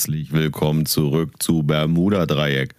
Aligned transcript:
Herzlich 0.00 0.32
willkommen 0.32 0.86
zurück 0.86 1.42
zu 1.42 1.62
Bermuda 1.62 2.24
Dreieck. 2.24 2.74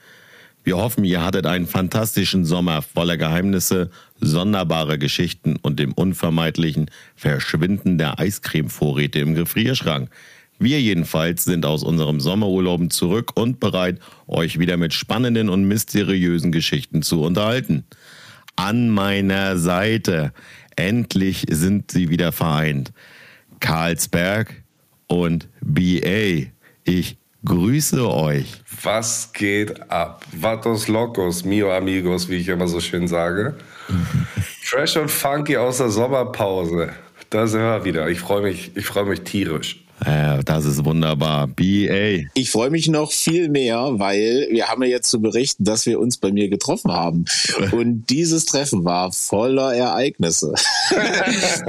Wir 0.64 0.78
hoffen, 0.78 1.04
ihr 1.04 1.24
hattet 1.24 1.46
einen 1.46 1.68
fantastischen 1.68 2.46
Sommer 2.46 2.82
voller 2.82 3.16
Geheimnisse, 3.16 3.92
sonderbare 4.20 4.98
Geschichten 4.98 5.56
und 5.62 5.78
dem 5.78 5.94
unvermeidlichen 5.94 6.90
Verschwinden 7.16 8.00
der 8.00 8.18
Eiscremevorräte 8.18 9.20
im 9.20 9.36
Gefrierschrank. 9.36 10.10
Wir 10.58 10.82
jedenfalls 10.82 11.44
sind 11.44 11.64
aus 11.64 11.84
unserem 11.84 12.20
Sommerurlauben 12.20 12.90
zurück 12.90 13.34
und 13.36 13.60
bereit, 13.60 14.00
euch 14.26 14.58
wieder 14.58 14.78
mit 14.78 14.92
spannenden 14.92 15.50
und 15.50 15.66
mysteriösen 15.66 16.52
Geschichten 16.52 17.04
zu 17.04 17.22
unterhalten. 17.22 17.84
An 18.56 18.90
meiner 18.90 19.60
Seite, 19.60 20.34
endlich 20.76 21.46
sind 21.52 21.92
sie 21.92 22.10
wieder 22.10 22.32
vereint. 22.32 22.92
Karlsberg 23.60 24.64
und 25.06 25.50
BA. 25.62 26.50
Ich 26.84 27.18
grüße 27.46 28.10
euch. 28.10 28.62
Was 28.84 29.34
geht 29.34 29.92
ab? 29.92 30.26
Vatos 30.32 30.88
locos, 30.88 31.44
mio 31.44 31.72
amigos, 31.72 32.30
wie 32.30 32.38
ich 32.38 32.48
immer 32.48 32.68
so 32.68 32.80
schön 32.80 33.08
sage. 33.08 33.56
Fresh 34.64 34.98
und 34.98 35.10
funky 35.10 35.58
aus 35.58 35.78
der 35.78 35.90
Sommerpause. 35.90 36.94
Da 37.30 37.48
sind 37.48 37.62
wir 37.62 37.86
wieder. 37.86 38.10
Ich 38.10 38.20
freue 38.20 38.42
mich, 38.42 38.76
ich 38.76 38.86
freue 38.86 39.06
mich 39.06 39.22
tierisch. 39.22 39.81
Äh, 40.06 40.44
das 40.44 40.66
ist 40.66 40.84
wunderbar. 40.84 41.48
BA. 41.48 42.28
Ich 42.34 42.50
freue 42.50 42.70
mich 42.70 42.88
noch 42.88 43.12
viel 43.12 43.50
mehr, 43.50 44.00
weil 44.00 44.48
wir 44.52 44.68
haben 44.68 44.82
ja 44.84 44.90
jetzt 44.90 45.10
zu 45.10 45.22
berichten, 45.22 45.64
dass 45.64 45.86
wir 45.86 46.00
uns 46.00 46.18
bei 46.18 46.32
mir 46.32 46.50
getroffen 46.50 46.92
haben. 46.92 47.26
Und 47.72 48.10
dieses 48.10 48.46
Treffen 48.46 48.84
war 48.84 49.12
voller 49.12 49.74
Ereignisse. 49.76 50.54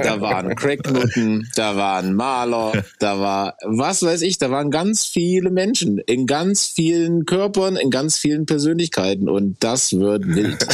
da 0.01 0.19
waren 0.21 0.55
Cracknutten, 0.55 1.49
da 1.55 1.75
waren 1.75 2.15
Maler, 2.15 2.83
da 2.99 3.19
war, 3.19 3.55
was 3.63 4.01
weiß 4.03 4.21
ich, 4.23 4.37
da 4.37 4.49
waren 4.49 4.71
ganz 4.71 5.05
viele 5.05 5.51
Menschen 5.51 5.99
in 5.99 6.25
ganz 6.25 6.65
vielen 6.65 7.25
Körpern, 7.25 7.75
in 7.75 7.91
ganz 7.91 8.17
vielen 8.17 8.45
Persönlichkeiten. 8.45 9.29
Und 9.29 9.57
das 9.59 9.93
wird 9.93 10.25
wild. 10.25 10.65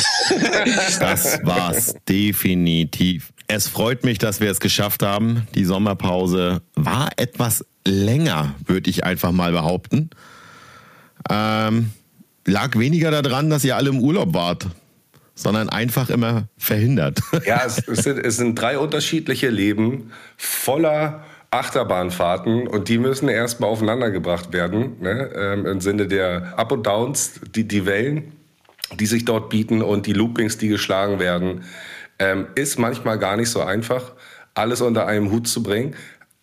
das 1.00 1.40
war's 1.44 1.96
definitiv. 2.08 3.34
Es 3.52 3.68
freut 3.68 4.06
mich, 4.06 4.20
dass 4.20 4.42
wir 4.42 4.52
es 4.52 4.60
geschafft 4.60 5.02
haben. 5.02 5.48
Die 5.56 5.66
Sommerpause 5.66 6.62
war 6.76 7.10
etwas 7.18 7.66
länger, 7.84 8.54
würde 8.64 8.92
ich 8.92 9.04
einfach 9.04 9.32
mal 9.32 9.52
behaupten. 9.52 10.12
Ähm, 11.28 11.90
lag 12.46 12.78
weniger 12.78 13.10
daran, 13.10 13.50
dass 13.50 13.66
ihr 13.66 13.76
alle 13.76 13.90
im 13.90 14.02
Urlaub 14.02 14.36
wart, 14.36 14.68
sondern 15.34 15.68
einfach 15.68 16.12
immer 16.12 16.48
verhindert. 16.58 17.22
Ja, 17.46 17.64
es, 17.66 17.80
es, 17.88 18.04
sind, 18.04 18.24
es 18.24 18.38
sind 18.38 18.54
drei 18.54 18.78
unterschiedliche 18.78 19.50
Leben 19.50 20.12
voller 20.38 21.24
Achterbahnfahrten 21.50 22.68
und 22.68 22.88
die 22.88 23.00
müssen 23.00 23.30
erstmal 23.30 23.72
aufeinandergebracht 23.72 24.54
werden, 24.54 25.02
ne? 25.02 25.32
ähm, 25.34 25.66
im 25.66 25.82
Sinne 25.82 26.06
der 26.06 26.54
Up 26.56 26.72
und 26.72 26.86
Downs, 26.86 27.42
die, 27.56 27.68
die 27.68 27.88
Wellen, 27.88 28.32
die 29.00 29.08
sich 29.08 29.26
dort 29.26 29.50
bieten 29.50 29.82
und 29.82 30.06
die 30.06 30.14
Loopings, 30.14 30.60
die 30.60 30.68
geschlagen 30.68 31.18
werden. 31.18 31.64
Ähm, 32.20 32.48
ist 32.56 32.78
manchmal 32.78 33.18
gar 33.18 33.38
nicht 33.38 33.50
so 33.50 33.62
einfach, 33.62 34.14
alles 34.54 34.82
unter 34.82 35.08
einem 35.08 35.32
Hut 35.32 35.48
zu 35.48 35.64
bringen. 35.64 35.96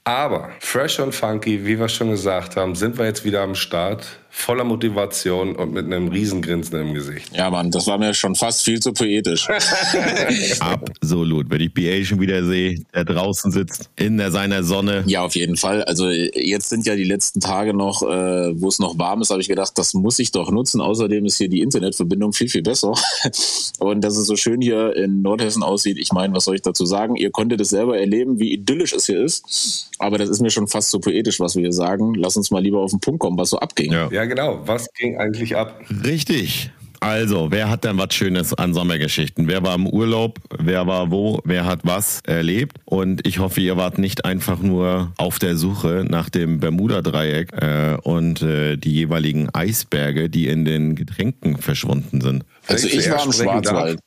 Aber 0.04 0.50
fresh 0.60 1.00
und 1.00 1.14
funky, 1.14 1.66
wie 1.66 1.78
wir 1.78 1.88
schon 1.88 2.10
gesagt 2.10 2.56
haben, 2.56 2.74
sind 2.74 2.96
wir 2.96 3.04
jetzt 3.06 3.24
wieder 3.24 3.42
am 3.42 3.54
Start 3.54 4.06
voller 4.30 4.64
Motivation 4.64 5.56
und 5.56 5.72
mit 5.72 5.86
einem 5.86 6.08
Riesengrinsen 6.08 6.78
im 6.80 6.94
Gesicht. 6.94 7.34
Ja, 7.34 7.50
Mann, 7.50 7.70
das 7.70 7.86
war 7.86 7.98
mir 7.98 8.12
schon 8.14 8.34
fast 8.34 8.62
viel 8.62 8.80
zu 8.80 8.92
poetisch. 8.92 9.48
Absolut. 10.60 11.50
Wenn 11.50 11.60
ich 11.62 11.72
BA 11.72 12.04
schon 12.04 12.20
wieder 12.20 12.44
sehe, 12.44 12.84
der 12.94 13.04
draußen 13.04 13.50
sitzt, 13.50 13.90
in 13.96 14.18
der, 14.18 14.30
seiner 14.30 14.62
Sonne. 14.62 15.04
Ja, 15.06 15.22
auf 15.22 15.34
jeden 15.34 15.56
Fall. 15.56 15.82
Also 15.84 16.10
jetzt 16.10 16.68
sind 16.68 16.86
ja 16.86 16.96
die 16.96 17.04
letzten 17.04 17.40
Tage 17.40 17.72
noch, 17.72 18.02
äh, 18.02 18.60
wo 18.60 18.68
es 18.68 18.78
noch 18.78 18.98
warm 18.98 19.22
ist, 19.22 19.30
habe 19.30 19.40
ich 19.40 19.48
gedacht, 19.48 19.72
das 19.76 19.94
muss 19.94 20.18
ich 20.18 20.32
doch 20.32 20.50
nutzen. 20.50 20.80
Außerdem 20.80 21.24
ist 21.24 21.38
hier 21.38 21.48
die 21.48 21.60
Internetverbindung 21.60 22.32
viel, 22.32 22.48
viel 22.48 22.62
besser. 22.62 22.92
Und 23.78 24.02
dass 24.02 24.16
es 24.16 24.26
so 24.26 24.36
schön 24.36 24.60
hier 24.60 24.94
in 24.96 25.22
Nordhessen 25.22 25.62
aussieht, 25.62 25.98
ich 25.98 26.12
meine, 26.12 26.34
was 26.34 26.44
soll 26.44 26.56
ich 26.56 26.62
dazu 26.62 26.84
sagen? 26.84 27.16
Ihr 27.16 27.30
konntet 27.30 27.60
es 27.60 27.70
selber 27.70 27.98
erleben, 27.98 28.38
wie 28.38 28.52
idyllisch 28.52 28.92
es 28.92 29.06
hier 29.06 29.22
ist. 29.22 29.90
Aber 29.98 30.18
das 30.18 30.28
ist 30.28 30.40
mir 30.40 30.50
schon 30.50 30.68
fast 30.68 30.90
zu 30.90 31.00
poetisch, 31.00 31.40
was 31.40 31.56
wir 31.56 31.62
hier 31.62 31.72
sagen. 31.72 32.14
Lass 32.14 32.36
uns 32.36 32.50
mal 32.50 32.62
lieber 32.62 32.80
auf 32.80 32.90
den 32.90 33.00
Punkt 33.00 33.20
kommen, 33.20 33.38
was 33.38 33.50
so 33.50 33.58
abging. 33.58 33.92
Ja, 33.92 34.10
ja 34.16 34.24
genau. 34.24 34.66
Was 34.66 34.90
ging 34.94 35.18
eigentlich 35.18 35.56
ab? 35.56 35.78
Richtig. 36.04 36.70
Also, 37.00 37.50
wer 37.50 37.68
hat 37.68 37.84
denn 37.84 37.98
was 37.98 38.14
Schönes 38.14 38.54
an 38.54 38.72
Sommergeschichten? 38.72 39.46
Wer 39.46 39.62
war 39.62 39.74
im 39.74 39.86
Urlaub? 39.86 40.38
Wer 40.58 40.86
war 40.86 41.10
wo? 41.10 41.40
Wer 41.44 41.66
hat 41.66 41.80
was 41.82 42.20
erlebt? 42.26 42.78
Und 42.86 43.26
ich 43.26 43.38
hoffe, 43.38 43.60
ihr 43.60 43.76
wart 43.76 43.98
nicht 43.98 44.24
einfach 44.24 44.60
nur 44.60 45.12
auf 45.18 45.38
der 45.38 45.56
Suche 45.56 46.06
nach 46.08 46.30
dem 46.30 46.58
Bermuda-Dreieck 46.58 47.52
äh, 47.52 47.98
und 48.02 48.40
äh, 48.40 48.76
die 48.76 48.94
jeweiligen 48.94 49.50
Eisberge, 49.54 50.30
die 50.30 50.48
in 50.48 50.64
den 50.64 50.94
Getränken 50.94 51.58
verschwunden 51.58 52.22
sind. 52.22 52.44
Also 52.66 52.88
ich 52.88 53.10
war 53.10 53.24
im 53.24 53.32
Schwarzwald. 53.32 53.98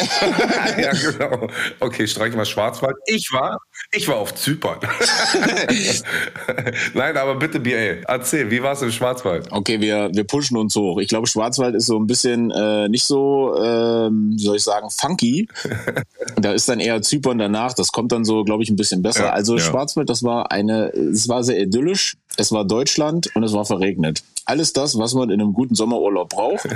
ja, 0.78 0.92
genau. 0.92 1.46
Okay, 1.78 2.08
streichen 2.08 2.36
wir 2.36 2.44
Schwarzwald. 2.44 2.96
Ich 3.06 3.32
war, 3.32 3.60
ich 3.92 4.08
war 4.08 4.16
auf 4.16 4.34
Zypern. 4.34 4.80
Nein, 6.94 7.16
aber 7.16 7.36
bitte, 7.36 7.60
BA, 7.60 8.02
erzähl, 8.08 8.50
wie 8.50 8.60
war 8.60 8.72
es 8.72 8.82
im 8.82 8.90
Schwarzwald? 8.90 9.52
Okay, 9.52 9.80
wir, 9.80 10.10
wir 10.12 10.24
pushen 10.24 10.56
uns 10.56 10.74
hoch. 10.74 10.98
Ich 10.98 11.08
glaube, 11.08 11.28
Schwarzwald 11.28 11.76
ist 11.76 11.86
so 11.86 11.96
ein 11.96 12.08
bisschen 12.08 12.50
äh, 12.50 12.88
nicht 12.88 13.04
so, 13.04 13.54
ähm, 13.62 14.32
wie 14.34 14.42
soll 14.42 14.56
ich 14.56 14.64
sagen, 14.64 14.90
funky. 14.90 15.48
da 16.36 16.52
ist 16.52 16.68
dann 16.68 16.80
eher 16.80 17.00
Zypern 17.00 17.38
danach. 17.38 17.74
Das 17.74 17.92
kommt 17.92 18.10
dann 18.10 18.24
so, 18.24 18.42
glaube 18.42 18.64
ich, 18.64 18.70
ein 18.70 18.76
bisschen 18.76 19.00
besser. 19.00 19.26
Ja, 19.26 19.32
also 19.32 19.56
ja. 19.56 19.62
Schwarzwald, 19.62 20.10
das 20.10 20.24
war 20.24 20.50
eine, 20.50 20.88
es 20.88 21.28
war 21.28 21.44
sehr 21.44 21.60
idyllisch. 21.60 22.16
Es 22.36 22.50
war 22.50 22.64
Deutschland 22.64 23.30
und 23.36 23.44
es 23.44 23.52
war 23.52 23.64
verregnet. 23.64 24.24
Alles 24.44 24.72
das, 24.72 24.98
was 24.98 25.14
man 25.14 25.30
in 25.30 25.40
einem 25.40 25.52
guten 25.52 25.76
Sommerurlaub 25.76 26.30
braucht. 26.30 26.66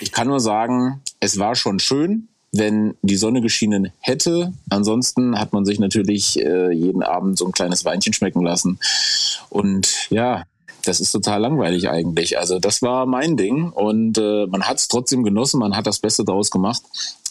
ich 0.00 0.12
kann 0.12 0.28
nur 0.28 0.40
sagen, 0.40 1.02
es 1.20 1.38
war 1.38 1.55
schon 1.56 1.78
schön, 1.78 2.28
wenn 2.52 2.94
die 3.02 3.16
Sonne 3.16 3.40
geschienen 3.40 3.92
hätte. 4.00 4.52
Ansonsten 4.70 5.38
hat 5.38 5.52
man 5.52 5.64
sich 5.64 5.78
natürlich 5.78 6.40
äh, 6.40 6.72
jeden 6.72 7.02
Abend 7.02 7.38
so 7.38 7.46
ein 7.46 7.52
kleines 7.52 7.84
Weinchen 7.84 8.12
schmecken 8.12 8.42
lassen. 8.42 8.78
Und 9.50 10.10
ja, 10.10 10.44
das 10.84 11.00
ist 11.00 11.12
total 11.12 11.40
langweilig 11.40 11.88
eigentlich. 11.88 12.38
Also 12.38 12.58
das 12.58 12.82
war 12.82 13.06
mein 13.06 13.36
Ding 13.36 13.70
und 13.70 14.18
äh, 14.18 14.46
man 14.46 14.62
hat 14.62 14.78
es 14.78 14.88
trotzdem 14.88 15.24
genossen, 15.24 15.58
man 15.60 15.76
hat 15.76 15.86
das 15.86 15.98
Beste 15.98 16.24
daraus 16.24 16.50
gemacht. 16.50 16.82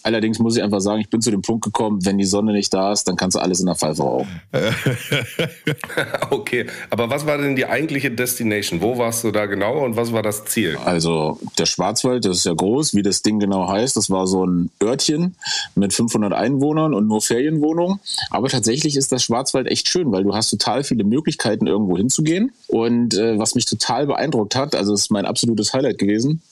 Allerdings 0.06 0.38
muss 0.38 0.56
ich 0.56 0.62
einfach 0.62 0.82
sagen, 0.82 1.02
ich 1.02 1.10
bin 1.10 1.20
zu 1.20 1.32
dem 1.32 1.42
Punkt 1.42 1.66
gekommen, 1.66 2.06
wenn 2.06 2.20
die 2.20 2.26
Sonne 2.26 2.52
nicht 2.54 2.72
da 2.72 2.94
ist, 2.94 3.08
dann 3.08 3.16
kannst 3.16 3.36
du 3.36 3.40
alles 3.40 3.60
in 3.60 3.66
der 3.66 3.74
Pfeife 3.74 4.04
rauchen. 4.04 4.40
okay, 6.30 6.68
aber 6.92 7.10
was 7.10 7.26
war 7.26 7.40
denn 7.40 7.56
die 7.56 7.66
eigentliche 7.66 8.12
Destination? 8.12 8.82
Wo 8.82 9.00
warst 9.00 9.24
du 9.24 9.32
da 9.32 9.48
genau 9.48 9.84
und 9.84 9.96
was 9.96 10.14
war 10.14 10.22
das 10.22 10.46
Ziel? 10.46 10.78
Also 10.86 11.40
der 11.58 11.66
Schwarzwald, 11.66 12.24
das 12.24 12.38
ist 12.38 12.46
ja 12.46 12.54
groß, 12.54 12.94
wie 12.94 13.02
das 13.02 13.24
Ding 13.24 13.40
genau 13.40 13.68
heißt. 13.68 13.98
Das 13.98 14.12
war 14.12 14.28
so 14.28 14.46
ein 14.46 14.70
Örtchen 14.80 15.38
mit 15.74 15.92
500 15.92 16.34
Einwohnern 16.34 16.94
und 16.94 17.08
nur 17.08 17.24
Ferienwohnungen. 17.24 18.00
Aber 18.30 18.48
tatsächlich 18.48 18.98
ist 18.98 19.12
das 19.12 19.24
Schwarzwald 19.24 19.66
echt 19.66 19.88
schön, 19.88 20.12
weil 20.12 20.24
du 20.24 20.36
hast 20.36 20.52
total 20.52 20.84
viele 20.84 21.04
Möglichkeiten, 21.04 21.66
irgendwo 21.66 21.98
hinzugehen. 21.98 22.52
Und 22.68 23.16
äh, 23.16 23.40
was 23.40 23.56
mich 23.56 23.66
total 23.66 24.06
beeindruckt 24.06 24.56
hat, 24.56 24.76
also 24.76 24.94
es 24.94 25.02
ist 25.02 25.12
mein 25.12 25.26
absolutes 25.26 25.74
Highlight 25.74 25.98
gewesen, 25.98 26.44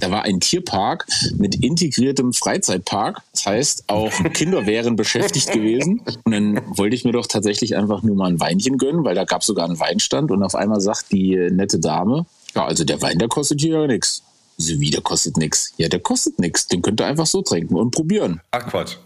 da 0.00 0.10
war 0.10 0.22
ein 0.22 0.40
Tierpark 0.40 1.06
mit 1.36 1.62
integriertem 1.62 2.32
Freizeitpark. 2.32 3.22
Das 3.32 3.46
heißt, 3.46 3.84
auch 3.88 4.12
Kinder 4.32 4.66
wären 4.66 4.96
beschäftigt 4.96 5.52
gewesen. 5.52 6.02
Und 6.24 6.32
dann 6.32 6.60
wollte 6.76 6.96
ich 6.96 7.04
mir 7.04 7.12
doch 7.12 7.26
tatsächlich 7.26 7.76
einfach 7.76 8.02
nur 8.02 8.16
mal 8.16 8.30
ein 8.30 8.40
Weinchen 8.40 8.78
gönnen, 8.78 9.04
weil 9.04 9.14
da 9.14 9.24
gab 9.24 9.40
es 9.40 9.46
sogar 9.46 9.66
einen 9.66 9.80
Weinstand. 9.80 10.30
Und 10.30 10.42
auf 10.42 10.54
einmal 10.54 10.80
sagt 10.80 11.12
die 11.12 11.36
nette 11.50 11.78
Dame, 11.78 12.26
ja, 12.54 12.64
also 12.64 12.84
der 12.84 13.00
Wein, 13.02 13.18
der 13.18 13.28
kostet 13.28 13.60
hier 13.60 13.80
ja 13.80 13.86
nichts. 13.86 14.22
So 14.58 14.80
wie, 14.80 14.90
der 14.90 15.02
kostet 15.02 15.36
nichts. 15.36 15.74
Ja, 15.76 15.88
der 15.88 16.00
kostet 16.00 16.38
nichts. 16.38 16.66
Den 16.66 16.80
könnt 16.80 17.00
ihr 17.00 17.06
einfach 17.06 17.26
so 17.26 17.42
trinken 17.42 17.76
und 17.76 17.90
probieren. 17.90 18.40
Ach 18.52 18.66
Quatsch. 18.66 18.96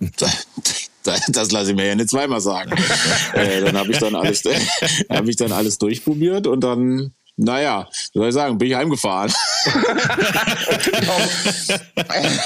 Das, 1.03 1.27
das 1.27 1.51
lasse 1.51 1.71
ich 1.71 1.77
mir 1.77 1.87
ja 1.87 1.95
nicht 1.95 2.11
zweimal 2.11 2.41
sagen. 2.41 2.73
äh, 3.35 3.61
dann 3.63 3.77
habe 3.77 3.91
ich 3.91 3.99
dann 3.99 4.15
alles, 4.15 4.45
habe 5.11 5.31
ich 5.31 5.37
dann 5.37 5.51
alles 5.51 5.79
durchprobiert 5.79 6.47
und 6.47 6.61
dann 6.61 7.13
naja, 7.43 7.89
soll 8.13 8.29
ich 8.29 8.35
sagen, 8.35 8.59
bin 8.59 8.69
ich 8.69 8.75
heimgefahren. 8.75 9.33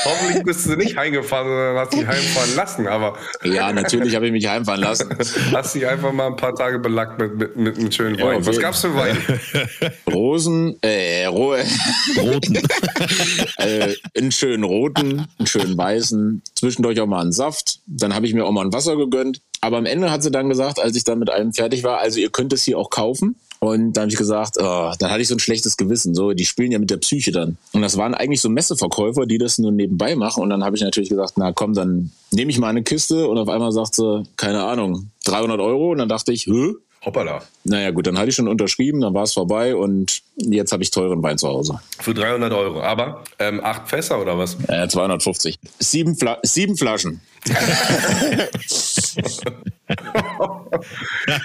Hoffentlich 0.05 0.44
bist 0.44 0.67
du 0.67 0.76
nicht 0.76 0.96
heimgefahren, 0.96 1.49
sondern 1.49 1.76
hast 1.79 1.93
dich 1.93 2.06
heimfahren 2.06 2.55
lassen, 2.55 2.87
aber. 2.87 3.19
ja, 3.43 3.73
natürlich 3.73 4.14
habe 4.14 4.26
ich 4.26 4.32
mich 4.32 4.46
heimfahren 4.46 4.82
lassen. 4.82 5.11
Hast 5.52 5.75
dich 5.75 5.85
einfach 5.87 6.12
mal 6.12 6.29
ein 6.29 6.37
paar 6.37 6.55
Tage 6.55 6.79
belackt 6.79 7.19
mit, 7.19 7.37
mit, 7.37 7.56
mit 7.56 7.76
einem 7.76 7.91
schönen 7.91 8.20
Wein. 8.20 8.41
Ja, 8.41 8.46
Was 8.46 8.61
gab's 8.61 8.82
für 8.82 8.94
Wein? 8.94 9.19
Rosen, 10.12 10.76
äh, 10.82 11.26
Ro 11.26 11.56
roten. 12.17 12.56
äh, 13.56 13.94
einen 14.17 14.31
schönen 14.31 14.62
roten, 14.62 15.26
einen 15.38 15.47
schönen 15.47 15.76
weißen, 15.76 16.40
zwischendurch 16.55 17.00
auch 17.00 17.06
mal 17.06 17.20
einen 17.20 17.32
Saft. 17.32 17.81
Dann 17.87 18.14
habe 18.14 18.26
ich 18.26 18.35
mir 18.35 18.44
auch 18.44 18.52
mal 18.52 18.64
ein 18.64 18.73
Wasser 18.73 18.97
gegönnt. 18.97 19.40
Aber 19.61 19.79
am 19.79 19.87
Ende 19.87 20.11
hat 20.11 20.23
sie 20.23 20.31
dann 20.31 20.49
gesagt, 20.50 20.79
als 20.79 20.94
ich 20.94 21.05
dann 21.05 21.19
mit 21.19 21.31
allem 21.31 21.52
fertig 21.52 21.82
war, 21.82 21.99
also 21.99 22.20
ihr 22.20 22.31
könnt 22.31 22.52
es 22.52 22.62
hier 22.62 22.79
auch 22.79 22.90
kaufen. 22.90 23.37
Und 23.64 23.93
dann 23.94 24.02
habe 24.02 24.12
ich 24.12 24.19
gesagt, 24.19 24.56
oh, 24.58 24.93
dann 24.99 25.11
hatte 25.11 25.22
ich 25.22 25.28
so 25.28 25.34
ein 25.34 25.40
schlechtes 25.40 25.76
Gewissen. 25.76 26.14
So, 26.14 26.32
die 26.32 26.44
spielen 26.44 26.72
ja 26.72 26.78
mit 26.78 26.90
der 26.90 26.99
Psyche 26.99 27.32
dann. 27.32 27.56
Und 27.72 27.82
das 27.82 27.96
waren 27.96 28.14
eigentlich 28.14 28.40
so 28.40 28.49
Messeverkäufer, 28.49 29.26
die 29.26 29.38
das 29.38 29.58
nur 29.58 29.72
nebenbei 29.72 30.14
machen. 30.16 30.43
Und 30.43 30.50
dann 30.50 30.64
habe 30.64 30.76
ich 30.76 30.82
natürlich 30.82 31.11
gesagt, 31.11 31.34
na 31.37 31.52
komm, 31.52 31.75
dann 31.75 32.11
nehme 32.32 32.50
ich 32.50 32.58
mal 32.58 32.69
eine 32.69 32.82
Kiste. 32.82 33.28
Und 33.28 33.38
auf 33.38 33.49
einmal 33.49 33.72
sagt 33.72 33.94
sie, 33.94 34.25
keine 34.37 34.64
Ahnung, 34.64 35.11
300 35.25 35.61
Euro. 35.61 35.93
Und 35.93 35.99
dann 35.99 36.08
dachte 36.08 36.32
ich, 36.32 36.46
Hö? 36.46 36.75
Hoppala. 37.05 37.43
Naja, 37.64 37.90
gut, 37.90 38.06
dann 38.06 38.19
hatte 38.19 38.31
ich 38.31 38.34
schon 38.34 38.49
unterschrieben, 38.49 39.00
dann 39.00 39.14
war 39.14 39.25
es 39.25 39.34
vorbei 39.34 39.76
und 39.76 40.22
jetzt 40.37 40.72
habe 40.72 40.82
ich 40.82 40.90
teuren 40.90 41.22
Wein 41.22 41.38
zu 41.38 41.49
Hause. 41.49 41.81
Für 42.00 42.14
300 42.14 42.52
Euro. 42.52 42.81
Aber 42.82 43.25
ähm, 43.38 43.61
acht 43.62 43.88
Fässer 43.88 44.20
oder 44.20 44.38
was? 44.38 44.56
Äh, 44.69 44.88
250. 44.88 45.58
Sieben, 45.78 46.16
Fla 46.16 46.38
sieben 46.43 46.76
Flaschen. 46.76 47.20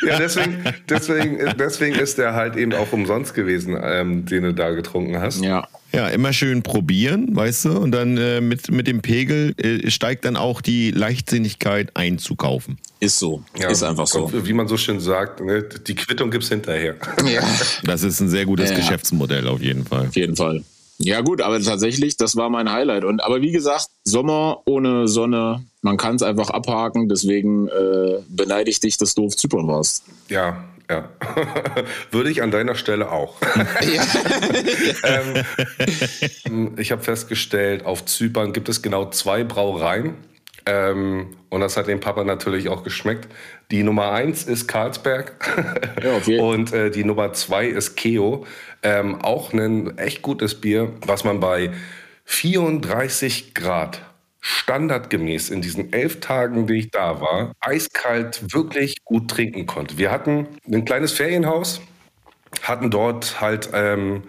Ja, 0.06 0.18
deswegen, 0.18 0.64
deswegen, 0.90 1.40
deswegen 1.58 1.96
ist 1.96 2.18
der 2.18 2.34
halt 2.34 2.56
eben 2.56 2.74
auch 2.74 2.92
umsonst 2.94 3.34
gewesen, 3.34 3.78
ähm, 3.82 4.26
den 4.26 4.44
du 4.44 4.54
da 4.54 4.70
getrunken 4.72 5.20
hast. 5.20 5.44
Ja. 5.44 5.68
Ja, 5.92 6.08
immer 6.08 6.34
schön 6.34 6.62
probieren, 6.62 7.36
weißt 7.36 7.66
du, 7.66 7.72
und 7.72 7.92
dann 7.92 8.16
äh, 8.18 8.42
mit, 8.42 8.70
mit 8.70 8.86
dem 8.86 9.02
Pegel 9.02 9.56
äh, 9.58 9.90
steigt 9.90 10.24
dann 10.24 10.36
auch 10.36 10.62
die 10.62 10.92
Leichtsinnigkeit 10.92 11.90
einzukaufen. 11.96 12.78
Ist 13.00 13.18
so, 13.18 13.44
ja, 13.58 13.70
ist 13.70 13.82
einfach 13.82 14.06
so. 14.06 14.32
Wie 14.46 14.54
man 14.54 14.68
so 14.68 14.78
schön 14.78 15.00
sagt, 15.00 15.42
ne, 15.42 15.64
die 15.64 15.96
Quittung 15.96 16.30
gibt's 16.30 16.50
hinterher. 16.50 16.96
Ja. 17.26 17.42
Das 17.84 18.04
ist 18.04 18.20
ein 18.20 18.30
sehr 18.30 18.46
gutes 18.46 18.70
ja, 18.70 18.76
Geschäftsmodell 18.76 19.48
auf 19.48 19.62
jeden 19.62 19.84
Fall. 19.84 20.08
Auf 20.08 20.16
jeden 20.16 20.36
Fall. 20.36 20.64
Ja 21.02 21.22
gut, 21.22 21.42
aber 21.42 21.62
tatsächlich, 21.62 22.18
das 22.18 22.36
war 22.36 22.50
mein 22.50 22.72
Highlight. 22.72 23.06
Und 23.06 23.24
aber 23.24 23.42
wie 23.42 23.52
gesagt, 23.52 23.88
Sommer 24.04 24.62
ohne 24.66 25.08
Sonne, 25.08 25.64
man 25.82 25.96
kann 25.96 26.16
es 26.16 26.24
einfach 26.24 26.50
abhaken. 26.50 27.08
Deswegen 27.08 27.70
äh, 27.70 28.20
beneide 28.28 28.70
ich 28.70 28.82
dich, 28.82 28.98
dass 28.98 29.16
du 29.16 29.26
auf 29.26 29.38
Zypern 29.38 29.68
warst. 29.68 30.04
Ja, 30.28 30.64
ja. 30.90 31.10
Würde 32.12 32.30
ich 32.30 32.42
an 32.42 32.52
deiner 32.52 32.76
Stelle 32.76 33.12
auch. 33.12 33.36
ähm, 36.46 36.74
ich 36.78 36.92
habe 36.92 37.02
festgestellt, 37.02 37.86
auf 37.86 38.06
Zypern 38.06 38.52
gibt 38.52 38.68
es 38.68 38.82
genau 38.82 39.10
zwei 39.10 39.46
Brauereien. 39.46 40.16
Ähm, 40.70 41.36
und 41.50 41.62
das 41.62 41.78
hat 41.78 41.88
dem 41.88 42.00
Papa 42.00 42.24
natürlich 42.24 42.70
auch 42.70 42.84
geschmeckt. 42.84 43.28
Die 43.72 43.82
Nummer 43.82 44.12
eins 44.12 44.44
ist 44.44 44.68
Karlsberg 44.68 45.34
ja, 46.04 46.16
okay. 46.16 46.40
und 46.40 46.72
äh, 46.74 46.92
die 46.92 47.04
Nummer 47.04 47.34
zwei 47.34 47.66
ist 47.66 47.96
Keo. 47.96 48.46
Ähm, 48.84 49.20
auch 49.22 49.52
ein 49.52 49.98
echt 49.98 50.22
gutes 50.22 50.62
Bier, 50.62 50.94
was 51.06 51.24
man 51.24 51.40
bei 51.40 51.72
34 52.26 53.56
Grad 53.56 54.04
standardgemäß 54.42 55.50
in 55.50 55.62
diesen 55.62 55.92
elf 55.92 56.20
Tagen, 56.20 56.68
die 56.68 56.76
ich 56.76 56.92
da 56.92 57.20
war, 57.20 57.52
eiskalt 57.60 58.54
wirklich 58.54 59.04
gut 59.04 59.30
trinken 59.30 59.66
konnte. 59.66 59.98
Wir 59.98 60.12
hatten 60.12 60.48
ein 60.72 60.86
kleines 60.86 61.12
Ferienhaus, 61.12 61.82
hatten 62.62 62.92
dort 62.92 63.42
halt 63.42 63.72
ähm, 63.74 64.24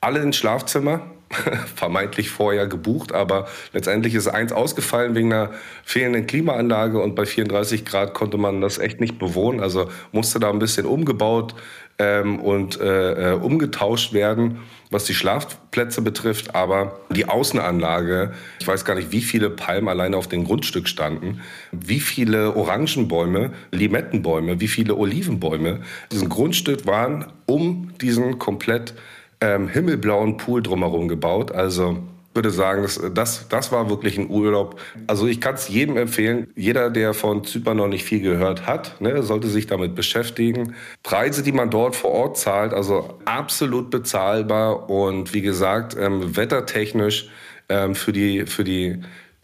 alle 0.00 0.20
ein 0.20 0.34
Schlafzimmer, 0.34 1.10
vermeintlich 1.74 2.30
vorher 2.30 2.66
gebucht, 2.66 3.12
aber 3.12 3.48
letztendlich 3.72 4.14
ist 4.14 4.28
eins 4.28 4.52
ausgefallen 4.52 5.14
wegen 5.14 5.32
einer 5.32 5.50
fehlenden 5.84 6.26
Klimaanlage 6.26 7.00
und 7.00 7.14
bei 7.14 7.26
34 7.26 7.84
Grad 7.84 8.14
konnte 8.14 8.38
man 8.38 8.60
das 8.60 8.78
echt 8.78 9.00
nicht 9.00 9.18
bewohnen. 9.18 9.60
Also 9.60 9.88
musste 10.12 10.38
da 10.38 10.50
ein 10.50 10.58
bisschen 10.58 10.86
umgebaut 10.86 11.54
ähm, 11.98 12.40
und 12.40 12.80
äh, 12.80 13.32
äh, 13.32 13.34
umgetauscht 13.34 14.12
werden, 14.12 14.60
was 14.90 15.04
die 15.04 15.14
Schlafplätze 15.14 16.02
betrifft. 16.02 16.54
Aber 16.54 17.00
die 17.10 17.26
Außenanlage, 17.26 18.32
ich 18.60 18.68
weiß 18.68 18.84
gar 18.84 18.94
nicht, 18.94 19.10
wie 19.12 19.22
viele 19.22 19.50
Palmen 19.50 19.88
alleine 19.88 20.16
auf 20.16 20.28
dem 20.28 20.44
Grundstück 20.44 20.88
standen, 20.88 21.40
wie 21.72 22.00
viele 22.00 22.54
Orangenbäume, 22.54 23.52
Limettenbäume, 23.72 24.60
wie 24.60 24.68
viele 24.68 24.94
Olivenbäume. 24.96 25.80
Diesen 26.12 26.28
Grundstück 26.28 26.86
waren 26.86 27.32
um 27.46 27.92
diesen 28.00 28.38
komplett 28.38 28.94
ähm, 29.40 29.68
himmelblauen 29.68 30.36
Pool 30.36 30.62
drumherum 30.62 31.08
gebaut. 31.08 31.52
Also 31.52 31.98
würde 32.36 32.50
sagen, 32.50 32.82
das, 32.82 33.00
das, 33.14 33.48
das 33.48 33.72
war 33.72 33.90
wirklich 33.90 34.18
ein 34.18 34.30
Urlaub. 34.30 34.78
Also 35.08 35.26
ich 35.26 35.40
kann 35.40 35.54
es 35.56 35.68
jedem 35.68 35.96
empfehlen. 35.96 36.46
Jeder, 36.54 36.90
der 36.90 37.14
von 37.14 37.42
Zypern 37.42 37.78
noch 37.78 37.88
nicht 37.88 38.04
viel 38.04 38.20
gehört 38.20 38.66
hat, 38.66 39.00
ne, 39.00 39.22
sollte 39.22 39.48
sich 39.48 39.66
damit 39.66 39.96
beschäftigen. 39.96 40.74
Preise, 41.02 41.42
die 41.42 41.52
man 41.52 41.70
dort 41.70 41.96
vor 41.96 42.12
Ort 42.12 42.38
zahlt, 42.38 42.72
also 42.72 43.18
absolut 43.24 43.90
bezahlbar 43.90 44.88
und 44.88 45.34
wie 45.34 45.40
gesagt, 45.40 45.96
ähm, 45.98 46.36
wettertechnisch 46.36 47.28
ähm, 47.68 47.94
für, 47.94 48.12
die, 48.12 48.46
für 48.46 48.62
die 48.62 49.00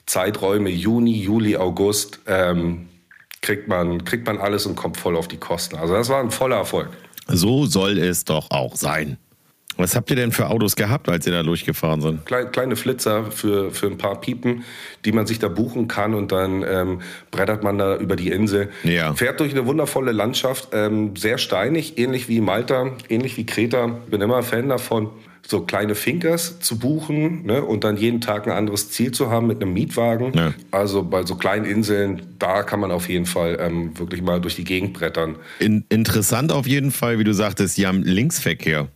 Zeiträume 0.07 0.71
Juni, 0.71 1.15
Juli, 1.15 1.57
August 1.57 2.21
ähm, 2.27 2.89
kriegt, 3.41 3.69
man, 3.69 4.05
kriegt 4.05 4.27
man 4.27 4.39
alles 4.39 4.67
und 4.67 4.77
kommt 4.77 4.99
voll 4.99 5.17
auf 5.17 5.29
die 5.29 5.39
Kosten. 5.39 5.77
Also 5.77 5.95
das 5.95 6.09
war 6.11 6.21
ein 6.21 6.31
voller 6.31 6.57
Erfolg. 6.57 6.91
So 7.27 7.67
soll 7.67 7.99
es 7.99 8.25
doch 8.25 8.51
auch 8.51 8.77
sein. 8.77 9.17
Was 9.77 9.97
habt 9.97 10.11
ihr 10.11 10.17
denn 10.17 10.33
für 10.33 10.49
Autos 10.49 10.77
gehabt, 10.77 11.09
als 11.09 11.27
ihr 11.27 11.33
da 11.33 11.43
durchgefahren 11.43 12.01
sind? 12.01 12.27
Kleine, 12.27 12.77
Flitzer 12.77 13.31
für, 13.31 13.71
für 13.71 13.87
ein 13.87 13.99
paar 13.99 14.21
Piepen, 14.21 14.65
die 15.05 15.13
man 15.13 15.27
sich 15.27 15.39
da 15.39 15.49
buchen 15.49 15.89
kann 15.89 16.15
und 16.15 16.33
dann 16.33 16.65
ähm, 16.67 17.01
brettert 17.31 17.63
man 17.63 17.79
da 17.79 17.97
über 17.97 18.17
die 18.17 18.31
Insel. 18.31 18.69
Ja. 18.85 19.15
Fährt 19.15 19.41
durch 19.41 19.53
eine 19.53 19.67
wundervolle 19.67 20.13
Landschaft, 20.13 20.69
ähm, 20.73 21.17
sehr 21.17 21.39
steinig, 21.39 21.99
ähnlich 21.99 22.29
wie 22.29 22.41
Malta, 22.41 22.93
ähnlich 23.09 23.37
wie 23.37 23.47
Kreta. 23.47 23.87
Bin 23.87 24.21
immer 24.21 24.43
Fan 24.43 24.69
davon, 24.69 25.11
so 25.47 25.63
kleine 25.63 25.95
Finkers 25.95 26.61
zu 26.61 26.79
buchen 26.79 27.45
ne, 27.45 27.63
und 27.63 27.85
dann 27.85 27.97
jeden 27.97 28.21
Tag 28.21 28.47
ein 28.47 28.53
anderes 28.53 28.91
Ziel 28.91 29.13
zu 29.13 29.31
haben 29.31 29.47
mit 29.47 29.61
einem 29.61 29.73
Mietwagen. 29.73 30.33
Ja. 30.35 30.55
Also 30.71 31.03
bei 31.03 31.25
so 31.25 31.35
kleinen 31.35 31.65
Inseln, 31.65 32.23
da 32.39 32.63
kann 32.63 32.81
man 32.81 32.91
auf 32.91 33.09
jeden 33.09 33.27
Fall 33.27 33.59
ähm, 33.61 33.99
wirklich 33.99 34.23
mal 34.23 34.41
durch 34.41 34.57
die 34.57 34.65
Gegend 34.65 34.93
brettern. 34.93 35.37
In, 35.59 35.85
interessant 35.89 36.53
auf 36.53 36.67
jeden 36.67 36.91
Fall, 36.91 37.19
wie 37.19 37.25
du 37.25 37.35
sagtest, 37.35 37.77
die 37.77 37.87
haben 37.87 38.03
Linksverkehr. 38.03 38.89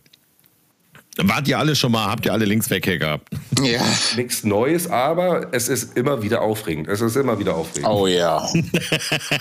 Wart 1.23 1.47
ihr 1.47 1.57
alle 1.57 1.75
schon 1.75 1.91
mal, 1.91 2.05
habt 2.07 2.25
ihr 2.25 2.33
alle 2.33 2.45
Linksverkehr 2.45 2.97
gehabt? 2.97 3.29
Ja. 3.61 3.81
Nichts 4.15 4.43
Neues, 4.43 4.89
aber 4.89 5.53
es 5.53 5.67
ist 5.67 5.97
immer 5.97 6.21
wieder 6.21 6.41
aufregend. 6.41 6.87
Es 6.87 7.01
ist 7.01 7.15
immer 7.15 7.39
wieder 7.39 7.55
aufregend. 7.55 7.89
Oh 7.89 8.07
ja. 8.07 8.47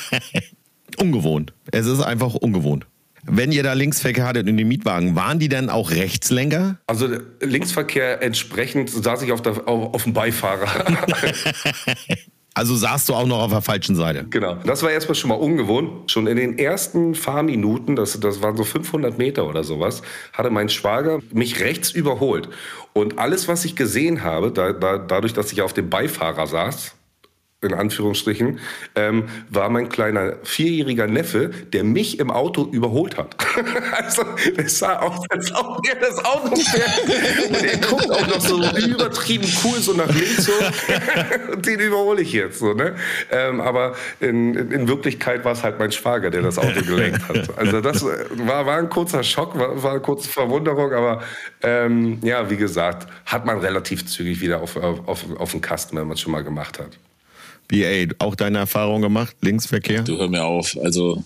ungewohnt. 0.99 1.53
Es 1.73 1.87
ist 1.87 2.01
einfach 2.01 2.35
ungewohnt. 2.35 2.87
Wenn 3.29 3.51
ihr 3.51 3.65
da 3.65 3.73
Linksverkehr 3.73 4.25
hattet 4.25 4.49
in 4.49 4.57
den 4.57 4.69
Mietwagen, 4.69 5.17
waren 5.17 5.39
die 5.39 5.49
dann 5.49 5.69
auch 5.69 5.91
Rechtslenker? 5.91 6.79
Also 6.87 7.09
Linksverkehr 7.41 8.23
entsprechend 8.23 8.89
saß 8.89 9.23
ich 9.23 9.33
auf, 9.33 9.43
der, 9.43 9.67
auf, 9.67 9.95
auf 9.95 10.03
dem 10.05 10.13
Beifahrer. 10.13 10.69
Also 12.57 12.75
saßt 12.75 13.11
du 13.11 13.15
auch 13.15 13.27
noch 13.27 13.43
auf 13.43 13.51
der 13.51 13.61
falschen 13.61 13.95
Seite. 13.97 14.25
Genau. 14.31 14.57
Das 14.65 14.83
war 14.83 14.91
erstmal 14.91 15.15
schon 15.15 15.29
mal 15.29 15.35
ungewohnt. 15.35 16.11
Schon 16.11 16.27
in 16.27 16.39
den 16.39 16.59
ersten 16.59 17.15
Fahrminuten, 17.15 17.97
das, 17.97 18.19
das 18.19 18.41
waren 18.41 18.57
so 18.57 18.65
500 18.65 19.19
Meter 19.19 19.47
oder 19.47 19.63
sowas, 19.63 20.01
hatte 20.33 20.49
mein 20.49 20.71
Schwager 20.71 21.19
mich 21.35 21.61
rechts 21.61 21.91
überholt. 21.91 22.49
Und 22.95 23.19
alles, 23.19 23.47
was 23.47 23.67
ich 23.67 23.77
gesehen 23.77 24.23
habe, 24.23 24.53
da, 24.53 24.73
da, 24.73 24.97
dadurch, 24.97 25.35
dass 25.35 25.53
ich 25.53 25.61
auf 25.61 25.75
dem 25.75 25.91
Beifahrer 25.91 26.47
saß, 26.47 26.95
in 27.63 27.73
Anführungsstrichen, 27.73 28.61
ähm, 28.97 29.25
war 29.49 29.71
mein 29.71 29.89
kleiner 29.89 30.35
vierjähriger 30.43 31.07
Neffe, 31.07 31.51
der 31.73 31.85
mich 31.85 32.19
im 32.19 32.31
Auto 32.31 32.65
überholt 32.71 33.17
hat. 33.17 33.35
also, 33.97 34.23
es 34.59 34.79
sah 34.79 34.99
aus, 34.99 35.25
als 35.31 35.55
ob 35.55 35.81
er 35.89 35.95
das 35.97 36.23
Auto 36.23 36.55
fährt. 36.55 37.49
Und 37.49 37.65
er 37.65 37.79
guckt 37.79 38.11
auch 38.11 38.27
noch 38.27 38.41
so 38.41 38.63
übertrieben 38.79 39.51
cool 39.65 39.79
so 39.79 39.95
nach 39.95 40.09
links 40.09 40.45
so. 40.45 40.53
Den 41.57 41.81
überhole 41.81 42.21
ich 42.21 42.33
jetzt 42.33 42.59
so, 42.59 42.75
ne? 42.75 42.95
Ähm, 43.31 43.63
aber 43.63 43.95
in, 44.21 44.55
in 44.55 44.87
Wirklichkeit 44.87 45.43
war 45.47 45.53
es 45.53 45.63
halt 45.63 45.79
mein 45.79 45.93
Schwager, 45.93 46.29
der 46.31 46.43
das 46.43 46.59
Auto 46.59 46.83
gelenkt 46.83 47.27
hat. 47.27 47.57
Also 47.57 47.81
das 47.81 48.05
war, 48.05 48.67
war 48.67 48.79
ein 48.79 48.91
kurzer 48.91 49.23
Schock, 49.23 49.59
war, 49.59 49.83
war 49.83 49.93
eine 49.93 50.01
kurze 50.01 50.29
Verwunderung, 50.29 50.93
aber 50.93 51.23
ähm, 51.63 52.19
ja, 52.23 52.51
wie 52.51 52.59
gesagt, 52.59 53.09
hat 53.25 53.47
man 53.47 53.59
relativ 53.61 54.07
zügig 54.07 54.43
wieder 54.43 54.61
auf, 54.61 54.77
auf, 54.77 55.25
auf 55.39 55.53
den 55.53 55.63
Kasten, 55.63 55.97
wenn 55.97 56.07
man 56.07 56.15
es 56.15 56.21
schon 56.21 56.33
mal 56.33 56.45
gemacht 56.45 56.79
hat. 56.79 56.99
BA, 57.69 58.15
auch 58.19 58.35
deine 58.35 58.59
Erfahrung 58.59 59.03
gemacht, 59.03 59.37
Linksverkehr? 59.41 60.03
Du 60.03 60.19
hör 60.19 60.29
mir 60.29 60.45
auf. 60.45 60.77
Also 60.83 61.23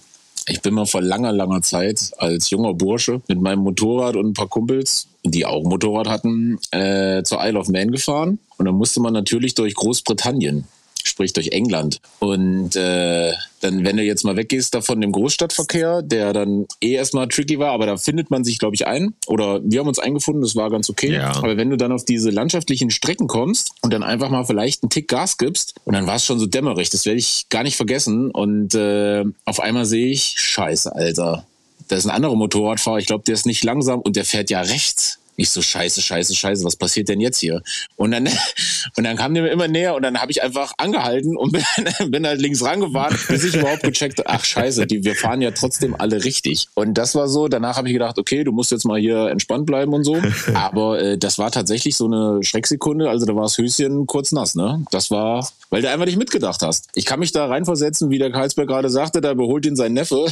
ich 0.46 0.62
bin 0.62 0.74
mal 0.74 0.86
vor 0.86 1.02
langer, 1.02 1.32
langer 1.32 1.62
Zeit 1.62 2.12
als 2.18 2.50
junger 2.50 2.74
Bursche 2.74 3.20
mit 3.28 3.40
meinem 3.40 3.60
Motorrad 3.60 4.16
und 4.16 4.26
ein 4.26 4.34
paar 4.34 4.48
Kumpels, 4.48 5.08
die 5.24 5.44
auch 5.46 5.62
Motorrad 5.64 6.08
hatten, 6.08 6.58
äh, 6.70 7.22
zur 7.22 7.44
Isle 7.44 7.58
of 7.58 7.68
Man 7.68 7.90
gefahren. 7.90 8.38
Und 8.56 8.66
dann 8.66 8.74
musste 8.74 9.00
man 9.00 9.12
natürlich 9.12 9.54
durch 9.54 9.74
Großbritannien 9.74 10.64
sprich 11.08 11.32
durch 11.32 11.48
England. 11.48 12.00
Und 12.18 12.76
äh, 12.76 13.32
dann, 13.60 13.84
wenn 13.84 13.96
du 13.96 14.02
jetzt 14.02 14.24
mal 14.24 14.36
weggehst 14.36 14.74
davon 14.74 15.00
dem 15.00 15.12
Großstadtverkehr, 15.12 16.02
der 16.02 16.32
dann 16.32 16.66
eh 16.80 16.92
erstmal 16.92 17.28
tricky 17.28 17.58
war, 17.58 17.72
aber 17.72 17.86
da 17.86 17.96
findet 17.96 18.30
man 18.30 18.44
sich, 18.44 18.58
glaube 18.58 18.74
ich, 18.74 18.86
ein. 18.86 19.14
Oder 19.26 19.60
wir 19.62 19.80
haben 19.80 19.88
uns 19.88 19.98
eingefunden, 19.98 20.42
das 20.42 20.56
war 20.56 20.70
ganz 20.70 20.88
okay. 20.88 21.12
Ja. 21.12 21.36
Aber 21.36 21.56
wenn 21.56 21.70
du 21.70 21.76
dann 21.76 21.92
auf 21.92 22.04
diese 22.04 22.30
landschaftlichen 22.30 22.90
Strecken 22.90 23.26
kommst 23.26 23.72
und 23.82 23.92
dann 23.92 24.02
einfach 24.02 24.30
mal 24.30 24.44
vielleicht 24.44 24.82
einen 24.82 24.90
Tick 24.90 25.08
Gas 25.08 25.36
gibst, 25.38 25.74
und 25.84 25.94
dann 25.94 26.06
war 26.06 26.16
es 26.16 26.24
schon 26.24 26.38
so 26.38 26.46
dämmerig, 26.46 26.90
das 26.90 27.04
werde 27.04 27.18
ich 27.18 27.46
gar 27.50 27.62
nicht 27.62 27.76
vergessen. 27.76 28.30
Und 28.30 28.74
äh, 28.74 29.24
auf 29.44 29.60
einmal 29.60 29.84
sehe 29.84 30.08
ich, 30.08 30.34
scheiße, 30.36 30.94
Alter. 30.94 31.46
Da 31.88 31.96
ist 31.96 32.06
ein 32.06 32.10
anderer 32.10 32.36
Motorradfahrer, 32.36 32.98
ich 32.98 33.06
glaube, 33.06 33.24
der 33.26 33.34
ist 33.34 33.46
nicht 33.46 33.64
langsam 33.64 34.00
und 34.00 34.14
der 34.16 34.24
fährt 34.24 34.48
ja 34.48 34.60
rechts 34.60 35.19
Ich 35.40 35.50
so, 35.50 35.62
scheiße, 35.62 36.02
scheiße, 36.02 36.34
scheiße, 36.34 36.64
was 36.64 36.76
passiert 36.76 37.08
denn 37.08 37.18
jetzt 37.18 37.38
hier? 37.38 37.62
Und 37.96 38.10
dann, 38.10 38.26
und 38.96 39.04
dann 39.04 39.16
kam 39.16 39.32
der 39.32 39.42
mir 39.42 39.50
immer 39.50 39.68
näher 39.68 39.94
und 39.94 40.02
dann 40.02 40.20
habe 40.20 40.30
ich 40.30 40.42
einfach 40.42 40.74
angehalten 40.76 41.34
und 41.36 41.52
bin, 41.98 42.10
bin 42.10 42.26
halt 42.26 42.42
links 42.42 42.62
rangefahren, 42.62 43.16
bis 43.28 43.44
ich 43.44 43.54
überhaupt 43.54 43.82
gecheckt 43.82 44.20
ach 44.26 44.44
scheiße, 44.44 44.86
die, 44.86 45.02
wir 45.02 45.14
fahren 45.14 45.40
ja 45.40 45.50
trotzdem 45.50 45.94
alle 45.98 46.22
richtig. 46.24 46.68
Und 46.74 46.94
das 46.94 47.14
war 47.14 47.26
so, 47.26 47.48
danach 47.48 47.76
habe 47.78 47.88
ich 47.88 47.94
gedacht, 47.94 48.18
okay, 48.18 48.44
du 48.44 48.52
musst 48.52 48.70
jetzt 48.70 48.84
mal 48.84 49.00
hier 49.00 49.28
entspannt 49.28 49.64
bleiben 49.64 49.94
und 49.94 50.04
so. 50.04 50.20
Aber 50.54 51.00
äh, 51.00 51.16
das 51.16 51.38
war 51.38 51.50
tatsächlich 51.50 51.96
so 51.96 52.04
eine 52.04 52.42
Schrecksekunde, 52.42 53.08
also 53.08 53.24
da 53.24 53.34
war 53.34 53.44
das 53.44 53.56
Höschen 53.56 54.06
kurz 54.06 54.32
nass, 54.32 54.54
ne? 54.54 54.84
Das 54.90 55.10
war, 55.10 55.48
weil 55.70 55.80
du 55.80 55.90
einfach 55.90 56.04
nicht 56.06 56.18
mitgedacht 56.18 56.60
hast. 56.62 56.88
Ich 56.94 57.06
kann 57.06 57.20
mich 57.20 57.32
da 57.32 57.46
reinversetzen, 57.46 58.10
wie 58.10 58.18
der 58.18 58.30
Karlsberg 58.30 58.68
gerade 58.68 58.90
sagte, 58.90 59.22
da 59.22 59.32
beholt 59.32 59.64
ihn 59.64 59.76
sein 59.76 59.94
Neffe 59.94 60.26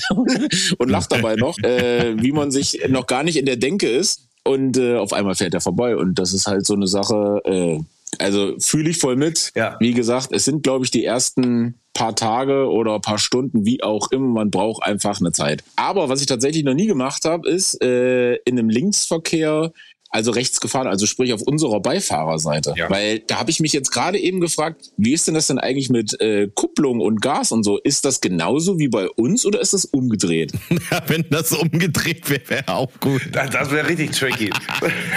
und 0.78 0.90
lacht 0.90 1.12
dabei 1.12 1.36
noch, 1.36 1.58
äh, 1.58 2.14
wie 2.22 2.32
man 2.32 2.50
sich 2.50 2.80
noch 2.88 3.06
gar 3.06 3.22
nicht 3.22 3.36
in 3.36 3.46
der 3.46 3.56
Denke 3.56 3.88
ist. 3.88 4.27
Und 4.48 4.78
äh, 4.78 4.96
auf 4.96 5.12
einmal 5.12 5.34
fährt 5.34 5.52
er 5.52 5.60
vorbei. 5.60 5.94
Und 5.94 6.18
das 6.18 6.32
ist 6.32 6.46
halt 6.46 6.64
so 6.64 6.72
eine 6.72 6.86
Sache, 6.86 7.42
äh, 7.44 7.80
also 8.18 8.54
fühle 8.58 8.88
ich 8.88 8.96
voll 8.96 9.14
mit. 9.14 9.52
Ja. 9.54 9.76
Wie 9.78 9.92
gesagt, 9.92 10.30
es 10.32 10.46
sind, 10.46 10.62
glaube 10.62 10.86
ich, 10.86 10.90
die 10.90 11.04
ersten 11.04 11.74
paar 11.92 12.16
Tage 12.16 12.70
oder 12.70 12.98
paar 12.98 13.18
Stunden, 13.18 13.66
wie 13.66 13.82
auch 13.82 14.10
immer. 14.10 14.28
Man 14.28 14.50
braucht 14.50 14.82
einfach 14.82 15.20
eine 15.20 15.32
Zeit. 15.32 15.62
Aber 15.76 16.08
was 16.08 16.22
ich 16.22 16.26
tatsächlich 16.26 16.64
noch 16.64 16.72
nie 16.72 16.86
gemacht 16.86 17.26
habe, 17.26 17.46
ist 17.46 17.82
äh, 17.82 18.36
in 18.36 18.58
einem 18.58 18.70
Linksverkehr 18.70 19.70
also 20.10 20.30
rechts 20.30 20.60
gefahren, 20.60 20.86
also 20.86 21.06
sprich 21.06 21.32
auf 21.32 21.42
unserer 21.42 21.80
Beifahrerseite. 21.80 22.74
Ja. 22.76 22.88
Weil 22.88 23.18
da 23.20 23.38
habe 23.38 23.50
ich 23.50 23.60
mich 23.60 23.72
jetzt 23.72 23.90
gerade 23.90 24.18
eben 24.18 24.40
gefragt, 24.40 24.90
wie 24.96 25.12
ist 25.12 25.26
denn 25.26 25.34
das 25.34 25.48
denn 25.48 25.58
eigentlich 25.58 25.90
mit 25.90 26.18
äh, 26.20 26.48
Kupplung 26.54 27.00
und 27.00 27.20
Gas 27.20 27.52
und 27.52 27.62
so? 27.62 27.78
Ist 27.78 28.04
das 28.04 28.20
genauso 28.20 28.78
wie 28.78 28.88
bei 28.88 29.08
uns 29.10 29.44
oder 29.44 29.60
ist 29.60 29.74
das 29.74 29.84
umgedreht? 29.84 30.52
Ja, 30.90 31.02
wenn 31.08 31.24
das 31.28 31.52
umgedreht 31.52 32.30
wäre, 32.30 32.48
wäre 32.48 32.68
auch 32.68 32.90
gut. 33.00 33.20
Das, 33.32 33.50
das 33.50 33.70
wäre 33.70 33.88
richtig 33.88 34.12
tricky. 34.12 34.50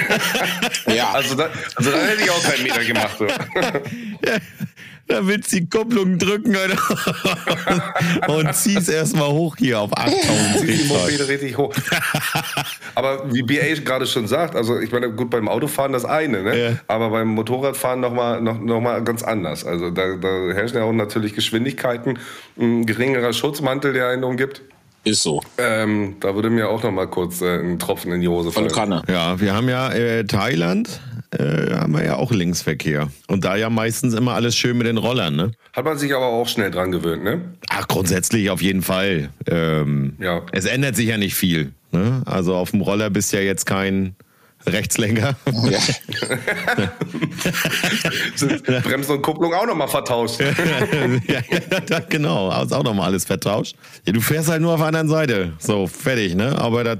ja. 0.93 1.11
Also, 1.13 1.35
da, 1.35 1.49
also 1.75 1.91
dann 1.91 2.07
hätte 2.07 2.23
ich 2.23 2.29
auch 2.29 2.43
keinen 2.43 2.63
Meter 2.63 2.83
gemacht. 2.83 3.15
So. 3.17 3.27
Da 5.07 5.27
willst 5.27 5.51
du 5.51 5.57
die 5.57 5.69
Kupplung 5.69 6.17
drücken 6.17 6.55
Alter. 6.55 6.77
und 8.27 8.53
ziehst 8.55 8.89
erstmal 8.89 9.29
hoch 9.29 9.55
hier 9.57 9.79
auf 9.79 9.91
8000 9.97 10.59
Zieh 10.59 10.77
die 10.77 10.83
Mopede 10.85 11.27
richtig 11.27 11.57
hoch. 11.57 11.73
Aber 12.95 13.33
wie 13.33 13.43
BA 13.43 13.81
gerade 13.83 14.05
schon 14.05 14.27
sagt, 14.27 14.55
also 14.55 14.79
ich 14.79 14.91
meine, 14.91 15.11
gut, 15.11 15.29
beim 15.29 15.47
Autofahren 15.47 15.91
das 15.91 16.05
eine, 16.05 16.43
ne? 16.43 16.59
Ja. 16.59 16.79
aber 16.87 17.09
beim 17.09 17.29
Motorradfahren 17.29 17.99
nochmal 17.99 18.41
noch, 18.41 18.59
noch 18.59 18.81
mal 18.81 19.03
ganz 19.03 19.23
anders. 19.23 19.65
Also 19.65 19.89
da, 19.89 20.15
da 20.15 20.53
herrschen 20.53 20.77
ja 20.77 20.83
auch 20.83 20.93
natürlich 20.93 21.33
Geschwindigkeiten, 21.33 22.19
ein 22.57 22.85
geringerer 22.85 23.33
Schutzmantel, 23.33 23.93
der 23.93 24.09
einen 24.09 24.23
umgibt. 24.23 24.61
Ist 25.03 25.23
so. 25.23 25.41
Ähm, 25.57 26.17
da 26.19 26.35
würde 26.35 26.51
mir 26.51 26.69
auch 26.69 26.83
noch 26.83 26.91
mal 26.91 27.07
kurz 27.07 27.41
äh, 27.41 27.59
ein 27.59 27.79
Tropfen 27.79 28.11
in 28.11 28.21
die 28.21 28.27
Hose 28.27 28.51
fallen. 28.51 28.71
Kanne. 28.71 29.01
Ja, 29.07 29.39
wir 29.39 29.55
haben 29.55 29.67
ja 29.67 29.91
äh, 29.91 30.25
Thailand, 30.25 31.01
äh, 31.31 31.73
haben 31.75 31.93
wir 31.93 32.03
ja 32.03 32.15
auch 32.15 32.31
Linksverkehr. 32.31 33.09
Und 33.27 33.45
da 33.45 33.55
ja 33.55 33.69
meistens 33.69 34.13
immer 34.13 34.33
alles 34.33 34.55
schön 34.55 34.77
mit 34.77 34.87
den 34.87 34.97
Rollern, 34.97 35.35
ne? 35.35 35.51
Hat 35.73 35.85
man 35.85 35.97
sich 35.97 36.13
aber 36.13 36.25
auch 36.25 36.47
schnell 36.47 36.71
dran 36.71 36.91
gewöhnt, 36.91 37.23
ne? 37.23 37.53
Ach, 37.69 37.87
grundsätzlich 37.87 38.49
auf 38.49 38.61
jeden 38.61 38.81
Fall. 38.81 39.29
Ähm, 39.47 40.15
ja. 40.19 40.41
Es 40.51 40.65
ändert 40.65 40.95
sich 40.95 41.07
ja 41.07 41.17
nicht 41.17 41.35
viel. 41.35 41.71
Ne? 41.91 42.21
Also 42.25 42.55
auf 42.55 42.71
dem 42.71 42.81
Roller 42.81 43.09
bist 43.09 43.31
ja 43.33 43.39
jetzt 43.39 43.65
kein 43.65 44.15
Rechtslenker. 44.65 45.35
Ja. 45.69 45.79
Bremse 48.83 49.13
und 49.13 49.21
Kupplung 49.21 49.53
auch 49.53 49.65
nochmal 49.65 49.87
vertauscht. 49.87 50.39
ja, 51.27 51.41
ja, 51.89 51.99
genau, 52.09 52.61
ist 52.61 52.73
auch 52.73 52.83
nochmal 52.83 53.07
alles 53.07 53.25
vertauscht. 53.25 53.75
Ja, 54.05 54.13
du 54.13 54.21
fährst 54.21 54.49
halt 54.49 54.61
nur 54.61 54.73
auf 54.73 54.79
der 54.79 54.87
anderen 54.87 55.09
Seite. 55.09 55.53
So, 55.57 55.87
fertig, 55.87 56.35
ne? 56.35 56.57
Aber 56.59 56.83
das 56.83 56.99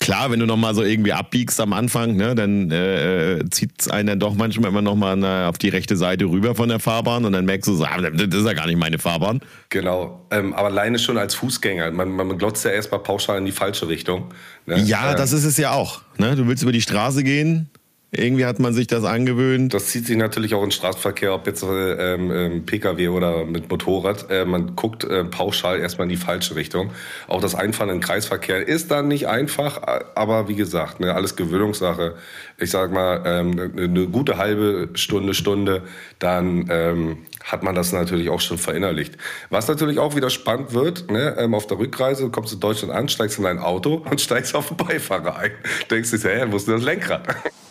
klar, 0.00 0.30
wenn 0.30 0.40
du 0.40 0.46
nochmal 0.46 0.74
so 0.74 0.82
irgendwie 0.82 1.12
abbiegst 1.12 1.60
am 1.60 1.72
Anfang, 1.72 2.16
ne, 2.16 2.34
dann 2.34 2.70
äh, 2.70 3.44
zieht 3.50 3.72
es 3.78 3.88
einen 3.88 4.08
dann 4.08 4.18
doch 4.18 4.34
manchmal 4.34 4.70
immer 4.70 4.82
nochmal 4.82 5.44
auf 5.44 5.58
die 5.58 5.68
rechte 5.68 5.96
Seite 5.96 6.24
rüber 6.24 6.54
von 6.54 6.68
der 6.68 6.80
Fahrbahn 6.80 7.24
und 7.24 7.32
dann 7.32 7.44
merkst 7.44 7.68
du 7.68 7.74
so, 7.74 7.84
ah, 7.84 8.00
das 8.00 8.34
ist 8.34 8.46
ja 8.46 8.54
gar 8.54 8.66
nicht 8.66 8.78
meine 8.78 8.98
Fahrbahn. 8.98 9.40
Genau, 9.68 10.26
ähm, 10.30 10.54
aber 10.54 10.68
alleine 10.68 10.98
schon 10.98 11.18
als 11.18 11.34
Fußgänger, 11.34 11.92
man, 11.92 12.10
man 12.10 12.36
glotzt 12.38 12.64
ja 12.64 12.72
erstmal 12.72 13.00
pauschal 13.00 13.38
in 13.38 13.44
die 13.44 13.52
falsche 13.52 13.88
Richtung. 13.88 14.32
Ne? 14.66 14.80
Ja, 14.80 15.10
ähm, 15.10 15.16
das 15.16 15.32
ist 15.32 15.44
es 15.44 15.56
ja 15.58 15.72
auch. 15.72 16.00
Ne? 16.18 16.34
Du 16.34 16.48
willst 16.48 16.62
über 16.62 16.72
die 16.72 16.80
Straße 16.80 17.22
gehen, 17.22 17.70
irgendwie 18.12 18.44
hat 18.44 18.58
man 18.58 18.72
sich 18.72 18.88
das 18.88 19.04
angewöhnt. 19.04 19.72
Das 19.72 19.86
zieht 19.86 20.06
sich 20.06 20.16
natürlich 20.16 20.54
auch 20.54 20.64
in 20.64 20.72
Straßenverkehr, 20.72 21.32
ob 21.32 21.46
jetzt 21.46 21.62
ähm, 21.62 22.30
ähm 22.32 22.66
Pkw 22.66 23.08
oder 23.08 23.44
mit 23.44 23.70
Motorrad. 23.70 24.28
Äh, 24.30 24.44
man 24.44 24.74
guckt 24.74 25.04
äh, 25.04 25.24
pauschal 25.24 25.78
erstmal 25.78 26.06
in 26.06 26.10
die 26.10 26.16
falsche 26.16 26.56
Richtung. 26.56 26.90
Auch 27.28 27.40
das 27.40 27.54
Einfahren 27.54 27.90
in 27.90 28.00
Kreisverkehr 28.00 28.66
ist 28.66 28.90
dann 28.90 29.06
nicht 29.06 29.28
einfach, 29.28 29.80
aber 30.16 30.48
wie 30.48 30.56
gesagt, 30.56 30.98
ne, 30.98 31.14
alles 31.14 31.36
Gewöhnungssache. 31.36 32.16
Ich 32.58 32.70
sag 32.70 32.92
mal, 32.92 33.22
ähm, 33.24 33.72
eine 33.76 34.08
gute 34.08 34.38
halbe 34.38 34.88
Stunde, 34.94 35.34
Stunde, 35.34 35.82
dann 36.18 36.66
ähm, 36.68 37.18
hat 37.44 37.62
man 37.62 37.74
das 37.74 37.92
natürlich 37.92 38.28
auch 38.28 38.40
schon 38.40 38.58
verinnerlicht. 38.58 39.16
Was 39.48 39.68
natürlich 39.68 39.98
auch 39.98 40.16
wieder 40.16 40.30
spannend 40.30 40.72
wird, 40.72 41.10
ne, 41.10 41.36
ähm, 41.38 41.54
auf 41.54 41.66
der 41.66 41.78
Rückreise, 41.78 42.24
du 42.24 42.30
kommst 42.30 42.52
in 42.52 42.60
Deutschland 42.60 42.92
an, 42.92 43.08
steigst 43.08 43.38
in 43.38 43.44
dein 43.44 43.58
Auto 43.58 44.04
und 44.10 44.20
steigst 44.20 44.54
auf 44.54 44.68
den 44.68 44.76
Beifahrer 44.76 45.36
ein. 45.36 45.52
Denkst 45.90 46.10
du 46.10 46.18
dir, 46.18 46.28
hey, 46.30 46.52
wo 46.52 46.56
ist 46.56 46.66
denn 46.66 46.74
das 46.74 46.84
Lenkrad? 46.84 47.22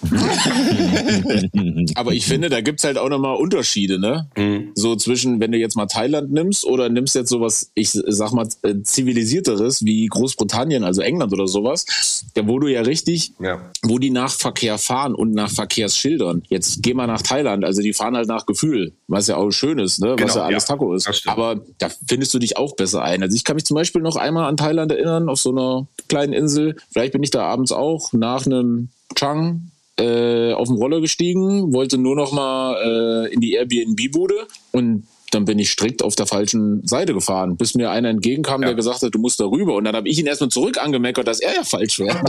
Aber 1.96 2.14
ich 2.14 2.26
finde, 2.26 2.50
da 2.50 2.62
gibt's 2.62 2.84
halt 2.84 2.98
auch 2.98 3.10
nochmal 3.10 3.36
Unterschiede, 3.36 4.00
ne? 4.00 4.30
Mhm. 4.38 4.72
So 4.76 4.96
zwischen, 4.96 5.40
wenn 5.40 5.52
du 5.52 5.58
jetzt 5.58 5.76
mal 5.76 5.88
Thailand 5.88 6.32
nimmst 6.32 6.66
oder 6.66 6.90
nimmst 6.90 7.16
jetzt 7.16 7.30
sowas, 7.30 7.72
ich 7.74 7.92
sag 7.92 8.32
mal, 8.32 8.48
äh, 8.64 8.82
zivilisierteres 8.82 9.84
wie 9.84 10.08
Großbritannien, 10.08 10.84
also 10.84 11.02
England 11.02 11.34
oder 11.34 11.48
sowas, 11.48 12.26
da 12.34 12.48
wo 12.48 12.60
du 12.60 12.68
ja 12.68 12.82
richtig, 12.82 13.34
ja. 13.40 13.72
wo 13.84 14.00
die 14.00 14.10
nach 14.10 14.32
Verkehr 14.32 14.78
fahren 14.78 15.14
und 15.14 15.34
nach 15.34 15.52
Verkehrsschildern. 15.52 16.44
Jetzt 16.48 16.82
geh 16.82 16.94
mal 16.94 17.08
nach 17.08 17.22
Thailand, 17.22 17.66
also 17.66 17.82
die 17.82 17.94
fahren 17.94 18.16
halt 18.16 18.28
nach 18.28 18.46
Gefühl, 18.46 18.94
was 19.08 19.28
ja 19.28 19.36
auch 19.36 19.52
schön 19.60 19.80
ist, 19.80 20.00
ne? 20.00 20.12
was 20.12 20.18
genau, 20.18 20.36
ja 20.36 20.44
alles 20.44 20.68
ja, 20.68 20.76
Taco 20.76 20.94
ist. 20.94 21.28
Aber 21.28 21.62
da 21.78 21.90
findest 22.08 22.34
du 22.34 22.40
dich 22.40 22.58
auch 22.58 22.76
besser 22.76 23.04
ein. 23.04 23.22
Also 23.22 23.36
ich 23.36 23.44
kann 23.44 23.56
mich 23.56 23.66
zum 23.66 23.76
Beispiel 23.76 24.02
noch 24.02 24.16
einmal 24.16 24.46
an 24.46 24.58
Thailand 24.58 24.92
erinnern, 24.92 25.30
auf 25.30 25.40
so 25.40 25.52
einer 25.52 25.88
kleinen 26.08 26.34
Insel. 26.34 26.76
Vielleicht 26.92 27.14
bin 27.14 27.24
ich 27.24 27.32
da 27.32 27.44
abends 27.44 27.72
auch 27.72 28.14
nach 28.14 28.46
einem 28.46 28.90
Chang 29.16 29.72
äh, 30.00 30.54
auf 30.54 30.68
den 30.68 30.78
Roller 30.78 31.02
gestiegen, 31.02 31.74
wollte 31.74 31.98
nur 31.98 32.16
noch 32.16 32.32
mal 32.32 33.28
äh, 33.28 33.34
in 33.34 33.42
die 33.42 33.54
Airbnb-Bude 33.54 34.48
und 34.72 35.04
dann 35.30 35.46
bin 35.46 35.60
ich 35.60 35.72
strikt 35.72 36.04
auf 36.04 36.16
der 36.16 36.26
falschen 36.26 36.86
Seite 36.86 37.14
gefahren, 37.14 37.58
bis 37.58 37.76
mir 37.76 37.92
einer 37.92 38.10
entgegenkam, 38.10 38.62
ja. 38.62 38.68
der 38.68 38.76
gesagt 38.76 39.02
hat, 39.02 39.14
du 39.14 39.20
musst 39.20 39.40
da 39.40 39.46
rüber. 39.46 39.76
Und 39.76 39.86
dann 39.86 39.96
habe 39.96 40.08
ich 40.10 40.20
ihn 40.20 40.28
erstmal 40.28 40.50
zurück 40.50 40.78
angemeckert, 40.78 41.28
dass 41.28 41.40
er 41.40 41.54
ja 41.56 41.64
falsch 41.64 42.00
wäre. 42.00 42.22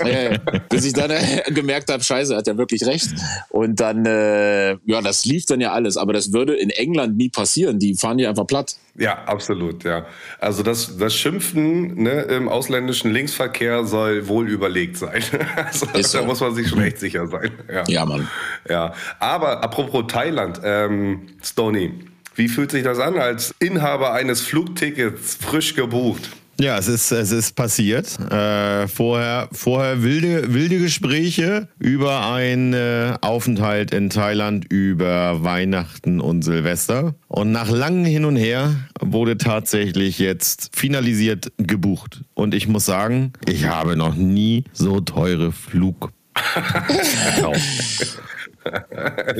äh, 0.00 0.38
bis 0.68 0.84
ich 0.84 0.92
dann 0.92 1.10
äh, 1.10 1.42
gemerkt 1.48 1.90
habe, 1.90 2.02
scheiße, 2.02 2.34
er 2.34 2.38
hat 2.38 2.46
ja 2.46 2.56
wirklich 2.56 2.84
recht. 2.86 3.08
Und 3.50 3.80
dann, 3.80 4.06
äh, 4.06 4.72
ja, 4.84 5.00
das 5.02 5.24
lief 5.24 5.46
dann 5.46 5.60
ja 5.60 5.72
alles. 5.72 5.96
Aber 5.96 6.12
das 6.12 6.32
würde 6.32 6.54
in 6.54 6.70
England 6.70 7.16
nie 7.16 7.28
passieren. 7.28 7.78
Die 7.78 7.94
fahren 7.94 8.18
hier 8.18 8.28
einfach 8.28 8.46
platt. 8.46 8.76
Ja, 8.98 9.24
absolut, 9.24 9.84
ja. 9.84 10.06
Also 10.38 10.62
das, 10.62 10.96
das 10.96 11.14
Schimpfen 11.14 12.02
ne, 12.02 12.22
im 12.22 12.48
ausländischen 12.48 13.10
Linksverkehr 13.10 13.84
soll 13.84 14.26
wohl 14.28 14.48
überlegt 14.48 14.96
sein. 14.96 15.22
Also, 15.56 15.86
so. 15.94 16.18
Da 16.18 16.24
muss 16.24 16.40
man 16.40 16.54
sich 16.54 16.68
schon 16.68 16.82
echt 16.82 16.98
sicher 16.98 17.26
sein. 17.26 17.50
Ja, 17.72 17.84
ja 17.86 18.06
Mann. 18.06 18.28
Ja. 18.68 18.94
Aber 19.18 19.62
apropos 19.62 20.04
Thailand, 20.08 20.60
ähm, 20.64 21.26
Stony, 21.42 21.94
wie 22.34 22.48
fühlt 22.48 22.70
sich 22.70 22.84
das 22.84 22.98
an, 22.98 23.18
als 23.18 23.54
Inhaber 23.58 24.12
eines 24.12 24.42
Flugtickets 24.42 25.36
frisch 25.36 25.74
gebucht? 25.74 26.30
Ja, 26.58 26.78
es 26.78 26.88
ist, 26.88 27.12
es 27.12 27.32
ist 27.32 27.54
passiert. 27.54 28.18
Äh, 28.30 28.88
vorher, 28.88 29.48
vorher 29.52 30.02
wilde, 30.02 30.54
wilde 30.54 30.78
Gespräche 30.78 31.68
über 31.78 32.32
einen 32.32 32.72
äh, 32.72 33.14
Aufenthalt 33.20 33.92
in 33.92 34.08
Thailand 34.08 34.64
über 34.70 35.42
Weihnachten 35.44 36.20
und 36.20 36.42
Silvester. 36.42 37.14
Und 37.28 37.52
nach 37.52 37.68
langem 37.68 38.06
Hin 38.06 38.24
und 38.24 38.36
Her 38.36 38.74
wurde 39.00 39.36
tatsächlich 39.36 40.18
jetzt 40.18 40.70
finalisiert 40.74 41.52
gebucht. 41.58 42.22
Und 42.34 42.54
ich 42.54 42.68
muss 42.68 42.86
sagen, 42.86 43.34
ich 43.46 43.66
habe 43.66 43.96
noch 43.96 44.14
nie 44.14 44.64
so 44.72 45.00
teure 45.00 45.52
Flug 45.52 46.12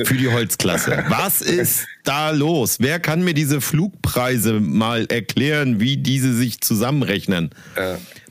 Für 0.03 0.15
die 0.15 0.27
Holzklasse. 0.27 1.03
Was 1.09 1.41
ist 1.41 1.87
da 2.03 2.31
los? 2.31 2.77
Wer 2.79 2.99
kann 2.99 3.23
mir 3.23 3.33
diese 3.33 3.61
Flugpreise 3.61 4.59
mal 4.59 5.05
erklären, 5.09 5.79
wie 5.79 5.97
diese 5.97 6.33
sich 6.33 6.61
zusammenrechnen? 6.61 7.51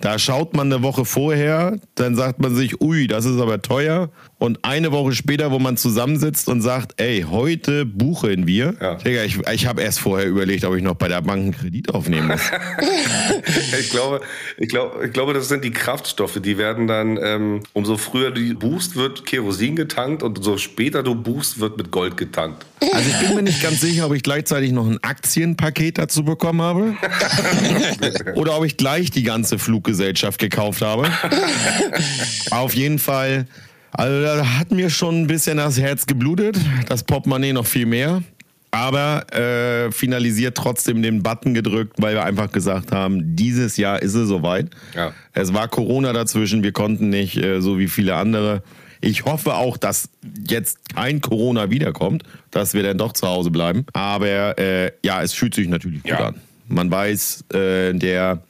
Da 0.00 0.18
schaut 0.18 0.54
man 0.54 0.72
eine 0.72 0.82
Woche 0.82 1.04
vorher, 1.04 1.78
dann 1.94 2.16
sagt 2.16 2.40
man 2.40 2.54
sich, 2.54 2.80
ui, 2.80 3.06
das 3.06 3.24
ist 3.24 3.40
aber 3.40 3.62
teuer. 3.62 4.10
Und 4.38 4.58
eine 4.62 4.92
Woche 4.92 5.12
später, 5.12 5.50
wo 5.50 5.58
man 5.58 5.78
zusammensitzt 5.78 6.48
und 6.48 6.60
sagt, 6.60 7.00
ey, 7.00 7.24
heute 7.28 7.86
buchen 7.86 8.46
wir. 8.46 8.74
Ja. 8.80 8.96
Digga, 8.96 9.24
ich, 9.24 9.38
ich 9.50 9.66
habe 9.66 9.80
erst 9.80 10.00
vorher 10.00 10.28
überlegt, 10.28 10.64
ob 10.64 10.76
ich 10.76 10.82
noch 10.82 10.94
bei 10.94 11.08
der 11.08 11.22
Bank 11.22 11.42
einen 11.42 11.52
Kredit 11.52 11.94
aufnehmen 11.94 12.28
muss. 12.28 12.42
ich, 13.80 13.88
glaube, 13.88 14.20
ich, 14.58 14.68
glaube, 14.68 15.06
ich 15.06 15.12
glaube, 15.12 15.32
das 15.32 15.48
sind 15.48 15.64
die 15.64 15.70
Kraftstoffe. 15.70 16.38
Die 16.42 16.58
werden 16.58 16.86
dann, 16.86 17.18
ähm, 17.22 17.62
umso 17.72 17.96
früher 17.96 18.30
du 18.30 18.54
buchst, 18.54 18.94
wird 18.96 19.24
Kerosin 19.24 19.74
getankt 19.74 20.22
und 20.22 20.44
so 20.44 20.58
später 20.87 21.02
du 21.02 21.16
buchst, 21.16 21.59
wird 21.59 21.76
mit 21.76 21.90
Gold 21.90 22.16
getankt. 22.16 22.64
Also 22.93 23.11
ich 23.11 23.26
bin 23.26 23.35
mir 23.35 23.43
nicht 23.43 23.61
ganz 23.61 23.81
sicher, 23.81 24.07
ob 24.07 24.14
ich 24.14 24.23
gleichzeitig 24.23 24.71
noch 24.71 24.87
ein 24.87 25.02
Aktienpaket 25.02 25.99
dazu 25.99 26.23
bekommen 26.23 26.62
habe 26.62 26.95
oder 28.37 28.57
ob 28.57 28.64
ich 28.64 28.76
gleich 28.76 29.11
die 29.11 29.25
ganze 29.25 29.59
Fluggesellschaft 29.59 30.38
gekauft 30.38 30.83
habe. 30.83 31.11
Auf 32.52 32.73
jeden 32.75 33.00
Fall, 33.00 33.49
also 33.90 34.23
da 34.23 34.59
hat 34.61 34.71
mir 34.71 34.88
schon 34.88 35.23
ein 35.23 35.26
bisschen 35.26 35.57
das 35.57 35.81
Herz 35.81 36.07
geblutet, 36.07 36.57
das 36.88 37.02
Portemonnaie 37.02 37.52
noch 37.52 37.66
viel 37.66 37.87
mehr. 37.87 38.23
Aber 38.71 39.26
äh, 39.35 39.90
finalisiert 39.90 40.57
trotzdem 40.57 41.02
den 41.02 41.25
Button 41.25 41.52
gedrückt, 41.52 41.95
weil 41.99 42.14
wir 42.14 42.25
einfach 42.25 42.52
gesagt 42.52 42.93
haben, 42.93 43.35
dieses 43.35 43.76
Jahr 43.76 44.02
ist 44.02 44.14
es 44.14 44.28
soweit. 44.28 44.71
Ja. 44.95 45.12
Es 45.33 45.52
war 45.52 45.66
Corona 45.66 46.12
dazwischen, 46.12 46.62
wir 46.62 46.73
konnten 46.73 47.09
nicht, 47.09 47.38
äh, 47.38 47.61
so 47.61 47.78
wie 47.81 47.88
viele 47.88 48.14
andere. 48.14 48.62
Ich 49.06 49.25
hoffe 49.25 49.54
auch, 49.54 49.76
dass 49.76 50.08
jetzt 50.48 50.92
kein 50.92 51.20
Corona 51.20 51.70
wiederkommt, 51.70 52.25
dass 52.50 52.75
wir 52.75 52.82
dann 52.82 52.98
doch 52.98 53.12
zu 53.12 53.28
Hause 53.28 53.52
bleiben. 53.52 53.86
Aber 53.92 54.58
äh, 54.58 54.90
ja, 55.04 55.22
es 55.22 55.32
fühlt 55.32 55.54
sich 55.54 55.68
natürlich 55.68 56.02
gut 56.02 56.10
ja. 56.10 56.26
an. 56.28 56.34
Man 56.66 56.90
weiß, 56.90 57.44
äh, 57.54 57.92
der 57.92 58.42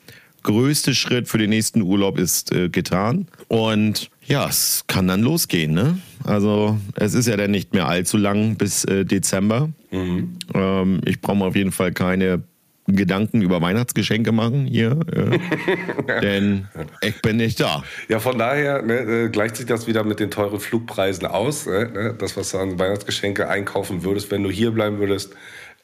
größte 0.44 0.94
Schritt 0.94 1.28
für 1.28 1.36
den 1.36 1.50
nächsten 1.50 1.82
Urlaub 1.82 2.18
ist 2.18 2.52
äh, 2.52 2.70
getan. 2.70 3.28
Und 3.48 4.10
ja, 4.24 4.48
es 4.48 4.84
kann 4.86 5.06
dann 5.08 5.20
losgehen. 5.20 5.74
Ne? 5.74 5.98
Also 6.24 6.78
es 6.94 7.12
ist 7.12 7.28
ja 7.28 7.36
dann 7.36 7.50
nicht 7.50 7.74
mehr 7.74 7.86
allzu 7.86 8.16
lang 8.16 8.56
bis 8.56 8.84
äh, 8.84 9.04
Dezember. 9.04 9.68
Mhm. 9.90 10.38
Ähm, 10.54 11.00
ich 11.04 11.20
brauche 11.20 11.44
auf 11.44 11.54
jeden 11.54 11.72
Fall 11.72 11.92
keine 11.92 12.42
Gedanken 12.86 13.42
über 13.42 13.60
Weihnachtsgeschenke 13.60 14.32
machen 14.32 14.66
hier, 14.66 14.98
äh, 15.12 16.20
denn 16.20 16.68
ich 17.00 17.20
bin 17.20 17.36
nicht 17.36 17.60
da. 17.60 17.82
Ja, 18.08 18.20
von 18.20 18.38
daher 18.38 18.82
ne, 18.82 18.94
äh, 18.94 19.28
gleicht 19.28 19.56
sich 19.56 19.66
das 19.66 19.86
wieder 19.86 20.04
mit 20.04 20.20
den 20.20 20.30
teuren 20.30 20.60
Flugpreisen 20.60 21.26
aus. 21.26 21.66
Ne? 21.66 21.90
ne 21.92 22.14
das, 22.16 22.36
was 22.36 22.52
du 22.52 22.58
an 22.58 22.78
Weihnachtsgeschenke 22.78 23.48
einkaufen 23.48 24.04
würdest, 24.04 24.30
wenn 24.30 24.42
du 24.42 24.50
hier 24.50 24.70
bleiben 24.70 24.98
würdest, 24.98 25.34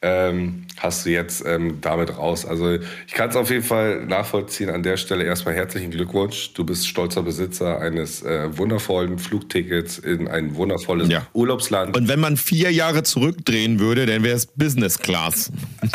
ähm, 0.03 0.65
hast 0.77 1.05
du 1.05 1.11
jetzt 1.11 1.43
ähm, 1.45 1.79
damit 1.79 2.17
raus. 2.17 2.45
Also 2.45 2.73
ich 3.07 3.13
kann 3.13 3.29
es 3.29 3.35
auf 3.37 3.49
jeden 3.49 3.63
Fall 3.63 4.05
nachvollziehen. 4.05 4.69
An 4.69 4.83
der 4.83 4.97
Stelle 4.97 5.23
erstmal 5.23 5.55
herzlichen 5.55 5.91
Glückwunsch. 5.91 6.53
Du 6.53 6.65
bist 6.65 6.87
stolzer 6.87 7.23
Besitzer 7.23 7.79
eines 7.79 8.21
äh, 8.21 8.55
wundervollen 8.57 9.17
Flugtickets 9.17 9.99
in 9.99 10.27
ein 10.27 10.55
wundervolles 10.55 11.07
ja. 11.07 11.25
Urlaubsland. 11.33 11.95
Und 11.95 12.09
wenn 12.09 12.19
man 12.19 12.35
vier 12.35 12.69
Jahre 12.71 13.03
zurückdrehen 13.03 13.79
würde, 13.79 14.05
dann 14.05 14.23
wäre 14.23 14.35
es 14.35 14.45
Business 14.45 14.99
Class. 14.99 15.51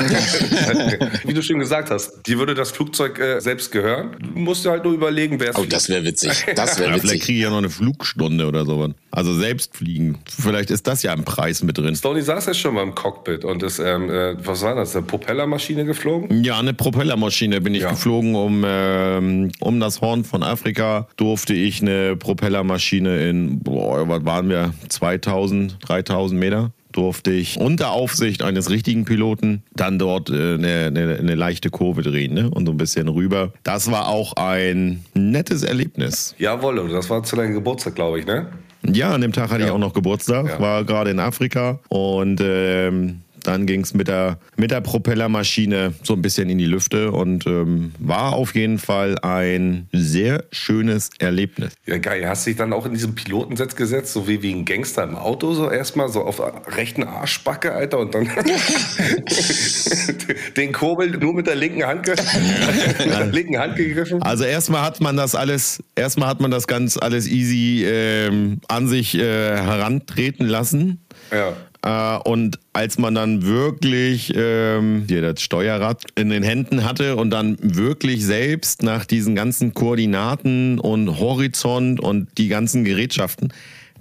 Wie 1.24 1.34
du 1.34 1.42
schon 1.42 1.58
gesagt 1.58 1.90
hast, 1.90 2.26
dir 2.26 2.38
würde 2.38 2.54
das 2.54 2.70
Flugzeug 2.70 3.18
äh, 3.18 3.40
selbst 3.40 3.70
gehören. 3.70 4.16
Du 4.18 4.38
musst 4.38 4.64
dir 4.64 4.70
halt 4.70 4.84
nur 4.84 4.94
überlegen, 4.94 5.38
wer 5.38 5.50
es 5.50 5.56
Oh, 5.56 5.66
das 5.68 5.90
wäre 5.90 6.04
witzig. 6.04 6.46
Das 6.56 6.78
wäre 6.78 6.90
ja, 6.90 6.96
witzig. 6.96 7.10
Vielleicht 7.10 7.24
kriege 7.24 7.38
ich 7.38 7.44
ja 7.44 7.50
noch 7.50 7.58
eine 7.58 7.70
Flugstunde 7.70 8.46
oder 8.46 8.64
sowas. 8.64 8.92
Also 9.10 9.34
selbst 9.34 9.76
fliegen. 9.76 10.18
Vielleicht 10.28 10.70
ist 10.70 10.86
das 10.86 11.02
ja 11.02 11.12
im 11.12 11.24
Preis 11.24 11.62
mit 11.62 11.78
drin. 11.78 11.96
Stoney 11.96 12.22
saß 12.22 12.46
ja 12.46 12.54
schon 12.54 12.74
mal 12.74 12.82
im 12.82 12.94
Cockpit 12.94 13.44
und 13.44 13.62
ist, 13.62 13.78
ähm, 13.78 14.10
äh, 14.10 14.34
was 14.44 14.62
war 14.62 14.74
das, 14.74 14.94
eine 14.94 15.06
Propellermaschine 15.06 15.84
geflogen? 15.84 16.44
Ja, 16.44 16.58
eine 16.58 16.74
Propellermaschine 16.74 17.60
bin 17.60 17.74
ich 17.74 17.82
ja. 17.82 17.90
geflogen. 17.90 18.34
Um, 18.34 18.64
ähm, 18.66 19.50
um 19.60 19.80
das 19.80 20.00
Horn 20.00 20.24
von 20.24 20.42
Afrika 20.42 21.08
durfte 21.16 21.54
ich 21.54 21.80
eine 21.80 22.16
Propellermaschine 22.16 23.28
in, 23.28 23.60
boah, 23.60 24.08
was 24.08 24.24
waren 24.24 24.48
wir, 24.48 24.74
2000, 24.88 25.76
3000 25.80 26.38
Meter? 26.38 26.72
durfte 26.92 27.30
ich 27.30 27.58
unter 27.58 27.92
Aufsicht 27.92 28.42
eines 28.42 28.70
richtigen 28.70 29.04
Piloten 29.04 29.62
dann 29.74 29.98
dort 29.98 30.30
äh, 30.30 30.54
eine, 30.54 30.86
eine, 30.86 31.16
eine, 31.16 31.34
leichte 31.34 31.70
Kurve 31.70 32.02
drehen 32.02 32.34
ne? 32.34 32.50
und 32.50 32.66
so 32.66 32.72
ein 32.72 32.78
bisschen 32.78 33.08
rüber. 33.08 33.52
Das 33.62 33.90
war 33.90 34.08
auch 34.08 34.32
ein 34.34 35.04
nettes 35.14 35.62
Erlebnis. 35.62 36.34
Jawohl, 36.38 36.88
das 36.88 37.10
war 37.10 37.22
zu 37.22 37.36
deinem 37.36 37.54
Geburtstag, 37.54 37.94
glaube 37.94 38.20
ich, 38.20 38.26
ne? 38.26 38.48
Ja, 38.82 39.12
an 39.12 39.20
dem 39.20 39.32
Tag 39.32 39.50
hatte 39.50 39.60
ja. 39.60 39.66
ich 39.66 39.72
auch 39.72 39.78
noch 39.78 39.92
Geburtstag, 39.92 40.46
ja. 40.46 40.60
war 40.60 40.84
gerade 40.84 41.10
in 41.10 41.18
Afrika 41.18 41.80
und 41.88 42.40
ähm, 42.42 43.22
dann 43.42 43.66
ging 43.66 43.82
es 43.82 43.94
mit 43.94 44.08
der, 44.08 44.38
mit 44.56 44.70
der 44.70 44.80
Propellermaschine 44.80 45.94
so 46.02 46.14
ein 46.14 46.22
bisschen 46.22 46.50
in 46.50 46.58
die 46.58 46.66
Lüfte 46.66 47.12
und 47.12 47.46
ähm, 47.46 47.92
war 47.98 48.34
auf 48.34 48.54
jeden 48.54 48.78
Fall 48.78 49.18
ein 49.18 49.88
sehr 49.92 50.44
schönes 50.52 51.10
Erlebnis. 51.18 51.72
Ja, 51.86 51.98
geil. 51.98 52.28
Hast 52.28 52.46
du 52.46 52.50
dich 52.50 52.58
dann 52.58 52.72
auch 52.72 52.86
in 52.86 52.94
diesem 52.94 53.14
Pilotensitz 53.14 53.76
gesetzt, 53.76 54.12
so 54.12 54.28
wie, 54.28 54.42
wie 54.42 54.52
ein 54.52 54.64
Gangster 54.64 55.04
im 55.04 55.16
Auto, 55.16 55.54
so 55.54 55.70
erstmal 55.70 56.08
so 56.08 56.22
auf 56.22 56.40
rechten 56.76 57.04
Arschbacke, 57.04 57.72
Alter, 57.72 57.98
und 57.98 58.14
dann 58.14 58.28
den 60.56 60.72
Kurbel 60.72 61.10
nur 61.10 61.34
mit 61.34 61.46
der 61.46 61.56
linken 61.56 61.84
Hand, 61.84 62.06
mit 62.06 63.00
der 63.00 63.26
linken 63.26 63.58
Hand 63.58 63.76
gegriffen? 63.76 64.22
Also 64.22 64.44
erstmal 64.44 64.82
hat 64.82 65.00
man 65.00 65.16
das 65.16 65.34
alles, 65.34 65.82
erstmal 65.96 66.28
hat 66.28 66.40
man 66.40 66.50
das 66.50 66.66
ganz 66.66 66.96
alles 66.96 67.26
easy 67.26 67.84
ähm, 67.86 68.60
an 68.68 68.88
sich 68.88 69.14
äh, 69.14 69.20
herantreten 69.20 70.46
lassen. 70.46 71.00
Ja. 71.30 71.54
Äh, 71.82 72.16
und 72.18 72.58
als 72.72 72.98
man 72.98 73.14
dann 73.14 73.44
wirklich 73.44 74.32
ähm, 74.34 75.04
hier 75.08 75.22
das 75.22 75.42
Steuerrad 75.42 76.04
in 76.14 76.30
den 76.30 76.42
Händen 76.42 76.84
hatte 76.84 77.16
und 77.16 77.30
dann 77.30 77.56
wirklich 77.60 78.24
selbst 78.24 78.82
nach 78.82 79.04
diesen 79.04 79.34
ganzen 79.34 79.74
Koordinaten 79.74 80.78
und 80.78 81.18
Horizont 81.18 82.00
und 82.00 82.28
die 82.38 82.48
ganzen 82.48 82.84
Gerätschaften, 82.84 83.52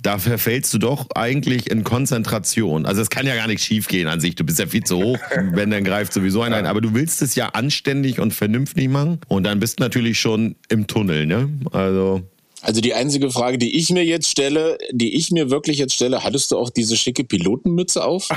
da 0.04 0.18
verfällst 0.20 0.74
du 0.74 0.78
doch 0.78 1.08
eigentlich 1.16 1.70
in 1.70 1.84
Konzentration. 1.84 2.86
Also 2.86 3.02
es 3.02 3.10
kann 3.10 3.26
ja 3.26 3.36
gar 3.36 3.48
nicht 3.48 3.64
schief 3.64 3.88
gehen 3.88 4.08
an 4.08 4.20
sich. 4.20 4.36
Du 4.36 4.44
bist 4.44 4.60
ja 4.60 4.68
viel 4.68 4.84
zu 4.84 4.98
hoch, 4.98 5.20
wenn 5.52 5.72
dann 5.72 5.84
greift 5.84 6.14
sowieso 6.14 6.42
einer 6.42 6.56
ein. 6.56 6.66
Aber 6.66 6.82
du 6.82 6.94
willst 6.94 7.22
es 7.22 7.36
ja 7.36 7.50
anständig 7.50 8.20
und 8.20 8.34
vernünftig 8.34 8.90
machen. 8.90 9.20
Und 9.28 9.44
dann 9.44 9.60
bist 9.60 9.80
du 9.80 9.84
natürlich 9.84 10.20
schon 10.20 10.56
im 10.70 10.88
Tunnel, 10.88 11.26
ne? 11.26 11.50
Also 11.72 12.24
also 12.68 12.82
die 12.82 12.94
einzige 12.94 13.32
Frage, 13.32 13.58
die 13.58 13.78
ich 13.78 13.92
mir 13.92 14.04
jetzt 14.04 14.30
stelle, 14.30 14.78
die 14.92 15.16
ich 15.16 15.32
mir 15.32 15.50
wirklich 15.50 15.78
jetzt 15.78 15.94
stelle, 15.94 16.26
hattest 16.26 16.52
du 16.52 16.58
auch 16.58 16.70
diese 16.70 16.98
schicke 16.98 17.24
Pilotenmütze 17.24 18.04
auf? 18.04 18.28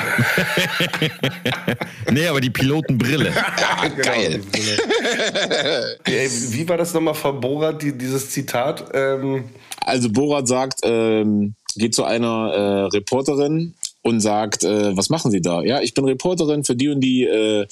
nee, 2.12 2.28
aber 2.28 2.40
die 2.40 2.50
Pilotenbrille. 2.50 3.30
ja, 3.34 3.88
genau, 3.88 4.02
Geil. 4.02 4.40
Wie 6.04 6.68
war 6.68 6.76
das 6.76 6.94
nochmal 6.94 7.14
von 7.14 7.40
Borat, 7.40 7.82
die, 7.82 7.98
dieses 7.98 8.30
Zitat? 8.30 8.88
Ähm 8.94 9.46
also 9.84 10.08
Borat 10.08 10.46
sagt, 10.46 10.78
ähm, 10.84 11.54
geht 11.74 11.96
zu 11.96 12.04
einer 12.04 12.52
äh, 12.52 12.96
Reporterin 12.96 13.74
und 14.02 14.20
sagt, 14.20 14.62
äh, 14.62 14.96
was 14.96 15.10
machen 15.10 15.32
Sie 15.32 15.40
da? 15.40 15.62
Ja, 15.62 15.80
ich 15.80 15.92
bin 15.92 16.04
Reporterin 16.04 16.62
für 16.62 16.76
die 16.76 16.88
und 16.88 17.00
die 17.00 17.24
äh, 17.24 17.66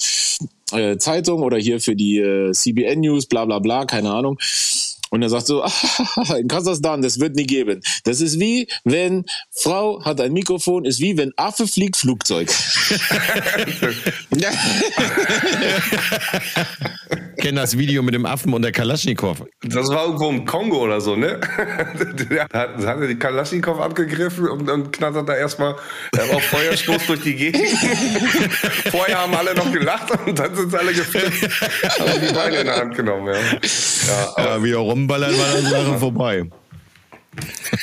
äh, 0.73 0.97
Zeitung 0.97 1.41
oder 1.41 1.57
hier 1.57 1.79
für 1.79 1.95
die 1.95 2.17
äh, 2.17 2.51
CBN 2.51 2.99
News, 2.99 3.27
bla 3.27 3.45
bla 3.45 3.59
bla, 3.59 3.85
keine 3.85 4.11
Ahnung. 4.11 4.37
Und 5.09 5.21
er 5.21 5.29
sagt 5.29 5.47
so, 5.47 5.63
in 6.37 6.47
Kasachstan, 6.47 7.01
das 7.01 7.19
wird 7.19 7.35
nie 7.35 7.47
geben. 7.47 7.81
Das 8.03 8.21
ist 8.21 8.39
wie, 8.39 8.67
wenn 8.83 9.25
Frau 9.51 10.03
hat 10.03 10.21
ein 10.21 10.33
Mikrofon, 10.33 10.85
ist 10.85 10.99
wie, 10.99 11.17
wenn 11.17 11.33
Affe 11.35 11.67
fliegt 11.67 11.97
Flugzeug. 11.97 12.49
kenne 17.39 17.61
das 17.61 17.77
Video 17.77 18.03
mit 18.03 18.13
dem 18.13 18.25
Affen 18.25 18.53
und 18.53 18.61
der 18.61 18.71
Kalaschnikow. 18.71 19.43
Das 19.63 19.89
war 19.89 20.05
irgendwo 20.05 20.29
im 20.29 20.45
Kongo 20.45 20.83
oder 20.83 21.01
so, 21.01 21.15
ne? 21.15 21.39
Der 22.29 22.43
hat, 22.43 22.77
hat 22.77 23.09
die 23.09 23.17
Kalaschnikow 23.17 23.79
abgegriffen 23.79 24.47
und 24.47 24.65
dann 24.67 24.91
knattert 24.91 25.27
da 25.27 25.35
erstmal 25.35 25.75
auf 26.33 26.43
Feuerstoß 26.43 27.07
durch 27.07 27.21
die 27.21 27.35
Gegend. 27.35 27.67
Vorher 28.91 29.19
haben 29.19 29.33
alle 29.35 29.55
noch 29.55 29.71
gelacht 29.71 30.11
und 30.25 30.37
dann 30.37 30.55
sind 30.55 30.71
sie 30.71 30.77
alle 30.77 30.93
geflippt. 30.93 31.61
Haben 31.99 32.27
die 32.27 32.33
Beine 32.33 32.57
in 32.57 32.65
der 32.65 32.75
Hand 32.75 32.95
genommen, 32.95 33.27
ja. 33.27 33.33
Ja, 33.33 34.43
ja 34.45 34.63
wie 34.63 34.71
er 34.71 34.77
rumballern, 34.77 35.31
war 35.31 35.53
das 35.53 35.69
Sache 35.69 35.97
vorbei. 35.97 36.45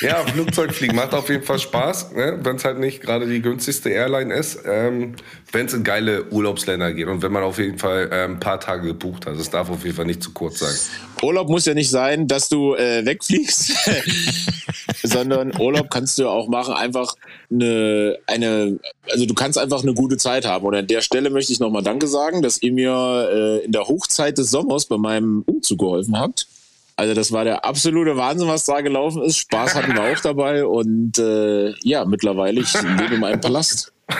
Ja, 0.01 0.25
Flugzeugfliegen 0.25 0.95
macht 0.95 1.13
auf 1.13 1.29
jeden 1.29 1.43
Fall 1.43 1.59
Spaß, 1.59 2.11
ne? 2.13 2.39
wenn 2.41 2.57
es 2.57 2.65
halt 2.65 2.79
nicht 2.79 3.01
gerade 3.01 3.27
die 3.27 3.41
günstigste 3.41 3.89
Airline 3.89 4.33
ist. 4.33 4.59
Ähm, 4.65 5.15
wenn 5.51 5.65
es 5.67 5.73
in 5.73 5.83
geile 5.83 6.25
Urlaubsländer 6.25 6.93
geht 6.93 7.07
und 7.07 7.21
wenn 7.21 7.31
man 7.31 7.43
auf 7.43 7.57
jeden 7.57 7.77
Fall 7.77 8.09
äh, 8.11 8.25
ein 8.25 8.39
paar 8.39 8.59
Tage 8.59 8.87
gebucht 8.87 9.25
hat. 9.25 9.35
Es 9.35 9.49
darf 9.49 9.69
auf 9.69 9.83
jeden 9.83 9.95
Fall 9.95 10.05
nicht 10.05 10.21
zu 10.21 10.31
kurz 10.31 10.59
sein. 10.59 10.75
Urlaub 11.21 11.49
muss 11.49 11.65
ja 11.65 11.73
nicht 11.73 11.89
sein, 11.89 12.27
dass 12.27 12.49
du 12.49 12.75
äh, 12.75 13.05
wegfliegst, 13.05 13.73
sondern 15.03 15.57
Urlaub 15.59 15.89
kannst 15.89 16.17
du 16.19 16.27
auch 16.27 16.47
machen, 16.47 16.73
einfach 16.73 17.15
eine, 17.49 18.17
eine, 18.27 18.79
also 19.09 19.25
du 19.25 19.33
kannst 19.33 19.57
einfach 19.57 19.83
eine 19.83 19.93
gute 19.93 20.17
Zeit 20.17 20.45
haben. 20.45 20.65
Und 20.65 20.75
an 20.75 20.87
der 20.87 21.01
Stelle 21.01 21.29
möchte 21.29 21.53
ich 21.53 21.59
nochmal 21.59 21.83
Danke 21.83 22.07
sagen, 22.07 22.41
dass 22.41 22.61
ihr 22.61 22.73
mir 22.73 23.29
äh, 23.31 23.65
in 23.65 23.71
der 23.71 23.87
Hochzeit 23.87 24.37
des 24.37 24.51
Sommers 24.51 24.85
bei 24.85 24.97
meinem 24.97 25.43
Umzug 25.45 25.79
geholfen 25.79 26.19
habt. 26.19 26.47
Also 26.99 27.13
das 27.13 27.31
war 27.31 27.43
der 27.43 27.63
absolute 27.63 28.17
Wahnsinn, 28.17 28.47
was 28.47 28.65
da 28.65 28.81
gelaufen 28.81 29.21
ist. 29.21 29.37
Spaß 29.37 29.75
hatten 29.75 29.93
wir 29.93 30.01
auch 30.01 30.19
dabei 30.19 30.65
und 30.65 31.19
äh, 31.19 31.71
ja, 31.83 32.03
mittlerweile 32.05 32.61
ich 32.61 32.73
lebe 32.73 33.15
in 33.15 33.21
meinem 33.21 33.39
Palast. 33.39 33.93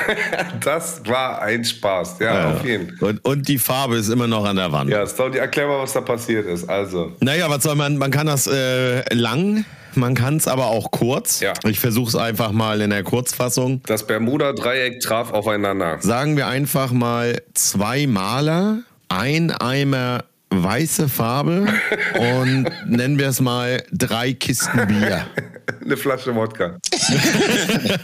Das 0.60 1.02
war 1.06 1.42
ein 1.42 1.64
Spaß, 1.64 2.18
ja, 2.20 2.34
ja. 2.34 2.52
auf 2.52 2.66
jeden 2.66 2.98
Fall. 2.98 3.10
Und, 3.10 3.26
und, 3.26 3.48
die 3.48 3.58
Farbe 3.58 3.96
ist 3.96 4.10
immer 4.10 4.28
noch 4.28 4.44
an 4.44 4.58
der 4.58 4.70
Wand. 4.74 4.90
Ja, 4.90 5.08
Stony, 5.08 5.38
erklär 5.38 5.66
mal, 5.66 5.80
was 5.80 5.94
da 5.94 6.02
passiert 6.02 6.46
ist. 6.46 6.70
Also. 6.70 7.14
Naja, 7.22 7.50
was 7.50 7.64
soll 7.64 7.76
man, 7.76 7.98
man 7.98 8.12
kann 8.12 8.28
das 8.28 8.48
äh, 8.48 9.14
lang, 9.14 9.64
man 9.96 10.14
kann 10.14 10.36
es 10.36 10.48
aber 10.48 10.66
auch 10.66 10.92
kurz. 10.92 11.40
Ja. 11.40 11.54
Ich 11.66 11.80
versuche 11.80 12.10
es 12.10 12.16
einfach 12.16 12.52
mal 12.52 12.82
in 12.82 12.90
der 12.90 13.04
Kurzfassung. 13.04 13.82
Das 13.86 14.06
Bermuda-Dreieck 14.06 15.00
traf 15.00 15.32
aufeinander. 15.32 16.00
Sagen 16.02 16.36
wir 16.36 16.48
einfach 16.48 16.92
mal 16.92 17.42
zwei 17.54 18.08
Maler, 18.08 18.80
ein 19.08 19.52
Eimer 19.52 20.26
weiße 20.50 21.10
Farbe 21.10 21.68
und 22.18 22.70
nennen 22.86 23.20
wir 23.20 23.28
es 23.28 23.40
mal 23.42 23.84
drei 23.92 24.34
Kisten 24.34 24.88
Bier. 24.88 25.26
eine 25.84 25.98
Flasche 25.98 26.34
Wodka. 26.36 26.78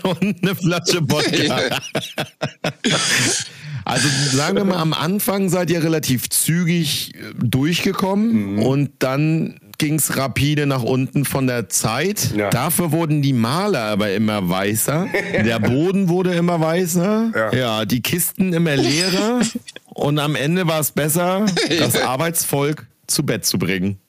und 0.03 0.43
eine 0.43 0.55
Flasche 0.55 1.01
Wodka. 1.01 1.79
Also 3.85 4.07
sagen 4.31 4.57
wir 4.57 4.65
mal, 4.65 4.77
am 4.77 4.93
Anfang 4.93 5.49
seid 5.49 5.69
ihr 5.69 5.83
relativ 5.83 6.29
zügig 6.29 7.13
äh, 7.15 7.33
durchgekommen 7.35 8.55
mhm. 8.55 8.59
und 8.59 8.91
dann 8.99 9.59
ging 9.77 9.95
es 9.95 10.17
rapide 10.17 10.65
nach 10.65 10.83
unten 10.83 11.25
von 11.25 11.47
der 11.47 11.67
Zeit. 11.69 12.31
Ja. 12.35 12.49
Dafür 12.49 12.91
wurden 12.91 13.21
die 13.21 13.33
Maler 13.33 13.81
aber 13.81 14.13
immer 14.13 14.47
weißer. 14.47 15.07
der 15.45 15.59
Boden 15.59 16.09
wurde 16.09 16.33
immer 16.33 16.59
weißer. 16.59 17.31
Ja. 17.35 17.53
ja, 17.53 17.85
die 17.85 18.01
Kisten 18.01 18.53
immer 18.53 18.75
leerer. 18.75 19.41
und 19.85 20.19
am 20.19 20.35
Ende 20.35 20.67
war 20.67 20.79
es 20.79 20.91
besser, 20.91 21.45
das 21.79 22.01
Arbeitsvolk 22.01 22.85
zu 23.07 23.25
Bett 23.25 23.45
zu 23.45 23.57
bringen. 23.57 23.99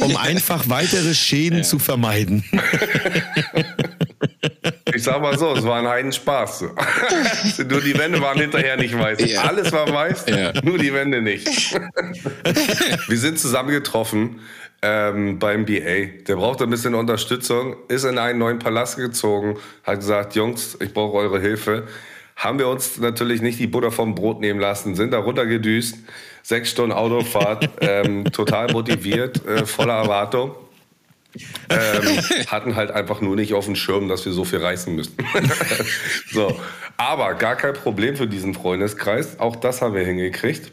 um 0.00 0.16
einfach 0.16 0.68
weitere 0.68 1.14
Schäden 1.14 1.58
ja. 1.58 1.64
zu 1.64 1.78
vermeiden. 1.78 2.44
Ich 5.02 5.06
sag 5.06 5.20
mal 5.20 5.36
so, 5.36 5.52
es 5.52 5.64
war 5.64 5.80
ein 5.80 5.88
Heidenspaß. 5.88 6.60
nur 7.68 7.80
die 7.80 7.98
Wände 7.98 8.20
waren 8.20 8.38
hinterher 8.38 8.76
nicht 8.76 8.96
weiß. 8.96 9.18
Ja. 9.32 9.42
Alles 9.42 9.72
war 9.72 9.92
weiß, 9.92 10.26
ja. 10.28 10.52
nur 10.62 10.78
die 10.78 10.94
Wände 10.94 11.20
nicht. 11.20 11.74
Wir 13.08 13.18
sind 13.18 13.36
zusammengetroffen 13.36 14.38
ähm, 14.80 15.40
beim 15.40 15.66
BA. 15.66 16.22
Der 16.28 16.36
braucht 16.36 16.62
ein 16.62 16.70
bisschen 16.70 16.94
Unterstützung, 16.94 17.74
ist 17.88 18.04
in 18.04 18.16
einen 18.16 18.38
neuen 18.38 18.60
Palast 18.60 18.96
gezogen, 18.96 19.58
hat 19.82 19.96
gesagt, 19.96 20.36
Jungs, 20.36 20.78
ich 20.78 20.94
brauche 20.94 21.16
eure 21.16 21.40
Hilfe. 21.40 21.88
Haben 22.36 22.60
wir 22.60 22.68
uns 22.68 23.00
natürlich 23.00 23.42
nicht 23.42 23.58
die 23.58 23.66
Butter 23.66 23.90
vom 23.90 24.14
Brot 24.14 24.40
nehmen 24.40 24.60
lassen, 24.60 24.94
sind 24.94 25.10
da 25.10 25.18
runtergedüst, 25.18 25.96
sechs 26.44 26.70
Stunden 26.70 26.92
Autofahrt, 26.92 27.68
ähm, 27.80 28.26
total 28.26 28.70
motiviert, 28.70 29.44
äh, 29.48 29.66
voller 29.66 29.94
Erwartung 29.94 30.54
ähm, 31.68 32.18
hatten 32.46 32.76
halt 32.76 32.90
einfach 32.90 33.20
nur 33.20 33.36
nicht 33.36 33.54
auf 33.54 33.64
dem 33.64 33.76
Schirm, 33.76 34.08
dass 34.08 34.24
wir 34.24 34.32
so 34.32 34.44
viel 34.44 34.58
reißen 34.58 34.94
müssen. 34.94 35.16
so, 36.32 36.58
aber 36.96 37.34
gar 37.34 37.56
kein 37.56 37.74
Problem 37.74 38.16
für 38.16 38.26
diesen 38.26 38.54
Freundeskreis. 38.54 39.38
Auch 39.38 39.56
das 39.56 39.82
haben 39.82 39.94
wir 39.94 40.04
hingekriegt. 40.04 40.70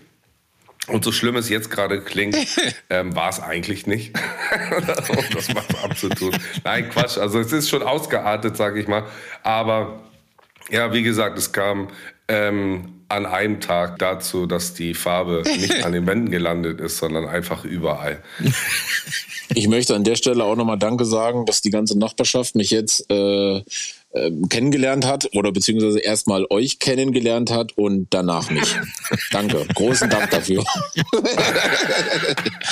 Und 0.87 1.03
so 1.03 1.11
schlimm 1.11 1.35
es 1.35 1.49
jetzt 1.49 1.69
gerade 1.69 2.01
klingt, 2.01 2.35
ähm, 2.89 3.15
war 3.15 3.29
es 3.29 3.39
eigentlich 3.39 3.85
nicht. 3.85 4.15
das 5.37 5.53
macht 5.53 5.83
abzutun. 5.83 6.35
Nein, 6.63 6.89
Quatsch. 6.89 7.17
Also 7.17 7.39
es 7.39 7.51
ist 7.51 7.69
schon 7.69 7.83
ausgeartet, 7.83 8.57
sage 8.57 8.79
ich 8.79 8.87
mal. 8.87 9.05
Aber 9.43 10.01
ja, 10.71 10.91
wie 10.91 11.03
gesagt, 11.03 11.37
es 11.37 11.51
kam 11.51 11.89
ähm, 12.27 13.03
an 13.07 13.25
einem 13.25 13.59
Tag 13.59 13.99
dazu, 13.99 14.45
dass 14.45 14.73
die 14.73 14.93
Farbe 14.93 15.43
nicht 15.45 15.83
an 15.83 15.91
den 15.91 16.05
Wänden 16.07 16.29
gelandet 16.29 16.79
ist, 16.79 16.97
sondern 16.97 17.27
einfach 17.27 17.65
überall. 17.65 18.21
Ich 19.55 19.67
möchte 19.67 19.95
an 19.95 20.03
der 20.03 20.15
Stelle 20.15 20.43
auch 20.43 20.55
nochmal 20.55 20.77
Danke 20.77 21.05
sagen, 21.05 21.45
dass 21.45 21.61
die 21.61 21.69
ganze 21.69 21.97
Nachbarschaft 21.97 22.55
mich 22.55 22.69
jetzt 22.69 23.09
äh, 23.09 23.57
äh, 23.57 24.31
kennengelernt 24.49 25.05
hat 25.05 25.29
oder 25.33 25.51
beziehungsweise 25.51 25.99
erstmal 25.99 26.45
euch 26.49 26.79
kennengelernt 26.79 27.51
hat 27.51 27.77
und 27.77 28.07
danach 28.11 28.49
mich. 28.49 28.75
Danke. 29.31 29.65
Großen 29.73 30.09
Dank 30.09 30.31
dafür. 30.31 30.63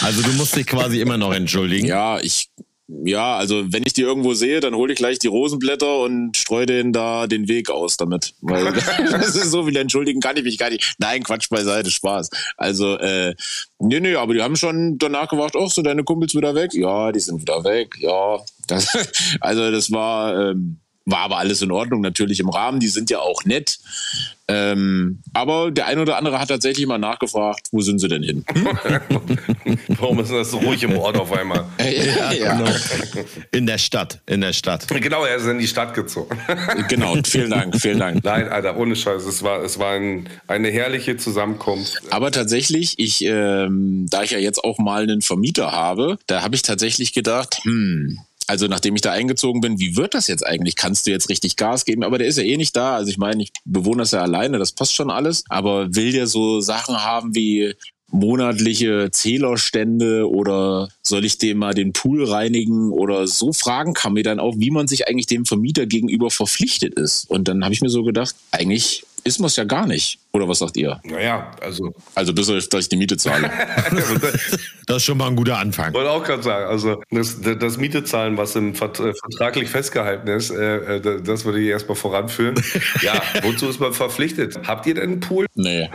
Also 0.01 0.21
du 0.21 0.31
musst 0.33 0.55
dich 0.55 0.67
quasi 0.67 1.01
immer 1.01 1.17
noch 1.17 1.33
entschuldigen. 1.33 1.87
Ja, 1.87 2.19
ich 2.19 2.49
ja, 2.87 3.35
also 3.35 3.73
wenn 3.73 3.83
ich 3.85 3.93
die 3.93 4.01
irgendwo 4.01 4.33
sehe, 4.33 4.61
dann 4.61 4.73
hole 4.73 4.93
ich 4.93 4.97
gleich 4.97 5.19
die 5.19 5.27
Rosenblätter 5.27 5.99
und 5.99 6.37
streue 6.37 6.65
denen 6.65 6.93
da 6.93 7.27
den 7.27 7.49
Weg 7.49 7.69
aus 7.69 7.97
damit. 7.97 8.33
Weil 8.41 8.63
das 9.11 9.35
ist 9.35 9.51
so 9.51 9.65
viel 9.65 9.75
entschuldigen 9.75 10.21
kann 10.21 10.37
ich 10.37 10.43
mich 10.43 10.57
gar 10.57 10.69
nicht. 10.69 10.95
Nein, 10.97 11.23
Quatsch 11.23 11.49
beiseite, 11.49 11.91
Spaß. 11.91 12.29
Also, 12.55 12.97
äh, 12.97 13.35
nee, 13.79 13.99
nee, 13.99 14.15
aber 14.15 14.33
die 14.33 14.41
haben 14.41 14.55
schon 14.55 14.97
danach 14.97 15.27
gewacht, 15.27 15.55
ach, 15.57 15.69
so 15.69 15.81
deine 15.81 16.03
Kumpels 16.03 16.33
wieder 16.33 16.55
weg? 16.55 16.73
Ja, 16.73 17.11
die 17.11 17.19
sind 17.19 17.41
wieder 17.41 17.63
weg, 17.65 17.95
ja. 17.99 18.39
Das, 18.67 18.87
also 19.41 19.69
das 19.69 19.91
war, 19.91 20.51
ähm, 20.51 20.79
war 21.07 21.19
aber 21.19 21.37
alles 21.37 21.61
in 21.61 21.71
Ordnung, 21.71 22.01
natürlich 22.01 22.39
im 22.39 22.49
Rahmen. 22.49 22.79
Die 22.79 22.89
sind 22.89 23.09
ja 23.09 23.19
auch 23.19 23.45
nett. 23.45 23.79
Ähm, 24.49 25.19
aber 25.33 25.71
der 25.71 25.87
eine 25.87 26.01
oder 26.01 26.17
andere 26.17 26.39
hat 26.39 26.47
tatsächlich 26.49 26.85
mal 26.85 26.97
nachgefragt, 26.97 27.67
wo 27.71 27.81
sind 27.81 27.99
sie 27.99 28.07
denn 28.07 28.23
hin? 28.23 28.45
Warum 29.99 30.19
ist 30.19 30.31
das 30.31 30.51
so 30.51 30.59
ruhig 30.59 30.83
im 30.83 30.97
Ort 30.97 31.17
auf 31.17 31.33
einmal? 31.33 31.65
ja, 31.79 32.31
ja. 32.31 32.57
Genau. 32.57 32.71
In 33.51 33.67
der 33.67 33.77
Stadt, 33.77 34.21
in 34.25 34.39
der 34.41 34.53
Stadt. 34.53 34.87
Genau, 34.87 35.25
er 35.25 35.37
ist 35.37 35.47
in 35.47 35.59
die 35.59 35.67
Stadt 35.67 35.93
gezogen. 35.93 36.37
genau, 36.87 37.15
vielen 37.25 37.49
Dank, 37.49 37.75
vielen 37.79 37.99
Dank. 37.99 38.23
Nein, 38.23 38.47
Alter, 38.47 38.77
ohne 38.77 38.95
Scheiß, 38.95 39.25
es 39.25 39.43
war, 39.43 39.63
es 39.63 39.79
war 39.79 39.93
ein, 39.93 40.29
eine 40.47 40.69
herrliche 40.69 41.17
Zusammenkunft. 41.17 42.01
Aber 42.09 42.31
tatsächlich, 42.31 42.99
ich, 42.99 43.23
ähm, 43.25 44.07
da 44.09 44.23
ich 44.23 44.31
ja 44.31 44.39
jetzt 44.39 44.63
auch 44.63 44.77
mal 44.77 45.03
einen 45.03 45.21
Vermieter 45.21 45.73
habe, 45.73 46.19
da 46.27 46.41
habe 46.41 46.55
ich 46.55 46.61
tatsächlich 46.61 47.11
gedacht, 47.11 47.59
hm, 47.63 48.19
also 48.47 48.67
nachdem 48.67 48.95
ich 48.95 49.01
da 49.01 49.11
eingezogen 49.11 49.61
bin, 49.61 49.77
wie 49.79 49.97
wird 49.97 50.13
das 50.13 50.27
jetzt 50.27 50.45
eigentlich? 50.45 50.77
Kannst 50.77 51.05
du 51.05 51.11
jetzt 51.11 51.29
richtig 51.29 51.57
Gas 51.57 51.83
geben? 51.83 52.03
Aber 52.03 52.17
der 52.17 52.27
ist 52.27 52.37
ja 52.37 52.43
eh 52.43 52.57
nicht 52.57 52.75
da. 52.75 52.95
Also 52.95 53.11
ich 53.11 53.17
meine, 53.17 53.43
ich 53.43 53.51
bewohne 53.65 53.99
das 53.99 54.11
ja 54.11 54.21
alleine, 54.21 54.57
das 54.57 54.71
passt 54.71 54.93
schon 54.93 55.11
alles. 55.11 55.43
Aber 55.49 55.93
will 55.93 56.13
der 56.13 56.27
so 56.27 56.61
Sachen 56.61 57.03
haben 57.03 57.35
wie 57.35 57.73
monatliche 58.09 59.09
Zählerstände 59.11 60.29
oder 60.29 60.87
soll 61.01 61.25
ich 61.25 61.37
dem 61.37 61.57
mal 61.57 61.73
den 61.73 61.91
Pool 61.91 62.23
reinigen 62.23 62.91
oder 62.91 63.27
so 63.27 63.51
Fragen 63.51 63.93
kam 63.93 64.13
mir 64.13 64.23
dann 64.23 64.39
auch, 64.39 64.55
wie 64.57 64.71
man 64.71 64.87
sich 64.87 65.09
eigentlich 65.09 65.27
dem 65.27 65.45
Vermieter 65.45 65.85
gegenüber 65.85 66.31
verpflichtet 66.31 66.93
ist. 66.93 67.29
Und 67.29 67.49
dann 67.49 67.65
habe 67.65 67.73
ich 67.73 67.81
mir 67.81 67.89
so 67.89 68.03
gedacht, 68.03 68.35
eigentlich 68.51 69.03
ist 69.27 69.39
man 69.39 69.47
es 69.47 69.55
ja 69.55 69.65
gar 69.65 69.85
nicht. 69.85 70.19
Oder 70.33 70.47
was 70.47 70.59
sagt 70.59 70.77
ihr? 70.77 70.99
Naja, 71.03 71.51
also. 71.61 71.93
Also 72.15 72.33
bis 72.33 72.47
ich, 72.47 72.69
dass 72.69 72.81
ich 72.81 72.89
die 72.89 72.95
Miete 72.95 73.17
zahle. 73.17 73.49
das 74.85 74.97
ist 74.97 75.03
schon 75.03 75.17
mal 75.17 75.27
ein 75.27 75.35
guter 75.35 75.57
Anfang. 75.57 75.93
Wollte 75.93 76.09
auch 76.09 76.23
gerade 76.23 76.43
sagen, 76.43 76.69
also 76.69 77.01
das, 77.11 77.41
das 77.41 77.77
Miete 77.77 78.03
zahlen, 78.03 78.37
was 78.37 78.55
im 78.55 78.73
äh, 78.73 78.75
vertraglich 78.75 79.69
festgehalten 79.69 80.27
ist, 80.27 80.51
äh, 80.51 80.97
äh 80.97 81.21
das 81.21 81.45
würde 81.45 81.59
ich 81.59 81.67
erstmal 81.67 81.95
voranführen. 81.95 82.55
ja, 83.01 83.21
wozu 83.41 83.67
ist 83.67 83.79
man 83.79 83.93
verpflichtet? 83.93 84.59
Habt 84.65 84.85
ihr 84.85 84.95
denn 84.95 85.03
einen 85.03 85.19
Pool? 85.19 85.45
Nee. 85.55 85.89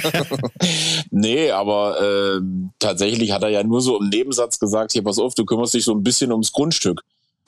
nee, 1.10 1.50
aber 1.50 2.00
äh, 2.00 2.40
tatsächlich 2.78 3.32
hat 3.32 3.42
er 3.42 3.50
ja 3.50 3.62
nur 3.62 3.80
so 3.80 4.00
im 4.00 4.08
Nebensatz 4.08 4.58
gesagt, 4.58 4.92
hier 4.92 5.04
pass 5.04 5.18
auf, 5.18 5.34
du 5.34 5.44
kümmerst 5.44 5.74
dich 5.74 5.84
so 5.84 5.94
ein 5.94 6.02
bisschen 6.02 6.32
ums 6.32 6.52
Grundstück. 6.52 7.02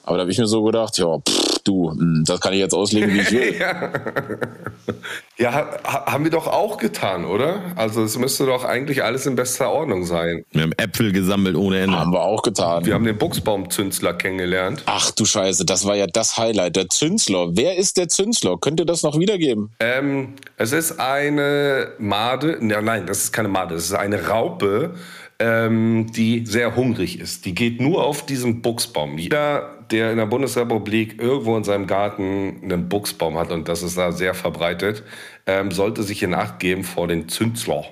Aber 0.05 0.17
da 0.17 0.23
habe 0.23 0.33
ich 0.33 0.39
mir 0.39 0.47
so 0.47 0.63
gedacht, 0.65 0.99
ja, 0.99 1.19
pff, 1.19 1.53
du, 1.65 1.91
hm, 1.91 2.25
das 2.27 2.41
kann 2.41 2.53
ich 2.53 2.59
jetzt 2.59 2.75
auslegen, 2.75 3.13
wie 3.15 3.21
ich 3.21 3.31
will. 3.31 3.55
ja, 3.61 3.93
ja 5.39 5.79
haben 5.85 6.25
wir 6.25 6.31
doch 6.31 6.47
auch 6.47 6.79
getan, 6.79 7.25
oder? 7.25 7.61
Also 7.77 8.03
es 8.03 8.19
müsste 8.19 8.47
doch 8.47 8.65
eigentlich 8.65 9.05
alles 9.05 9.27
in 9.27 9.37
bester 9.37 9.71
Ordnung 9.71 10.05
sein. 10.05 10.45
Wir 10.51 10.63
haben 10.63 10.73
Äpfel 10.73 11.13
gesammelt 11.13 11.57
ohne 11.57 11.81
Ende. 11.81 11.99
Haben 11.99 12.13
wir 12.13 12.23
auch 12.23 12.43
getan. 12.43 12.85
Wir 12.85 12.95
haben 12.95 13.05
den 13.05 13.19
Buchsbaumzünsler 13.19 14.15
kennengelernt. 14.15 14.83
Ach 14.87 15.11
du 15.13 15.25
Scheiße, 15.25 15.65
das 15.65 15.87
war 15.87 15.95
ja 15.95 16.07
das 16.07 16.37
Highlight, 16.37 16.77
der 16.77 16.89
Zünsler. 16.89 17.51
Wer 17.53 17.77
ist 17.77 17.97
der 17.97 18.09
Zünsler? 18.09 18.57
Könnt 18.59 18.81
ihr 18.81 18.87
das 18.87 19.03
noch 19.03 19.19
wiedergeben? 19.19 19.71
Ähm, 19.81 20.35
es 20.57 20.73
ist 20.73 20.99
eine 20.99 21.93
Made, 21.99 22.59
ja, 22.63 22.83
nein, 22.83 23.07
das 23.07 23.25
ist 23.25 23.33
keine 23.33 23.49
Made, 23.49 23.75
es 23.75 23.85
ist 23.85 23.95
eine 23.95 24.27
Raupe, 24.27 24.95
ähm, 25.39 26.07
die 26.15 26.47
sehr 26.47 26.77
hungrig 26.77 27.19
ist. 27.19 27.45
Die 27.45 27.55
geht 27.55 27.81
nur 27.81 28.05
auf 28.05 28.27
diesen 28.27 28.63
Buchsbaum. 28.63 29.19
Jeder, 29.19 29.82
der 29.91 30.11
in 30.11 30.19
der 30.19 30.27
Bundesrepublik 30.27 31.21
irgendwo 31.21 31.57
in 31.57 31.65
seinem 31.65 31.87
Garten 31.87 32.61
einen 32.63 32.89
Buchsbaum 32.89 33.39
hat, 33.39 33.51
und 33.51 33.69
das 33.69 33.83
ist 33.83 33.99
da 33.99 34.13
sehr 34.13 34.35
verbreitet, 34.35 35.03
ähm, 35.47 35.71
sollte 35.71 36.03
sich 36.03 36.23
in 36.23 36.35
Acht 36.35 36.59
geben 36.59 36.85
vor 36.85 37.09
den 37.09 37.29
Zünsler. 37.29 37.85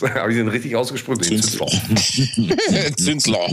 Habe 0.14 0.30
ich 0.30 0.36
den 0.36 0.48
richtig 0.48 0.74
ausgesprochen? 0.76 1.22
Zünsler. 1.22 1.66
Zünsler. 2.96 3.46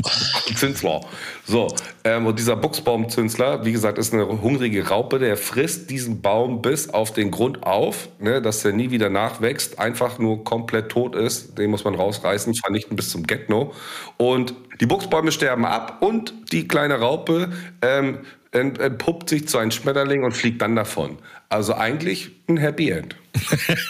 Zünsler. 0.55 1.01
So, 1.45 1.67
ähm, 2.03 2.25
und 2.25 2.39
dieser 2.39 2.55
Buchsbaumzünsler, 2.55 3.65
wie 3.65 3.71
gesagt, 3.71 3.97
ist 3.97 4.13
eine 4.13 4.27
hungrige 4.27 4.87
Raupe, 4.87 5.19
der 5.19 5.37
frisst 5.37 5.89
diesen 5.89 6.21
Baum 6.21 6.61
bis 6.61 6.89
auf 6.89 7.13
den 7.13 7.31
Grund 7.31 7.63
auf, 7.63 8.09
ne, 8.19 8.41
dass 8.41 8.61
der 8.61 8.73
nie 8.73 8.91
wieder 8.91 9.09
nachwächst, 9.09 9.79
einfach 9.79 10.19
nur 10.19 10.43
komplett 10.43 10.89
tot 10.89 11.15
ist. 11.15 11.57
Den 11.57 11.71
muss 11.71 11.83
man 11.83 11.95
rausreißen, 11.95 12.55
vernichten 12.55 12.95
bis 12.95 13.09
zum 13.09 13.27
Getno. 13.27 13.73
Und 14.17 14.53
die 14.79 14.85
Buchsbäume 14.85 15.31
sterben 15.31 15.65
ab 15.65 15.97
und 16.01 16.33
die 16.51 16.67
kleine 16.67 16.99
Raupe 16.99 17.51
ähm, 17.81 18.19
entpuppt 18.51 19.29
sich 19.29 19.47
zu 19.47 19.57
einem 19.57 19.71
Schmetterling 19.71 20.23
und 20.23 20.31
fliegt 20.31 20.61
dann 20.61 20.75
davon. 20.75 21.17
Also 21.49 21.75
eigentlich 21.75 22.31
ein 22.47 22.57
Happy 22.57 22.89
End. 22.89 23.15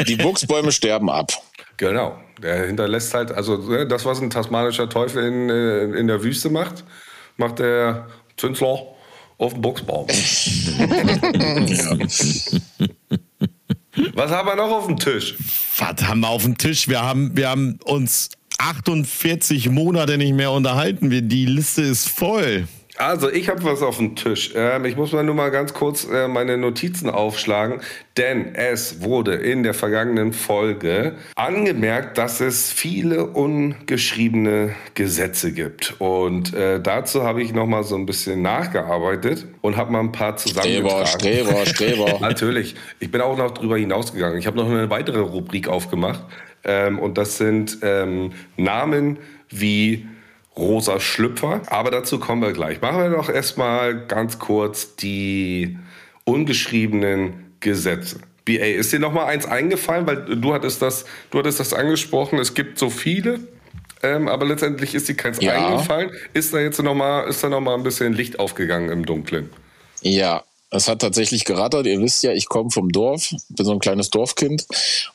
Die 0.07 0.15
Buchsbäume 0.15 0.71
sterben 0.71 1.09
ab. 1.09 1.31
Genau. 1.79 2.19
Der 2.43 2.67
hinterlässt 2.67 3.13
halt, 3.13 3.31
also 3.31 3.55
ne, 3.57 3.87
das, 3.87 4.03
was 4.05 4.21
ein 4.21 4.29
tasmanischer 4.29 4.89
Teufel 4.89 5.23
in, 5.23 5.49
äh, 5.49 5.85
in 5.97 6.07
der 6.07 6.21
Wüste 6.21 6.49
macht, 6.49 6.83
macht 7.37 7.59
der 7.59 8.07
Zünsler 8.35 8.81
auf 9.37 9.53
dem 9.53 9.61
Buchsbaum. 9.61 10.07
Was 14.13 14.31
haben 14.31 14.47
wir 14.47 14.55
noch 14.55 14.71
auf 14.71 14.87
dem 14.87 14.97
Tisch? 14.97 15.35
Was 15.77 16.03
haben 16.05 16.21
wir 16.21 16.29
auf 16.29 16.43
dem 16.43 16.57
Tisch? 16.57 16.87
Wir 16.87 17.01
haben, 17.01 17.35
wir 17.35 17.49
haben 17.49 17.79
uns 17.83 18.29
48 18.57 19.69
Monate 19.69 20.17
nicht 20.17 20.33
mehr 20.33 20.51
unterhalten. 20.51 21.09
Die 21.29 21.45
Liste 21.45 21.81
ist 21.81 22.09
voll. 22.09 22.67
Also, 22.99 23.31
ich 23.31 23.47
habe 23.47 23.63
was 23.63 23.81
auf 23.81 23.95
dem 23.95 24.17
Tisch. 24.17 24.51
Ähm, 24.55 24.83
ich 24.83 24.97
muss 24.97 25.13
mal 25.13 25.23
nur 25.23 25.33
mal 25.33 25.51
ganz 25.51 25.73
kurz 25.73 26.05
äh, 26.05 26.27
meine 26.27 26.57
Notizen 26.57 27.09
aufschlagen, 27.09 27.79
denn 28.17 28.53
es 28.55 29.01
wurde 29.01 29.35
in 29.35 29.63
der 29.63 29.73
vergangenen 29.73 30.33
Folge 30.33 31.15
angemerkt, 31.35 32.17
dass 32.17 32.41
es 32.41 32.73
viele 32.73 33.27
ungeschriebene 33.27 34.75
Gesetze 34.95 35.53
gibt. 35.53 35.95
Und 35.99 36.53
äh, 36.53 36.81
dazu 36.81 37.23
habe 37.23 37.41
ich 37.41 37.53
noch 37.53 37.67
mal 37.67 37.85
so 37.85 37.95
ein 37.95 38.05
bisschen 38.05 38.41
nachgearbeitet 38.41 39.47
und 39.61 39.77
habe 39.77 39.93
mal 39.93 40.01
ein 40.01 40.11
paar 40.11 40.35
zusammengetragen. 40.35 41.07
Streber, 41.07 41.65
Streber, 41.65 42.05
Streber. 42.05 42.19
Natürlich. 42.19 42.75
Ich 42.99 43.09
bin 43.09 43.21
auch 43.21 43.37
noch 43.37 43.51
drüber 43.51 43.77
hinausgegangen. 43.77 44.37
Ich 44.37 44.45
habe 44.45 44.57
noch 44.57 44.69
eine 44.69 44.89
weitere 44.89 45.19
Rubrik 45.19 45.69
aufgemacht. 45.69 46.25
Ähm, 46.65 46.99
und 46.99 47.17
das 47.17 47.37
sind 47.37 47.77
ähm, 47.81 48.33
Namen 48.57 49.19
wie 49.49 50.05
rosa 50.59 50.99
Schlüpfer. 50.99 51.61
Aber 51.67 51.91
dazu 51.91 52.19
kommen 52.19 52.41
wir 52.41 52.51
gleich. 52.51 52.81
Machen 52.81 52.99
wir 52.99 53.09
doch 53.09 53.29
erstmal 53.29 54.05
ganz 54.05 54.39
kurz 54.39 54.95
die 54.95 55.77
ungeschriebenen 56.25 57.55
Gesetze. 57.59 58.19
BA, 58.45 58.65
ist 58.65 58.93
dir 58.93 58.99
noch 58.99 59.13
mal 59.13 59.25
eins 59.25 59.45
eingefallen? 59.45 60.05
Weil 60.07 60.37
du 60.37 60.53
hattest 60.53 60.81
das, 60.81 61.05
du 61.31 61.39
hattest 61.39 61.59
das 61.59 61.73
angesprochen. 61.73 62.39
Es 62.39 62.53
gibt 62.53 62.77
so 62.77 62.89
viele. 62.89 63.39
Ähm, 64.01 64.27
aber 64.27 64.45
letztendlich 64.45 64.95
ist 64.95 65.09
dir 65.09 65.15
keins 65.15 65.41
ja. 65.41 65.53
eingefallen. 65.53 66.11
Ist 66.33 66.53
da 66.53 66.59
jetzt 66.59 66.81
noch 66.81 66.95
mal, 66.95 67.27
ist 67.27 67.43
da 67.43 67.49
noch 67.49 67.59
mal 67.59 67.75
ein 67.75 67.83
bisschen 67.83 68.13
Licht 68.13 68.39
aufgegangen 68.39 68.89
im 68.89 69.05
Dunkeln? 69.05 69.49
Ja, 70.01 70.43
es 70.71 70.87
hat 70.87 70.99
tatsächlich 70.99 71.45
gerattert. 71.45 71.85
Ihr 71.85 71.99
wisst 71.99 72.23
ja, 72.23 72.31
ich 72.31 72.47
komme 72.47 72.69
vom 72.69 72.89
Dorf, 72.89 73.29
bin 73.49 73.65
so 73.65 73.73
ein 73.73 73.79
kleines 73.79 74.09
Dorfkind. 74.09 74.65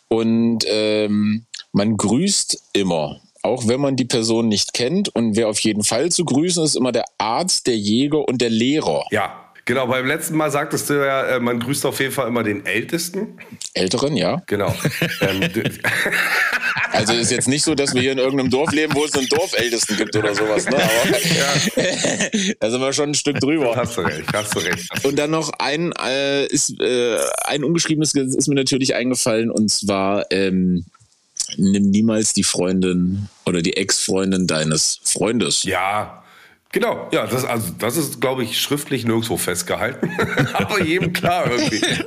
Und 0.08 0.64
ähm, 0.68 1.46
man 1.72 1.96
grüßt 1.96 2.62
immer 2.72 3.20
auch 3.44 3.68
wenn 3.68 3.80
man 3.80 3.96
die 3.96 4.06
Person 4.06 4.48
nicht 4.48 4.72
kennt. 4.72 5.14
Und 5.14 5.36
wer 5.36 5.48
auf 5.48 5.58
jeden 5.60 5.84
Fall 5.84 6.10
zu 6.10 6.24
grüßen 6.24 6.64
ist, 6.64 6.76
immer 6.76 6.92
der 6.92 7.04
Arzt, 7.18 7.66
der 7.66 7.76
Jäger 7.76 8.26
und 8.26 8.40
der 8.40 8.50
Lehrer. 8.50 9.04
Ja. 9.10 9.40
Genau, 9.66 9.86
beim 9.86 10.06
letzten 10.06 10.36
Mal 10.36 10.50
sagtest 10.50 10.90
du 10.90 10.94
ja, 10.94 11.26
äh, 11.26 11.40
man 11.40 11.58
grüßt 11.58 11.86
auf 11.86 11.98
jeden 11.98 12.12
Fall 12.12 12.28
immer 12.28 12.42
den 12.42 12.66
Ältesten. 12.66 13.38
Älteren, 13.72 14.16
ja. 14.16 14.42
Genau. 14.46 14.74
Ähm, 15.20 15.48
also 16.92 17.12
ist 17.14 17.30
jetzt 17.30 17.48
nicht 17.48 17.64
so, 17.64 17.74
dass 17.74 17.94
wir 17.94 18.00
hier 18.00 18.12
in 18.12 18.18
irgendeinem 18.18 18.50
Dorf 18.50 18.72
leben, 18.72 18.94
wo 18.94 19.04
es 19.04 19.14
einen 19.14 19.28
Dorfältesten 19.28 19.96
gibt 19.96 20.14
oder 20.16 20.34
sowas. 20.34 20.66
Ne? 20.66 20.76
Aber 20.76 21.18
ja. 21.18 22.52
da 22.60 22.70
sind 22.70 22.80
wir 22.80 22.92
schon 22.92 23.10
ein 23.10 23.14
Stück 23.14 23.40
drüber. 23.40 23.74
Hast 23.74 23.96
du 23.96 24.02
recht, 24.02 24.32
hast 24.32 24.54
du 24.54 24.60
recht. 24.60 25.04
Und 25.04 25.18
dann 25.18 25.30
noch 25.30 25.50
ein, 25.58 25.92
äh, 25.92 26.46
ist, 26.46 26.78
äh, 26.80 27.18
ein 27.44 27.64
ungeschriebenes 27.64 28.12
Gesetz 28.12 28.34
ist 28.34 28.48
mir 28.48 28.54
natürlich 28.54 28.94
eingefallen 28.94 29.50
und 29.50 29.70
zwar 29.70 30.26
ähm, 30.30 30.84
nimm 31.56 31.90
niemals 31.90 32.32
die 32.32 32.44
Freundin 32.44 33.28
oder 33.46 33.62
die 33.62 33.76
Ex-Freundin 33.76 34.46
deines 34.46 35.00
Freundes. 35.04 35.64
Ja, 35.64 36.24
Genau, 36.74 37.08
ja, 37.12 37.28
das, 37.28 37.44
also, 37.44 37.72
das 37.78 37.96
ist, 37.96 38.20
glaube 38.20 38.42
ich, 38.42 38.60
schriftlich 38.60 39.04
nirgendwo 39.04 39.36
festgehalten, 39.36 40.10
aber 40.54 40.82
jedem 40.82 41.12
klar 41.12 41.48
irgendwie. 41.48 41.80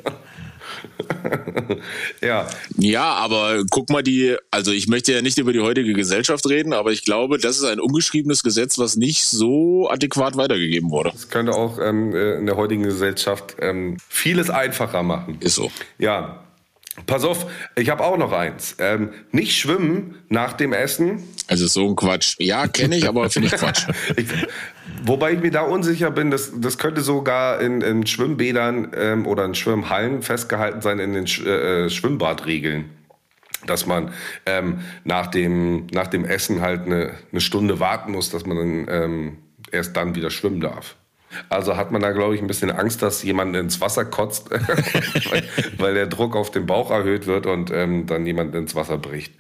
ja. 2.21 2.49
Ja, 2.77 3.13
aber 3.13 3.63
guck 3.69 3.89
mal, 3.89 4.03
die, 4.03 4.35
also 4.51 4.73
ich 4.73 4.89
möchte 4.89 5.13
ja 5.13 5.21
nicht 5.21 5.37
über 5.37 5.53
die 5.53 5.61
heutige 5.61 5.93
Gesellschaft 5.93 6.45
reden, 6.49 6.73
aber 6.73 6.91
ich 6.91 7.05
glaube, 7.05 7.37
das 7.37 7.57
ist 7.57 7.63
ein 7.63 7.79
ungeschriebenes 7.79 8.43
Gesetz, 8.43 8.77
was 8.77 8.97
nicht 8.97 9.23
so 9.23 9.89
adäquat 9.89 10.35
weitergegeben 10.35 10.91
wurde. 10.91 11.11
Das 11.11 11.29
könnte 11.29 11.53
auch 11.53 11.79
ähm, 11.79 12.13
äh, 12.13 12.35
in 12.35 12.45
der 12.45 12.57
heutigen 12.57 12.83
Gesellschaft 12.83 13.55
ähm, 13.59 13.95
vieles 14.09 14.49
einfacher 14.49 15.01
machen. 15.01 15.37
Ist 15.39 15.55
so. 15.55 15.71
Ja, 15.97 16.43
Pass 17.05 17.23
auf, 17.23 17.45
ich 17.75 17.89
habe 17.89 18.03
auch 18.03 18.17
noch 18.17 18.31
eins. 18.31 18.75
Ähm, 18.79 19.11
nicht 19.31 19.55
schwimmen 19.57 20.15
nach 20.29 20.53
dem 20.53 20.73
Essen. 20.73 21.23
Also 21.47 21.67
so 21.67 21.87
ein 21.87 21.95
Quatsch. 21.95 22.35
Ja, 22.39 22.67
kenne 22.67 22.97
ich, 22.97 23.07
aber 23.07 23.29
finde 23.29 23.49
ich 23.49 23.53
Quatsch. 23.53 23.87
ich, 24.17 24.27
wobei 25.03 25.33
ich 25.33 25.39
mir 25.39 25.51
da 25.51 25.61
unsicher 25.61 26.09
bin, 26.09 26.31
das, 26.31 26.51
das 26.55 26.77
könnte 26.77 27.01
sogar 27.01 27.61
in, 27.61 27.81
in 27.81 28.07
Schwimmbädern 28.07 28.91
ähm, 28.95 29.27
oder 29.27 29.45
in 29.45 29.53
Schwimmhallen 29.53 30.23
festgehalten 30.23 30.81
sein 30.81 30.99
in 30.99 31.13
den 31.13 31.27
Sch 31.27 31.45
äh, 31.45 31.89
Schwimmbadregeln. 31.89 32.85
Dass 33.65 33.85
man 33.85 34.11
ähm, 34.45 34.79
nach, 35.03 35.27
dem, 35.27 35.87
nach 35.91 36.07
dem 36.07 36.25
Essen 36.25 36.61
halt 36.61 36.85
eine, 36.85 37.11
eine 37.31 37.41
Stunde 37.41 37.79
warten 37.79 38.11
muss, 38.11 38.29
dass 38.29 38.45
man 38.45 38.57
dann 38.57 38.87
ähm, 38.89 39.37
erst 39.71 39.95
dann 39.95 40.15
wieder 40.15 40.29
schwimmen 40.29 40.61
darf. 40.61 40.95
Also 41.49 41.75
hat 41.75 41.91
man 41.91 42.01
da, 42.01 42.11
glaube 42.11 42.35
ich, 42.35 42.41
ein 42.41 42.47
bisschen 42.47 42.71
Angst, 42.71 43.01
dass 43.01 43.23
jemand 43.23 43.55
ins 43.55 43.81
Wasser 43.81 44.05
kotzt, 44.05 44.49
weil, 45.29 45.43
weil, 45.77 45.93
der 45.93 46.07
Druck 46.07 46.35
auf 46.35 46.51
den 46.51 46.65
Bauch 46.65 46.89
erhöht 46.89 47.27
wird 47.27 47.45
und 47.45 47.71
ähm, 47.71 48.05
dann 48.05 48.25
jemand 48.25 48.55
ins 48.55 48.75
Wasser 48.75 48.97
bricht. 48.97 49.33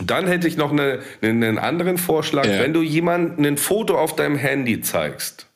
Dann 0.00 0.26
hätte 0.26 0.46
ich 0.46 0.56
noch 0.56 0.70
eine, 0.70 1.00
einen 1.22 1.58
anderen 1.58 1.98
Vorschlag. 1.98 2.46
Ja. 2.46 2.60
Wenn 2.60 2.72
du 2.72 2.82
jemandem 2.82 3.44
ein 3.44 3.56
Foto 3.56 3.98
auf 3.98 4.14
deinem 4.14 4.36
Handy 4.36 4.80
zeigst, 4.80 5.46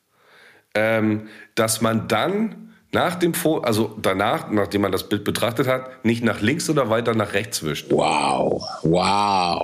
ähm, 0.75 1.29
dass 1.55 1.81
man 1.81 2.09
dann 2.09 2.72
nach 2.95 3.15
dem 3.15 3.33
Foto, 3.33 3.65
also 3.65 3.97
danach, 4.01 4.51
nachdem 4.51 4.83
man 4.83 4.93
das 4.93 5.09
Bild 5.09 5.25
betrachtet 5.25 5.67
hat, 5.67 6.05
nicht 6.05 6.23
nach 6.23 6.43
links 6.43 6.69
oder 6.69 6.91
weiter 6.91 7.15
nach 7.15 7.33
rechts 7.33 7.63
wischt. 7.63 7.87
Wow, 7.89 8.63
wow. 8.83 9.63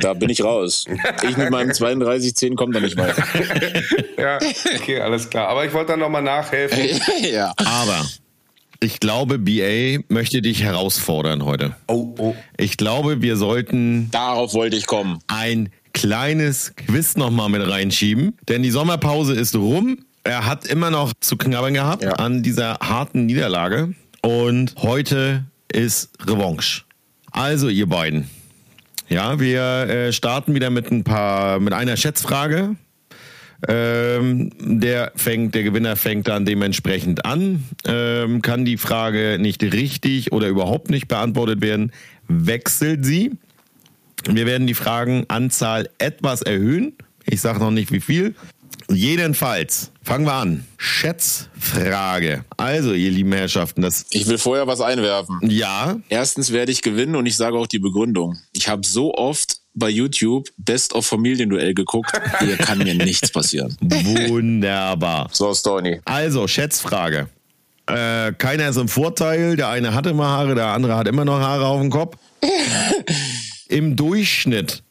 da 0.00 0.12
bin 0.14 0.28
ich 0.28 0.42
raus. 0.42 0.86
Ich 1.22 1.36
mit 1.36 1.50
meinem 1.50 1.72
3210 1.72 2.56
komme 2.56 2.74
da 2.74 2.80
nicht 2.80 2.96
weiter. 2.96 3.22
ja, 4.18 4.38
okay, 4.74 5.00
alles 5.00 5.30
klar. 5.30 5.48
Aber 5.48 5.64
ich 5.64 5.72
wollte 5.72 5.92
da 5.92 5.96
nochmal 5.96 6.22
nachhelfen. 6.22 6.80
ja. 7.32 7.54
Aber 7.58 8.04
ich 8.80 8.98
glaube, 8.98 9.38
BA 9.38 10.02
möchte 10.08 10.42
dich 10.42 10.64
herausfordern 10.64 11.44
heute. 11.44 11.76
Oh, 11.86 12.12
oh. 12.18 12.34
Ich 12.56 12.76
glaube, 12.76 13.22
wir 13.22 13.36
sollten. 13.36 14.10
Darauf 14.10 14.52
wollte 14.54 14.76
ich 14.76 14.86
kommen. 14.86 15.20
Ein 15.28 15.70
kleines 15.92 16.74
Quiz 16.74 17.16
nochmal 17.16 17.50
mit 17.50 17.64
reinschieben. 17.64 18.36
Denn 18.48 18.64
die 18.64 18.72
Sommerpause 18.72 19.34
ist 19.34 19.54
rum. 19.54 19.98
Er 20.24 20.46
hat 20.46 20.66
immer 20.66 20.90
noch 20.90 21.12
zu 21.20 21.36
knabbern 21.36 21.74
gehabt 21.74 22.04
ja. 22.04 22.12
an 22.12 22.42
dieser 22.42 22.78
harten 22.80 23.26
Niederlage. 23.26 23.94
Und 24.22 24.74
heute 24.78 25.44
ist 25.70 26.10
Revanche. 26.24 26.82
Also, 27.32 27.68
ihr 27.68 27.88
beiden. 27.88 28.30
Ja, 29.08 29.40
wir 29.40 29.62
äh, 29.62 30.12
starten 30.12 30.54
wieder 30.54 30.70
mit 30.70 30.90
ein 30.90 31.02
paar, 31.02 31.58
mit 31.58 31.72
einer 31.72 31.96
Schätzfrage. 31.96 32.76
Ähm, 33.68 34.50
der 34.58 35.12
fängt, 35.14 35.54
der 35.54 35.62
Gewinner 35.62 35.96
fängt 35.96 36.28
dann 36.28 36.44
dementsprechend 36.44 37.24
an. 37.24 37.64
Ähm, 37.84 38.42
kann 38.42 38.64
die 38.64 38.76
Frage 38.76 39.38
nicht 39.40 39.62
richtig 39.62 40.32
oder 40.32 40.48
überhaupt 40.48 40.90
nicht 40.90 41.08
beantwortet 41.08 41.60
werden, 41.60 41.92
wechselt 42.26 43.04
sie. 43.04 43.32
Wir 44.28 44.46
werden 44.46 44.66
die 44.66 44.74
Fragenanzahl 44.74 45.88
etwas 45.98 46.42
erhöhen. 46.42 46.94
Ich 47.24 47.40
sage 47.40 47.60
noch 47.60 47.70
nicht 47.70 47.92
wie 47.92 48.00
viel. 48.00 48.34
Jedenfalls, 48.88 49.91
fangen 50.02 50.24
wir 50.24 50.34
an. 50.34 50.66
Schätzfrage. 50.78 52.44
Also, 52.56 52.92
ihr 52.92 53.10
lieben 53.10 53.32
Herrschaften, 53.32 53.82
das. 53.82 54.06
Ich 54.10 54.26
will 54.26 54.38
vorher 54.38 54.66
was 54.66 54.80
einwerfen. 54.80 55.38
Ja. 55.42 55.96
Erstens 56.08 56.52
werde 56.52 56.72
ich 56.72 56.82
gewinnen 56.82 57.16
und 57.16 57.26
ich 57.26 57.36
sage 57.36 57.56
auch 57.56 57.66
die 57.66 57.78
Begründung. 57.78 58.38
Ich 58.52 58.68
habe 58.68 58.86
so 58.86 59.14
oft 59.14 59.58
bei 59.74 59.88
YouTube 59.88 60.48
Best 60.58 60.94
of 60.94 61.06
Familienduell 61.06 61.74
geguckt. 61.74 62.12
Hier 62.40 62.56
kann 62.56 62.78
mir 62.78 62.94
nichts 62.94 63.30
passieren. 63.30 63.76
Wunderbar. 63.80 65.28
So, 65.32 65.52
Stony. 65.54 66.00
Also, 66.04 66.46
Schätzfrage. 66.46 67.28
Äh, 67.86 68.32
keiner 68.32 68.68
ist 68.68 68.76
im 68.76 68.88
Vorteil. 68.88 69.56
Der 69.56 69.68
eine 69.68 69.94
hat 69.94 70.06
immer 70.06 70.26
Haare, 70.28 70.54
der 70.54 70.68
andere 70.68 70.96
hat 70.96 71.08
immer 71.08 71.24
noch 71.24 71.40
Haare 71.40 71.66
auf 71.66 71.80
dem 71.80 71.90
Kopf. 71.90 72.16
Im 73.68 73.96
Durchschnitt, 73.96 74.82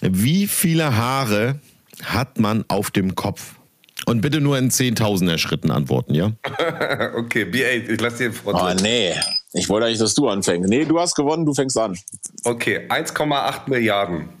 wie 0.00 0.46
viele 0.46 0.96
Haare 0.96 1.60
hat 2.02 2.38
man 2.38 2.64
auf 2.68 2.90
dem 2.90 3.14
Kopf? 3.14 3.59
Und 4.06 4.20
bitte 4.20 4.40
nur 4.40 4.58
in 4.58 4.70
Zehntausender 4.70 5.38
Schritten 5.38 5.70
antworten, 5.70 6.14
ja? 6.14 6.32
okay, 7.16 7.44
B8, 7.44 7.90
ich 7.90 8.00
lass 8.00 8.16
dir 8.16 8.32
vor. 8.32 8.54
Oh, 8.54 8.82
nee. 8.82 9.14
Ich 9.52 9.68
wollte 9.68 9.86
eigentlich, 9.86 9.98
dass 9.98 10.14
du 10.14 10.28
anfängst. 10.28 10.68
Nee, 10.68 10.84
du 10.84 10.98
hast 11.00 11.14
gewonnen, 11.14 11.44
du 11.44 11.54
fängst 11.54 11.76
an. 11.76 11.98
Okay, 12.44 12.86
1,8 12.88 13.68
Milliarden. 13.68 14.28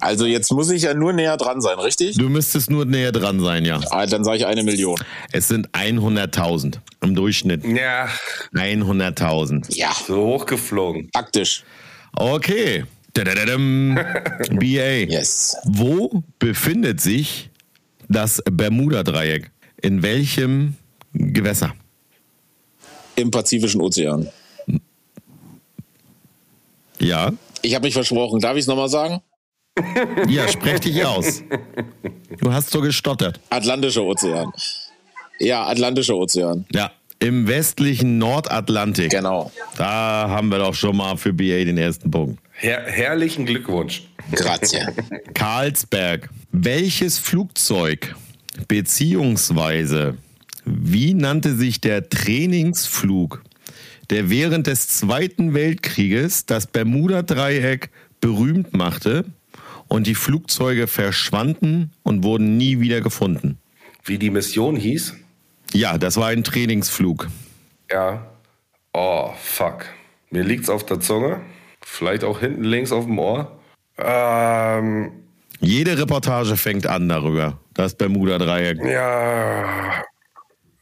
Also 0.00 0.26
jetzt 0.26 0.52
muss 0.52 0.70
ich 0.70 0.82
ja 0.82 0.94
nur 0.94 1.12
näher 1.12 1.36
dran 1.36 1.60
sein, 1.60 1.78
richtig? 1.78 2.16
Du 2.18 2.28
müsstest 2.28 2.70
nur 2.70 2.84
näher 2.84 3.12
dran 3.12 3.40
sein, 3.40 3.64
ja. 3.64 3.80
Ah, 3.90 4.06
dann 4.06 4.24
sage 4.24 4.38
ich 4.38 4.46
eine 4.46 4.62
Million. 4.62 4.98
Es 5.32 5.48
sind 5.48 5.70
100.000 5.70 6.78
im 7.02 7.14
Durchschnitt. 7.14 7.64
Ja. 7.64 8.08
100.000. 8.54 9.74
Ja. 9.74 9.92
So 10.06 10.16
hochgeflogen. 10.16 11.10
Praktisch. 11.12 11.64
Okay. 12.14 12.84
BA. 13.14 13.24
Yes. 14.62 15.56
Wo 15.64 16.22
befindet 16.38 17.00
sich 17.00 17.50
das 18.08 18.42
Bermuda-Dreieck? 18.50 19.50
In 19.82 20.02
welchem 20.02 20.76
Gewässer? 21.12 21.74
Im 23.16 23.30
Pazifischen 23.30 23.80
Ozean. 23.80 24.28
Ja. 26.98 27.32
Ich 27.62 27.74
habe 27.74 27.86
mich 27.86 27.94
versprochen. 27.94 28.40
Darf 28.40 28.54
ich 28.54 28.60
es 28.62 28.66
nochmal 28.66 28.88
sagen? 28.88 29.20
Ja, 30.28 30.48
sprech 30.48 30.80
dich 30.80 31.04
aus. 31.04 31.42
Du 32.40 32.50
hast 32.50 32.70
so 32.70 32.80
gestottert. 32.80 33.38
Atlantischer 33.50 34.02
Ozean. 34.02 34.50
Ja, 35.38 35.66
Atlantischer 35.66 36.16
Ozean. 36.16 36.64
Ja, 36.72 36.92
im 37.18 37.46
westlichen 37.46 38.16
Nordatlantik. 38.16 39.10
Genau. 39.10 39.52
Da 39.76 40.26
haben 40.30 40.48
wir 40.48 40.58
doch 40.58 40.74
schon 40.74 40.96
mal 40.96 41.16
für 41.18 41.34
BA 41.34 41.64
den 41.64 41.76
ersten 41.76 42.10
Punkt. 42.10 42.40
Her 42.58 42.84
herrlichen 42.86 43.44
Glückwunsch. 43.44 44.08
Grazie. 44.32 44.80
Karlsberg 45.34 46.30
Welches 46.52 47.18
Flugzeug 47.18 48.14
beziehungsweise 48.66 50.16
wie 50.64 51.12
nannte 51.12 51.54
sich 51.54 51.80
der 51.82 52.08
Trainingsflug, 52.08 53.42
der 54.08 54.30
während 54.30 54.66
des 54.66 54.88
Zweiten 54.88 55.52
Weltkrieges 55.52 56.46
das 56.46 56.66
Bermuda-Dreieck 56.66 57.90
berühmt 58.20 58.74
machte 58.74 59.26
und 59.86 60.06
die 60.06 60.14
Flugzeuge 60.14 60.86
verschwanden 60.86 61.92
und 62.02 62.24
wurden 62.24 62.56
nie 62.56 62.80
wieder 62.80 63.02
gefunden? 63.02 63.58
Wie 64.04 64.18
die 64.18 64.30
Mission 64.30 64.76
hieß? 64.76 65.14
Ja, 65.74 65.98
das 65.98 66.16
war 66.16 66.28
ein 66.28 66.42
Trainingsflug. 66.42 67.28
Ja. 67.90 68.26
Oh, 68.94 69.30
fuck. 69.40 69.84
Mir 70.30 70.42
liegt's 70.42 70.70
auf 70.70 70.86
der 70.86 71.00
Zunge. 71.00 71.42
Vielleicht 71.88 72.24
auch 72.24 72.40
hinten 72.40 72.64
links 72.64 72.90
auf 72.90 73.04
dem 73.06 73.16
Ohr. 73.18 73.58
Ähm, 73.96 75.12
Jede 75.60 75.96
Reportage 75.96 76.56
fängt 76.56 76.86
an 76.86 77.08
darüber. 77.08 77.58
Das 77.74 77.94
Bermuda-Dreieck. 77.94 78.84
ja. 78.84 80.02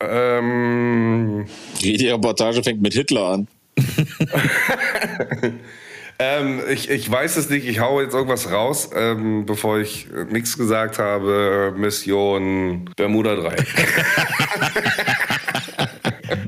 Ähm, 0.00 1.46
Die 1.82 2.08
Reportage 2.08 2.62
fängt 2.64 2.82
mit 2.82 2.94
Hitler 2.94 3.24
an. 3.34 3.48
ähm, 6.18 6.60
ich, 6.70 6.90
ich 6.90 7.08
weiß 7.08 7.36
es 7.36 7.48
nicht. 7.50 7.66
Ich 7.68 7.78
hau 7.80 8.00
jetzt 8.00 8.14
irgendwas 8.14 8.50
raus, 8.50 8.90
ähm, 8.96 9.46
bevor 9.46 9.78
ich 9.78 10.08
nichts 10.30 10.56
gesagt 10.58 10.98
habe. 10.98 11.74
Mission 11.76 12.90
Bermuda 12.96 13.36
3. 13.36 13.56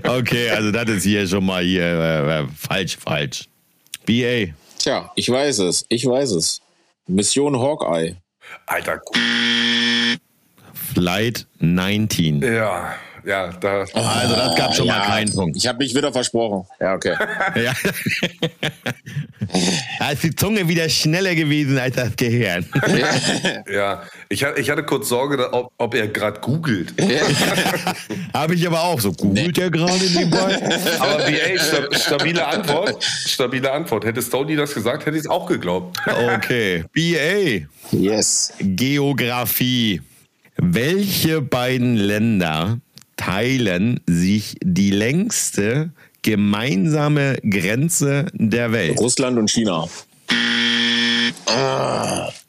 Okay, 0.02 0.50
also 0.50 0.70
das 0.70 0.88
ist 0.88 1.02
hier 1.02 1.26
schon 1.26 1.44
mal 1.44 1.62
hier 1.62 1.82
äh, 1.82 2.40
äh, 2.40 2.46
falsch, 2.56 2.96
falsch. 2.96 3.48
BA. 4.06 4.52
Tja, 4.78 5.10
ich 5.16 5.28
weiß 5.28 5.58
es. 5.60 5.84
Ich 5.88 6.06
weiß 6.06 6.30
es. 6.32 6.60
Mission 7.06 7.58
Hawkeye. 7.58 8.16
Alter, 8.66 9.00
Flight 10.72 11.46
19. 11.58 12.40
ja, 12.42 12.94
ja, 13.26 13.48
da. 13.60 13.80
Also 13.80 14.34
das 14.34 14.56
gab 14.56 14.74
schon 14.74 14.86
mal 14.86 14.98
Ja, 15.00 15.06
keinen 15.06 15.32
Punkt. 15.32 15.56
Ich 15.56 15.66
habe 15.66 15.78
mich 15.78 15.94
wieder 15.94 16.12
versprochen. 16.12 16.66
Ja, 16.80 16.94
okay. 16.94 17.14
Ja. 17.56 17.72
da 19.98 20.10
ist 20.10 20.22
die 20.22 20.34
Zunge 20.34 20.68
wieder 20.68 20.88
schneller 20.88 21.34
gewesen 21.34 21.78
als 21.78 21.96
das 21.96 22.14
Gehirn. 22.16 22.66
Ja, 23.72 24.02
ich, 24.28 24.44
ha- 24.44 24.54
ich 24.56 24.70
hatte 24.70 24.82
kurz 24.84 25.08
Sorge, 25.08 25.52
ob, 25.52 25.72
ob 25.76 25.94
er 25.94 26.08
gerade 26.08 26.40
googelt. 26.40 26.94
Habe 28.32 28.54
ich 28.54 28.66
aber 28.66 28.82
auch 28.82 29.00
so. 29.00 29.12
Googelt 29.12 29.56
der 29.56 29.70
gerade 29.70 30.04
nebenbei? 30.04 30.56
Aber 31.00 31.16
BA, 31.18 31.58
sta 31.58 31.98
stabile 31.98 32.46
Antwort. 32.46 33.02
Stabile 33.04 33.72
Antwort. 33.72 34.04
Hätte 34.04 34.22
Stoney 34.22 34.56
das 34.56 34.72
gesagt, 34.74 35.04
hätte 35.06 35.16
ich 35.16 35.24
es 35.24 35.30
auch 35.30 35.46
geglaubt. 35.46 35.98
Okay. 36.36 36.84
BA. 36.92 37.66
yes. 37.96 38.52
Geografie. 38.60 40.00
Welche 40.56 41.42
beiden 41.42 41.96
Länder 41.96 42.78
teilen 43.16 44.00
sich 44.06 44.56
die 44.62 44.90
längste 44.90 45.90
gemeinsame 46.22 47.36
Grenze 47.48 48.26
der 48.32 48.72
Welt? 48.72 48.98
Russland 48.98 49.38
und 49.38 49.50
China. 49.50 49.88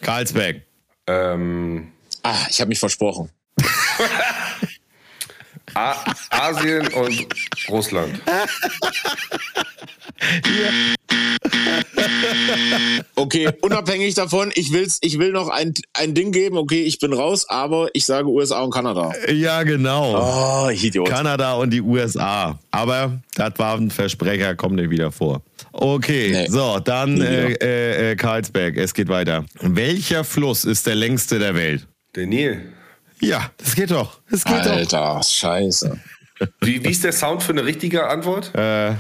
Karlsberg. 0.02 0.62
Ähm, 1.08 1.92
Ah, 2.24 2.46
ich 2.50 2.60
habe 2.60 2.68
mich 2.70 2.80
versprochen. 2.80 3.30
A 5.78 5.96
Asien 6.32 6.88
und 6.88 7.28
Russland. 7.70 8.20
Okay, 13.16 13.50
unabhängig 13.62 14.16
davon, 14.16 14.52
ich 14.56 14.72
will's, 14.74 14.98
ich 15.02 15.20
will 15.20 15.32
noch 15.32 15.50
ein, 15.50 15.74
ein 15.94 16.16
Ding 16.16 16.32
geben. 16.32 16.58
Okay, 16.58 16.82
ich 16.82 16.98
bin 16.98 17.14
raus, 17.14 17.46
aber 17.48 17.90
ich 17.94 18.06
sage 18.06 18.28
USA 18.28 18.62
und 18.62 18.72
Kanada. 18.72 19.12
Ja, 19.32 19.62
genau. 19.64 20.66
Oh, 20.66 20.70
Idiot. 20.72 21.10
Kanada 21.10 21.54
und 21.54 21.72
die 21.72 21.82
USA. 21.82 22.58
Aber 22.72 23.20
das 23.36 23.54
war 23.58 23.78
ein 23.78 23.92
Versprecher, 23.92 24.56
kommt 24.56 24.76
nicht 24.76 24.90
wieder 24.90 25.12
vor. 25.12 25.42
Okay, 25.74 26.32
Nee. 26.32 26.48
so, 26.50 26.80
dann 26.80 27.22
äh, 27.22 27.54
äh, 27.54 28.12
äh, 28.12 28.16
Karlsberg, 28.16 28.78
es 28.78 28.96
geht 28.96 29.10
weiter. 29.10 29.46
Welcher 29.62 30.24
Fluss 30.24 30.66
ist 30.66 30.88
der 30.88 30.96
längste 30.96 31.38
der 31.38 31.54
Welt? 31.54 31.86
Der 32.16 32.26
Nil. 32.26 32.74
Ja, 33.20 33.52
das 33.58 33.76
geht 33.76 33.92
doch. 33.92 34.20
Das 34.30 34.44
geht 34.44 34.66
doch. 34.66 34.72
Alter, 34.72 35.22
scheiße. 35.24 36.00
Wie, 36.62 36.84
wie 36.84 36.90
ist 36.90 37.04
der 37.04 37.14
Sound 37.14 37.42
für 37.42 37.52
eine 37.52 37.66
richtige 37.66 38.08
Antwort? 38.08 38.54
Äh, 38.56 38.94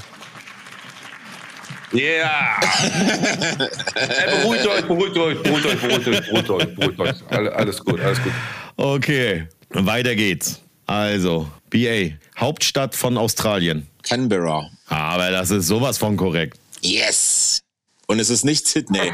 Yeah! 1.93 2.59
Ey, 3.95 4.41
beruhigt 4.41 4.67
euch, 4.67 4.85
beruhigt 4.85 5.17
euch, 5.17 5.41
beruhigt 5.41 5.65
euch, 5.65 5.81
beruhigt 5.81 6.07
euch, 6.07 6.25
beruhigt 6.27 6.49
euch, 6.49 6.75
beruhigt 6.75 6.99
euch. 6.99 7.15
Alle, 7.29 7.55
alles 7.55 7.83
gut, 7.83 8.01
alles 8.01 8.21
gut. 8.21 8.33
okay, 8.75 9.47
weiter 9.69 10.13
geht's. 10.15 10.59
Also, 10.85 11.49
BA, 11.69 12.11
Hauptstadt 12.37 12.93
von 12.93 13.17
Australien. 13.17 13.87
Canberra. 14.03 14.69
Aber 14.87 15.31
das 15.31 15.49
ist 15.49 15.67
sowas 15.67 15.97
von 15.97 16.17
korrekt. 16.17 16.59
Yes. 16.81 17.61
Und 18.07 18.19
es 18.19 18.29
ist 18.29 18.43
nicht 18.43 18.67
Sydney. 18.67 19.11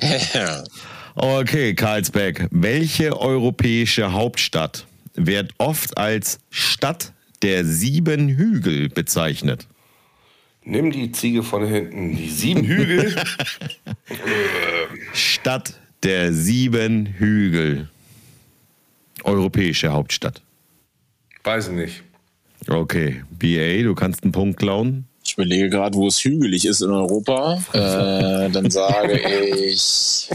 Okay, 1.18 1.74
Karlsberg. 1.74 2.46
Welche 2.50 3.18
europäische 3.18 4.12
Hauptstadt 4.12 4.86
wird 5.14 5.52
oft 5.56 5.96
als 5.96 6.40
Stadt 6.50 7.14
der 7.40 7.64
sieben 7.64 8.28
Hügel 8.28 8.90
bezeichnet? 8.90 9.66
Nimm 10.62 10.90
die 10.90 11.10
Ziege 11.12 11.42
von 11.42 11.66
hinten. 11.66 12.14
Die 12.14 12.28
sieben 12.28 12.64
Hügel. 12.64 13.16
Stadt 15.14 15.80
der 16.02 16.34
sieben 16.34 17.06
Hügel. 17.06 17.88
Europäische 19.24 19.92
Hauptstadt. 19.92 20.42
Weiß 21.44 21.68
ich 21.68 21.74
nicht. 21.74 22.02
Okay, 22.68 23.22
BA, 23.30 23.82
du 23.84 23.94
kannst 23.94 24.22
einen 24.22 24.32
Punkt 24.32 24.58
klauen. 24.58 25.06
Ich 25.24 25.32
überlege 25.32 25.70
gerade, 25.70 25.96
wo 25.96 26.08
es 26.08 26.22
hügelig 26.22 26.66
ist 26.66 26.82
in 26.82 26.90
Europa. 26.90 27.58
Äh, 27.72 28.50
dann 28.50 28.70
sage 28.70 29.18
ich 29.66 30.28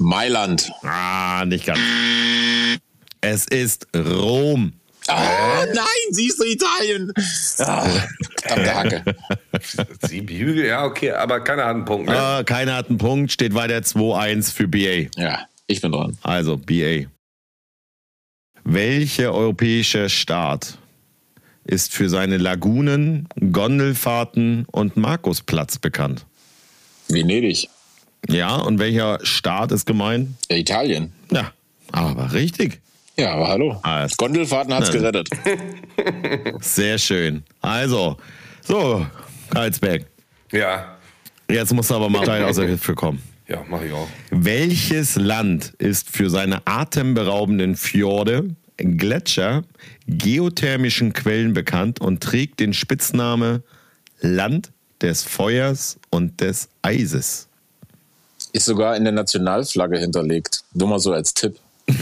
Mailand. 0.00 0.72
Ah, 0.82 1.44
nicht 1.46 1.66
ganz. 1.66 1.78
Es 3.20 3.46
ist 3.46 3.86
Rom. 3.94 4.72
Ah, 5.08 5.64
nein, 5.74 5.84
siehst 6.10 6.40
du 6.40 6.44
Italien. 6.44 7.12
Ah, 7.58 7.86
verdammte 8.42 8.74
Hacke. 8.74 9.16
Sieben 10.08 10.28
Hügel, 10.28 10.66
ja, 10.66 10.84
okay, 10.84 11.10
aber 11.12 11.40
keiner 11.40 11.64
hat 11.64 11.74
einen 11.74 11.84
Punkt. 11.84 12.08
Ne? 12.08 12.18
Ah, 12.18 12.42
keiner 12.44 12.76
hat 12.76 12.88
einen 12.88 12.98
Punkt, 12.98 13.32
steht 13.32 13.54
weiter 13.54 13.78
2-1 13.78 14.52
für 14.52 14.68
BA. 14.68 15.10
Ja, 15.20 15.46
ich 15.66 15.80
bin 15.80 15.92
dran. 15.92 16.16
Also 16.22 16.56
BA. 16.56 17.06
Welcher 18.64 19.34
europäische 19.34 20.08
Staat 20.08 20.78
ist 21.64 21.92
für 21.92 22.08
seine 22.08 22.36
Lagunen, 22.36 23.28
Gondelfahrten 23.52 24.66
und 24.70 24.96
Markusplatz 24.96 25.78
bekannt? 25.78 26.24
Venedig. 27.08 27.68
Ja, 28.28 28.56
und 28.56 28.78
welcher 28.78 29.18
Staat 29.22 29.72
ist 29.72 29.86
gemeint? 29.86 30.28
Ja, 30.50 30.56
Italien. 30.56 31.12
Ja, 31.30 31.52
aber 31.92 32.32
richtig. 32.32 32.80
Ja, 33.16 33.32
aber 33.34 33.48
hallo. 33.48 33.80
Alles. 33.82 34.16
Gondelfahrten 34.16 34.72
hat's 34.74 34.88
Ja. 34.88 34.94
gerettet. 34.94 35.28
Sehr 36.60 36.98
schön. 36.98 37.42
Also, 37.60 38.16
so, 38.62 39.06
Karlsberg. 39.50 40.06
Ja, 40.52 40.96
Jetzt 41.50 41.72
musst 41.74 41.90
du 41.90 41.96
aber 41.96 42.08
mal 42.08 42.24
Teil 42.24 42.44
aus 42.44 42.56
der 42.56 42.66
Hilfe 42.68 42.94
kommen. 42.94 43.20
ja, 43.48 43.64
mache 43.68 43.86
ich 43.86 43.92
auch. 43.92 44.06
Welches 44.30 45.16
Land 45.16 45.72
ist 45.78 46.08
für 46.08 46.30
seine 46.30 46.64
atemberaubenden 46.64 47.74
Fjorde, 47.76 48.54
Gletscher, 48.76 49.64
geothermischen 50.06 51.12
Quellen 51.12 51.52
bekannt 51.52 52.00
und 52.00 52.22
trägt 52.22 52.60
den 52.60 52.72
Spitzname 52.72 53.62
Land 54.20 54.70
des 55.02 55.24
Feuers 55.24 55.98
und 56.10 56.40
des 56.40 56.68
Eises? 56.82 57.48
Ist 58.52 58.64
sogar 58.66 58.96
in 58.96 59.04
der 59.04 59.12
Nationalflagge 59.12 59.98
hinterlegt. 59.98 60.60
Nur 60.74 60.88
mal 60.88 60.98
so 60.98 61.12
als 61.12 61.34
Tipp. 61.34 61.56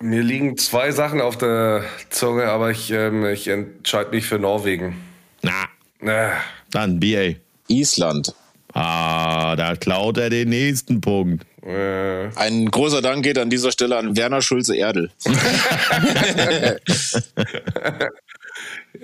Mir 0.00 0.22
liegen 0.22 0.56
zwei 0.58 0.90
Sachen 0.92 1.20
auf 1.20 1.38
der 1.38 1.84
Zunge, 2.10 2.44
aber 2.46 2.70
ich, 2.70 2.90
ähm, 2.90 3.24
ich 3.26 3.48
entscheide 3.48 4.10
mich 4.10 4.26
für 4.26 4.38
Norwegen. 4.38 4.96
Na, 5.42 5.64
Äh, 6.00 6.30
dann 6.70 6.98
BA. 7.00 7.34
Island. 7.68 8.34
Ah, 8.74 9.54
da 9.56 9.76
klaut 9.76 10.16
er 10.18 10.30
den 10.30 10.48
nächsten 10.48 11.00
Punkt. 11.00 11.44
äh, 11.64 12.28
Ein 12.36 12.70
großer 12.70 13.02
Dank 13.02 13.22
geht 13.22 13.38
an 13.38 13.50
dieser 13.50 13.70
Stelle 13.70 13.96
an 13.98 14.16
Werner 14.16 14.40
Schulze-Erdel. 14.42 15.10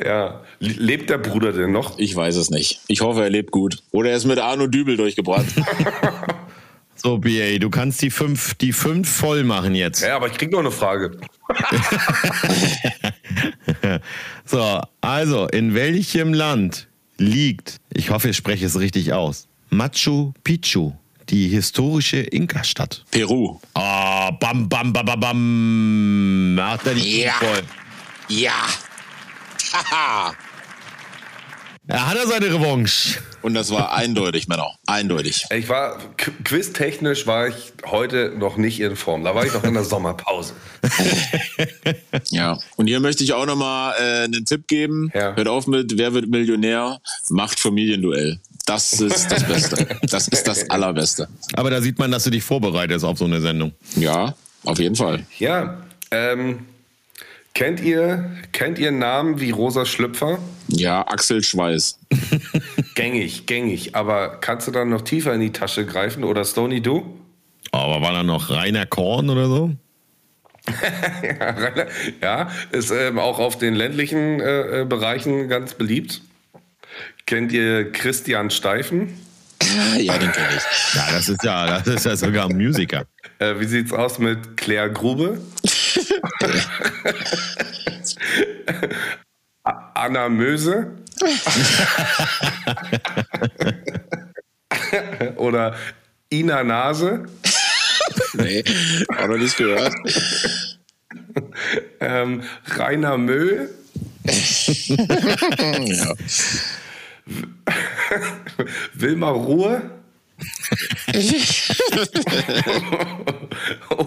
ja. 0.05 0.41
Le- 0.59 0.73
Lebt 0.75 1.11
der 1.11 1.19
Bruder 1.19 1.53
denn 1.53 1.73
noch? 1.73 1.99
Ich 1.99 2.15
weiß 2.17 2.37
es 2.37 2.51
nicht. 2.51 2.81
Ich 2.89 3.01
hoffe, 3.01 3.23
er 3.23 3.31
lebt 3.31 3.51
gut. 3.51 3.83
Oder 3.91 4.11
er 4.11 4.17
ist 4.17 4.25
mit 4.25 4.39
Arno 4.39 4.67
Dübel 4.67 4.97
durchgebrannt. 4.97 5.49
So, 7.01 7.19
BA, 7.19 7.59
du 7.61 7.71
kannst 7.71 8.03
die 8.03 8.11
fünf, 8.11 8.55
die 8.55 8.73
fünf 8.73 9.09
voll 9.09 9.45
machen 9.45 9.75
jetzt. 9.75 10.03
Ja, 10.03 10.17
aber 10.17 10.27
ich 10.27 10.37
krieg 10.37 10.51
noch 10.51 10.59
eine 10.61 10.71
Frage. 10.71 11.19
So, 14.45 14.81
also, 15.01 15.47
in 15.49 15.75
welchem 15.75 16.33
Land 16.33 16.89
liegt, 17.18 17.77
ich 17.93 18.11
hoffe, 18.11 18.31
ich 18.31 18.37
spreche 18.37 18.66
es 18.66 18.79
richtig 18.79 19.12
aus, 19.12 19.47
Machu 19.70 20.33
Picchu, 20.43 20.93
die 21.29 21.49
historische 21.49 22.18
Inka-Stadt? 22.20 23.05
Peru. 23.11 23.61
Ah, 23.75 24.31
bam, 24.31 24.68
bam, 24.68 24.93
bam, 24.93 25.05
bam, 25.05 25.20
bam. 25.20 26.55
Macht 26.55 26.87
er 26.87 26.95
die 26.95 27.20
Ja. 27.22 27.33
voll. 27.35 27.62
Ja. 28.29 28.53
Haha. 29.91 30.35
Er 31.91 32.07
hat 32.07 32.16
er 32.18 32.26
seine 32.26 32.47
Revanche. 32.47 33.18
Und 33.41 33.55
das 33.55 33.70
war 33.70 33.95
eindeutig, 33.95 34.47
Männer. 34.47 34.72
Eindeutig. 34.86 35.47
Ich 35.51 35.68
war, 35.70 35.97
qu- 36.18 36.32
quiztechnisch 36.45 37.26
war 37.26 37.49
ich 37.49 37.72
heute 37.86 38.34
noch 38.39 38.59
nicht 38.59 38.78
in 38.80 38.95
Form. 38.95 39.24
Da 39.24 39.34
war 39.34 39.47
ich 39.47 39.55
noch 39.55 39.64
in 39.64 39.72
der 39.74 39.84
Sommerpause. 39.95 40.53
Ja. 42.30 42.59
Und 42.76 42.86
hier 42.86 43.01
möchte 43.01 43.24
ich 43.24 43.32
auch 43.32 43.47
nochmal 43.47 43.95
äh, 43.99 44.24
einen 44.24 44.45
Tipp 44.45 44.66
geben. 44.68 45.11
Ja. 45.14 45.34
Hört 45.34 45.49
auf 45.49 45.66
mit 45.66 45.97
Wer 45.97 46.12
wird 46.14 46.28
Millionär? 46.28 47.01
Macht 47.30 47.59
Familienduell. 47.59 48.39
Das 48.66 48.93
ist 49.01 49.30
das 49.30 49.45
Beste. 49.45 49.86
Das 50.03 50.28
ist 50.28 50.47
das 50.47 50.68
Allerbeste. 50.70 51.28
Aber 51.55 51.70
da 51.70 51.80
sieht 51.80 51.99
man, 51.99 52.11
dass 52.11 52.24
du 52.24 52.30
dich 52.30 52.43
vorbereitest 52.45 53.05
auf 53.05 53.18
so 53.18 53.24
eine 53.24 53.41
Sendung. 53.41 53.72
Ja, 53.97 54.34
auf 54.64 54.78
jeden 54.78 54.95
Fall. 54.97 55.24
Ja, 55.39 55.78
ähm, 56.11 56.66
kennt 57.59 57.81
ihr, 57.81 58.31
kennt 58.53 58.79
ihr 58.79 58.93
Namen 58.93 59.41
wie 59.41 59.51
Rosa 59.51 59.85
Schlüpfer? 59.85 60.39
Ja, 60.69 61.05
Axel 61.09 61.43
Schweiß. 61.43 61.99
Gängig, 62.95 63.47
gängig. 63.47 63.97
Aber 63.97 64.37
kannst 64.41 64.69
du 64.69 64.71
dann 64.71 64.91
noch 64.91 65.01
tiefer 65.03 65.35
in 65.35 65.41
die 65.41 65.51
Tasche 65.51 65.85
greifen 65.85 66.23
oder 66.23 66.45
Stony 66.45 66.81
Du? 66.81 67.19
Aber 67.73 68.01
war 68.01 68.13
da 68.13 68.23
noch 68.23 68.51
Rainer 68.51 68.87
Korn 68.87 69.29
oder 69.29 69.47
so? 69.47 69.73
Ja, 71.23 71.51
Rainer- 71.51 71.87
ja, 72.23 72.51
ist 72.71 72.91
ähm, 72.93 73.19
auch 73.19 73.39
auf 73.41 73.59
den 73.59 73.75
ländlichen 73.75 74.41
äh, 74.41 74.83
äh, 74.83 74.85
Bereichen 74.85 75.49
ganz 75.49 75.75
beliebt. 75.75 76.21
Kennt 77.27 77.53
ihr 77.53 77.91
Christian 77.91 78.51
Steifen? 78.51 79.15
Ja, 79.99 80.17
den 80.17 80.31
kenne 80.31 80.49
ich. 80.57 80.95
Ja, 80.95 81.09
das 81.11 81.29
ist 81.29 81.43
ja, 81.43 81.81
das 81.81 81.89
ist 81.89 82.07
ja 82.07 82.17
sogar 82.17 82.49
ein 82.49 82.57
Musiker. 82.57 83.05
Äh, 83.41 83.59
wie 83.59 83.65
sieht's 83.67 83.93
aus 83.93 84.19
mit 84.19 84.57
Claire 84.57 84.89
Grube? 84.91 85.41
Anna 89.95 90.28
Möse? 90.28 90.93
Oder 95.36 95.76
Ina 96.32 96.62
Nase? 96.64 97.26
Nee, 98.34 98.62
auch 99.16 99.26
noch 99.26 99.36
nicht 99.36 99.57
gehört. 99.57 99.93
Ähm, 102.01 102.43
Rainer 102.76 103.18
Müll? 103.18 103.70
Ja. 105.78 106.14
Wilma 108.95 109.30
Ruhe? 109.30 109.82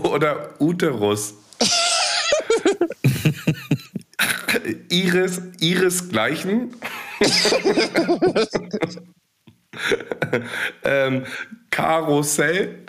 Oder 0.03 0.49
Uterus? 0.59 1.33
Iris, 4.89 5.41
Iris 5.59 6.09
gleichen? 6.09 6.75
ähm, 10.83 11.25
Karussell? 11.69 12.79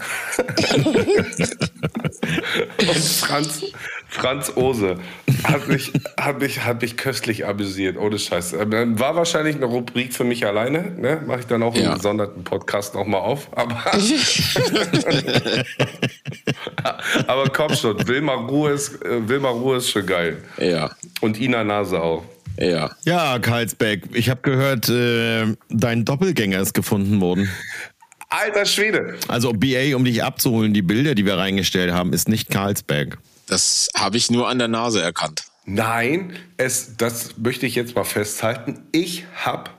Und 2.79 2.99
Franz, 2.99 3.63
Franz 4.09 4.53
Ose 4.57 4.97
hat 5.45 5.69
mich, 5.69 5.93
hat, 6.19 6.41
mich, 6.41 6.65
hat 6.65 6.83
mich 6.83 6.97
köstlich 6.97 7.47
amüsiert, 7.47 7.97
ohne 7.97 8.19
Scheiß. 8.19 8.55
Ähm, 8.55 8.99
War 8.99 9.15
wahrscheinlich 9.15 9.55
eine 9.57 9.67
Rubrik 9.67 10.13
für 10.13 10.25
mich 10.25 10.45
alleine, 10.45 10.91
ne? 10.99 11.23
Mache 11.25 11.41
ich 11.41 11.47
dann 11.47 11.63
auch 11.63 11.77
Ja. 11.77 11.85
einen 11.91 11.95
gesonderten 11.97 12.43
Podcast 12.45 12.95
nochmal 12.95 13.21
auf. 13.21 13.49
Aber, 13.57 13.81
aber 17.27 17.49
komm 17.51 17.75
schon, 17.75 18.07
Wilma 18.07 18.35
Ruhe 18.35 18.73
ist, 18.73 19.03
äh, 19.05 19.29
Wilma 19.29 19.51
Ruhe 19.51 19.77
ist 19.79 19.91
schon 19.91 20.07
geil. 20.07 20.43
Ja, 20.59 20.91
Und 21.21 21.41
Ina 21.41 21.65
Nase 21.65 22.01
auch. 22.01 22.25
ja. 22.59 22.91
Ja, 23.05 23.39
Karlsbeck, 23.39 24.05
ich 24.13 24.29
habe 24.31 24.41
gehört, 24.43 24.89
äh, 24.89 25.55
dein 25.71 26.05
Doppelgänger 26.05 26.61
ist 26.61 26.75
gefunden 26.75 27.21
worden. 27.21 27.49
Alter 28.29 28.65
Schwede. 28.65 29.17
Also 29.29 29.53
BA, 29.53 29.95
um 29.95 30.05
dich 30.05 30.25
abzuholen, 30.25 30.73
die 30.73 30.83
Bilder, 30.83 31.15
die 31.15 31.27
wir 31.27 31.37
reingestellt 31.37 31.93
haben, 31.93 32.13
ist 32.13 32.29
nicht 32.29 32.49
Karlsberg. 32.51 33.19
Das 33.47 33.89
habe 33.95 34.17
ich 34.17 34.31
nur 34.31 34.49
an 34.49 34.59
der 34.59 34.69
Nase 34.69 35.03
erkannt. 35.03 35.45
Nein, 35.65 36.33
es, 36.57 36.97
das 36.97 37.37
möchte 37.37 37.67
ich 37.67 37.75
jetzt 37.75 37.95
mal 37.95 38.05
festhalten. 38.05 38.81
Ich 38.91 39.25
habe 39.35 39.71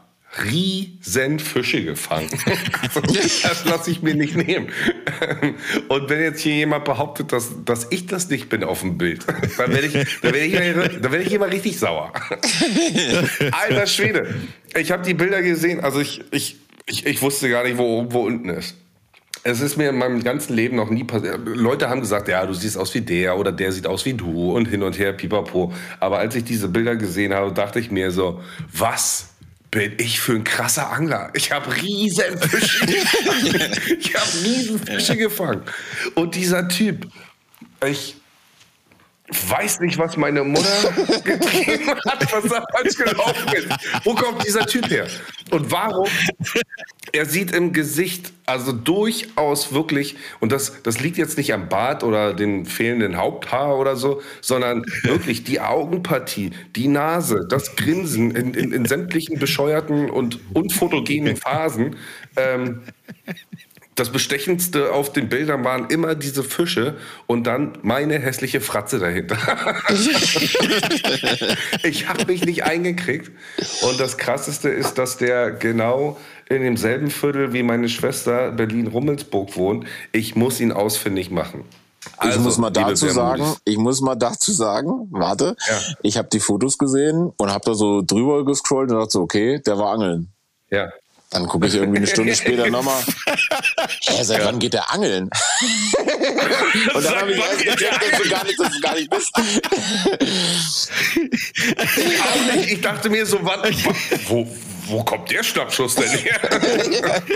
riesen 0.42 1.40
Fische 1.40 1.84
gefangen. 1.84 2.30
Das 3.44 3.66
lasse 3.66 3.92
ich 3.92 4.02
mir 4.02 4.16
nicht 4.16 4.36
nehmen. 4.36 4.70
Und 5.90 6.10
wenn 6.10 6.22
jetzt 6.22 6.42
hier 6.42 6.56
jemand 6.56 6.86
behauptet, 6.86 7.32
dass, 7.32 7.52
dass 7.66 7.88
ich 7.90 8.06
das 8.06 8.30
nicht 8.30 8.50
bin 8.50 8.64
auf 8.64 8.82
dem 8.82 8.98
Bild, 8.98 9.26
dann 9.58 9.72
werde 9.72 9.88
ich, 9.88 9.94
dann 10.22 10.34
werde 10.34 10.46
ich, 10.46 11.02
dann 11.02 11.12
werde 11.12 11.24
ich 11.24 11.34
immer 11.34 11.52
richtig 11.52 11.80
sauer. 11.80 12.12
Alter 13.52 13.88
Schwede. 13.88 14.34
Ich 14.78 14.92
habe 14.92 15.04
die 15.04 15.14
Bilder 15.14 15.42
gesehen, 15.42 15.82
also 15.82 16.00
ich, 16.00 16.24
ich, 16.32 16.58
ich, 16.86 17.06
ich 17.06 17.22
wusste 17.22 17.50
gar 17.50 17.64
nicht, 17.64 17.78
wo 17.78 18.06
wo 18.12 18.22
unten 18.22 18.50
ist. 18.50 18.76
Es 19.46 19.60
ist 19.60 19.76
mir 19.76 19.90
in 19.90 19.98
meinem 19.98 20.24
ganzen 20.24 20.56
Leben 20.56 20.78
noch 20.78 20.90
nie 20.90 21.04
passiert. 21.04 21.40
Leute 21.46 21.90
haben 21.90 22.00
gesagt, 22.00 22.30
ja, 22.30 22.46
du 22.46 22.54
siehst 22.54 22.78
aus 22.78 22.94
wie 22.94 23.02
der 23.02 23.38
oder 23.38 23.52
der 23.52 23.74
sieht 23.74 23.88
aus 23.88 24.06
wie 24.06 24.14
du 24.14 24.56
und 24.56 24.68
hin 24.68 24.84
und 24.84 24.98
her, 24.98 25.12
pipapo. 25.12 25.74
Aber 26.00 26.20
als 26.20 26.36
ich 26.36 26.46
diese 26.46 26.70
Bilder 26.70 26.96
gesehen 26.96 27.34
habe, 27.34 27.52
dachte 27.52 27.80
ich 27.80 27.92
mir 27.92 28.12
so, 28.12 28.42
was 28.72 29.33
bin 29.74 29.94
ich 29.98 30.20
für 30.20 30.34
ein 30.34 30.44
krasser 30.44 30.92
Angler? 30.92 31.32
Ich 31.34 31.52
habe 31.52 31.76
riesen 31.76 32.38
Fische 32.40 32.86
gefangen. 32.86 33.72
Ich 34.00 34.16
habe 34.16 34.44
riesen 34.44 34.80
Fische 34.80 35.18
gefangen. 35.18 35.64
Und 36.16 36.36
dieser 36.36 36.68
Typ, 36.68 37.08
ich 37.86 38.16
weiß 39.30 39.80
nicht, 39.80 39.98
was 39.98 40.18
meine 40.18 40.44
Mutter 40.44 40.92
getrieben 41.24 41.90
hat, 42.06 42.34
was 42.34 42.44
da 42.44 42.66
falsch 42.72 42.98
gelaufen 42.98 43.54
ist. 43.54 43.68
Wo 44.04 44.14
kommt 44.16 44.46
dieser 44.46 44.66
Typ 44.66 44.90
her? 44.90 45.08
Und 45.50 45.72
warum? 45.72 46.08
Er 47.14 47.26
sieht 47.26 47.52
im 47.52 47.74
Gesicht, 47.74 48.34
also 48.46 48.72
durchaus 48.72 49.72
wirklich, 49.72 50.18
und 50.40 50.52
das, 50.52 50.82
das 50.84 51.00
liegt 51.00 51.18
jetzt 51.18 51.38
nicht 51.38 51.54
am 51.54 51.70
Bart 51.70 52.04
oder 52.04 52.34
dem 52.34 52.66
fehlenden 52.66 53.16
Haupthaar 53.16 53.78
oder 53.78 53.96
so, 53.96 54.22
sondern 54.42 54.84
wirklich 55.04 55.44
die 55.44 55.62
Augenpartie, 55.62 56.52
die 56.76 56.88
Nase, 56.88 57.46
das 57.48 57.76
Grinsen 57.76 58.32
in, 58.36 58.54
in, 58.54 58.74
in 58.74 58.86
sämtlichen 58.86 59.40
bescheuerten 59.40 60.10
und 60.10 60.40
unfotogenen 60.54 61.38
Phasen. 61.38 61.96
Ähm, 62.36 62.82
das 63.96 64.10
Bestechendste 64.12 64.92
auf 64.92 65.12
den 65.14 65.30
Bildern 65.30 65.64
waren 65.64 65.88
immer 65.90 66.16
diese 66.16 66.44
Fische 66.44 66.96
und 67.28 67.46
dann 67.46 67.78
meine 67.84 68.18
hässliche 68.20 68.60
Fratze 68.62 69.00
dahinter. 69.00 69.38
ich 71.84 72.08
habe 72.08 72.26
mich 72.26 72.46
nicht 72.46 72.64
eingekriegt. 72.64 73.32
Und 73.88 74.00
das 74.00 74.18
Krasseste 74.18 74.70
ist, 74.70 74.98
dass 74.98 75.18
der 75.18 75.52
genau 75.52 76.18
in 76.50 76.62
demselben 76.62 77.10
Viertel 77.10 77.54
wie 77.54 77.64
meine 77.64 77.90
Schwester 77.90 78.52
Berlin-Rummelsburg 78.52 79.56
wohnt. 79.58 79.86
Ich 80.12 80.36
muss 80.36 80.60
ihn 80.60 80.72
ausfindig 80.72 81.32
machen. 81.32 81.64
ich 82.30 82.38
muss 82.40 82.58
mal 82.58 82.68
Also, 82.76 83.06
dazu 83.08 83.10
sagen, 83.10 83.44
ich 83.66 83.78
muss 83.78 84.02
mal 84.02 84.16
dazu 84.16 84.52
sagen, 84.52 85.08
warte, 85.12 85.56
Ja. 85.70 85.78
ich 86.02 86.18
habe 86.18 86.28
die 86.32 86.40
Fotos 86.40 86.78
gesehen 86.78 87.32
und 87.38 87.52
habe 87.52 87.64
da 87.66 87.74
so 87.74 88.02
drüber 88.02 88.44
gescrollt 88.46 88.92
und 88.92 88.98
dachte 88.98 89.12
so, 89.12 89.22
okay, 89.22 89.60
der 89.66 89.78
war 89.78 89.94
angeln. 89.94 90.30
Ja. 90.70 90.90
Dann 91.34 91.48
gucke 91.48 91.66
ich 91.68 91.74
irgendwie 91.74 91.98
eine 91.98 92.08
Stunde 92.08 92.36
später 92.36 92.70
nochmal. 92.70 93.02
Hä, 94.02 94.24
seit 94.24 94.46
wann 94.46 94.60
geht 94.60 94.74
der 94.74 94.92
angeln? 94.92 95.30
Und 96.94 97.04
dann 97.04 97.16
habe 97.16 97.32
ich 97.32 97.40
erst 97.40 97.60
gecheckt, 97.60 98.12
dass 98.12 98.22
du 98.22 98.30
gar 98.30 98.44
nicht, 98.46 98.60
dass 98.60 98.72
du 98.72 98.82
gar 98.82 98.96
nicht 98.96 99.10
bist. 99.10 99.32
Nicht. 102.56 102.72
Ich 102.72 102.82
dachte 102.82 103.10
mir 103.10 103.26
so, 103.26 103.40
wann, 103.42 103.62
wo, 104.28 104.48
wo 104.86 105.04
kommt 105.04 105.32
der 105.32 105.44
Schnappschuss 105.44 105.96
denn 105.96 106.10
her? 106.10 106.40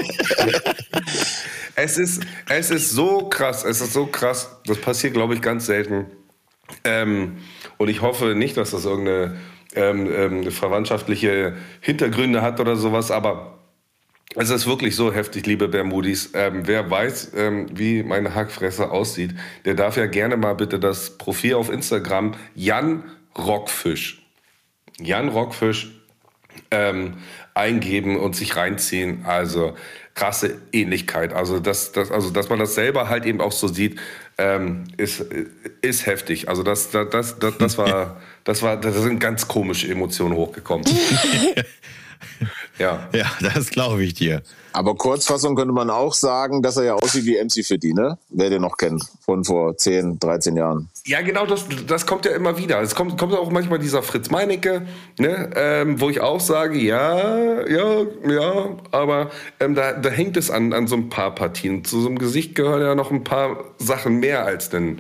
es, 1.76 1.98
ist, 1.98 2.22
es 2.50 2.70
ist 2.70 2.92
so 2.92 3.28
krass, 3.30 3.64
es 3.64 3.82
ist 3.82 3.94
so 3.94 4.06
krass. 4.06 4.50
Das 4.66 4.80
passiert, 4.80 5.14
glaube 5.14 5.34
ich, 5.34 5.42
ganz 5.42 5.66
selten. 5.66 6.06
Ähm, 6.84 7.38
und 7.78 7.90
ich 7.90 8.02
hoffe 8.02 8.36
nicht, 8.36 8.58
dass 8.58 8.72
das 8.72 8.86
irgendeine 8.86 9.38
ähm, 9.76 10.12
ähm, 10.12 10.52
verwandtschaftliche 10.52 11.56
Hintergründe 11.82 12.42
hat 12.42 12.60
oder 12.60 12.76
sowas, 12.76 13.10
aber 13.12 13.57
es 14.36 14.50
ist 14.50 14.68
wirklich 14.68 14.96
so 14.96 15.14
heftig, 15.14 15.46
liebe 15.46 15.68
Bermudis. 15.68 16.32
Ähm, 16.34 16.68
wer 16.68 16.90
weiß, 16.90 17.32
ähm, 17.36 17.68
wie 17.74 18.04
meine 18.04 18.36
Hackfresse 18.36 18.92
aussieht, 18.92 19.34
der 19.66 19.74
darf 19.74 19.98
ja 19.98 20.06
gerne 20.06 20.38
mal 20.38 20.54
bitte 20.54 20.80
das 20.80 21.18
Profil 21.18 21.56
auf 21.56 21.72
Instagram 21.72 22.36
Jan 22.54 23.04
Rockfisch. 23.38 24.22
Jan 25.00 25.30
Rockfisch 25.30 25.92
ähm, 26.72 27.18
eingeben 27.54 28.18
und 28.18 28.36
sich 28.36 28.56
reinziehen. 28.56 29.26
Also 29.26 29.76
krasse 30.14 30.58
Ähnlichkeit. 30.74 31.32
Also, 31.32 31.60
das, 31.60 31.92
das, 31.92 32.12
also 32.12 32.30
dass 32.32 32.50
man 32.50 32.60
das 32.60 32.76
selber 32.76 33.08
halt 33.08 33.26
eben 33.26 33.40
auch 33.40 33.52
so 33.52 33.68
sieht, 33.68 34.00
ähm, 34.38 34.86
ist, 34.98 35.26
ist 35.82 36.06
heftig. 36.06 36.50
Also 36.50 36.64
das, 36.64 36.90
das, 36.90 37.10
das, 37.10 37.40
das, 37.40 37.58
das 37.58 37.78
war, 37.78 38.22
das 38.44 38.62
war, 38.62 38.78
da 38.78 38.92
sind 38.92 39.20
ganz 39.20 39.48
komische 39.48 39.88
Emotionen 39.88 40.36
hochgekommen. 40.36 40.86
Ja. 42.80 43.08
Ja, 43.14 43.26
das 43.42 43.70
glaube 43.70 44.04
ich 44.04 44.14
dir. 44.14 44.42
Aber 44.74 44.94
Kurzfassung 44.96 45.56
könnte 45.56 45.74
man 45.74 45.90
auch 45.90 46.14
sagen, 46.14 46.62
dass 46.62 46.78
er 46.78 46.84
ja 46.84 46.94
aussieht 46.94 47.26
wie 47.26 47.44
MC 47.44 47.66
Fitty, 47.66 47.94
ne? 47.94 48.20
Wer 48.30 48.52
den 48.52 48.62
noch 48.62 48.78
kennt, 48.78 49.04
von 49.22 49.44
vor 49.44 49.76
10, 49.76 50.20
13 50.20 50.56
Jahren. 50.56 50.90
Ja, 51.06 51.22
genau, 51.22 51.48
das, 51.48 51.66
das 51.88 52.06
kommt 52.06 52.26
ja 52.26 52.32
immer 52.32 52.60
wieder. 52.60 52.80
Es 52.82 52.94
kommt, 52.94 53.18
kommt 53.18 53.34
auch 53.34 53.50
manchmal 53.50 53.80
dieser 53.80 54.04
Fritz 54.04 54.30
Meinecke, 54.30 54.86
ne, 55.18 55.50
ähm, 55.56 56.00
wo 56.00 56.12
ich 56.12 56.22
auch 56.22 56.40
sage, 56.40 56.78
ja, 56.78 57.68
ja, 57.68 58.04
ja, 58.30 58.70
aber 58.92 59.32
ähm, 59.60 59.74
da, 59.74 59.94
da 59.94 60.10
hängt 60.10 60.38
es 60.38 60.52
an, 60.52 60.74
an 60.74 60.86
so 60.86 60.96
ein 60.96 61.10
paar 61.10 61.34
Partien. 61.34 61.84
Zu 61.84 62.02
so 62.02 62.08
einem 62.08 62.20
Gesicht 62.20 62.54
gehören 62.54 62.82
ja 62.82 62.94
noch 62.94 63.10
ein 63.10 63.24
paar 63.24 63.64
Sachen 63.80 64.20
mehr 64.20 64.46
als 64.46 64.70
den 64.70 65.00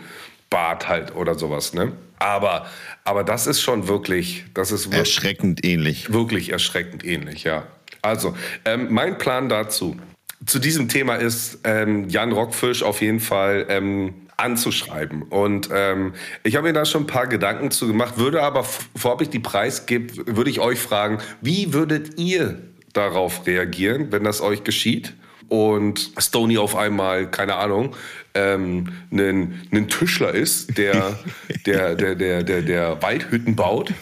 Bart 0.49 0.87
halt 0.87 1.15
oder 1.15 1.35
sowas, 1.35 1.73
ne? 1.73 1.91
Aber, 2.19 2.67
aber 3.03 3.23
das 3.23 3.47
ist 3.47 3.61
schon 3.61 3.87
wirklich, 3.87 4.45
das 4.53 4.71
ist 4.71 4.87
wirklich, 4.87 4.99
Erschreckend 4.99 5.65
ähnlich. 5.65 6.11
wirklich 6.11 6.51
erschreckend 6.51 7.05
ähnlich, 7.05 7.43
ja. 7.43 7.67
Also, 8.01 8.35
ähm, 8.65 8.87
mein 8.91 9.17
Plan 9.17 9.49
dazu, 9.49 9.97
zu 10.45 10.59
diesem 10.59 10.87
Thema 10.87 11.15
ist, 11.15 11.59
ähm, 11.63 12.09
Jan 12.09 12.31
Rockfisch 12.31 12.83
auf 12.83 13.01
jeden 13.01 13.19
Fall 13.19 13.65
ähm, 13.69 14.13
anzuschreiben. 14.37 15.23
Und 15.23 15.69
ähm, 15.73 16.13
ich 16.43 16.55
habe 16.55 16.67
mir 16.67 16.73
da 16.73 16.85
schon 16.85 17.03
ein 17.03 17.07
paar 17.07 17.27
Gedanken 17.27 17.71
zu 17.71 17.87
gemacht, 17.87 18.17
würde 18.17 18.43
aber, 18.43 18.65
bevor 18.93 19.19
ich 19.21 19.29
die 19.29 19.39
Preis 19.39 19.87
gebe, 19.87 20.27
würde 20.35 20.49
ich 20.49 20.59
euch 20.59 20.79
fragen, 20.79 21.17
wie 21.41 21.73
würdet 21.73 22.19
ihr 22.19 22.59
darauf 22.93 23.45
reagieren, 23.47 24.11
wenn 24.11 24.23
das 24.23 24.41
euch 24.41 24.63
geschieht? 24.63 25.13
Und 25.49 26.11
Stony 26.19 26.57
auf 26.57 26.75
einmal, 26.75 27.29
keine 27.31 27.55
Ahnung, 27.55 27.95
ähm, 28.33 28.89
einen, 29.11 29.61
einen 29.71 29.87
Tischler 29.87 30.33
ist, 30.33 30.77
der, 30.77 31.17
der, 31.65 31.95
der, 31.95 32.15
der, 32.15 32.43
der, 32.43 32.61
der 32.61 33.01
Waldhütten 33.01 33.55
baut. 33.55 33.93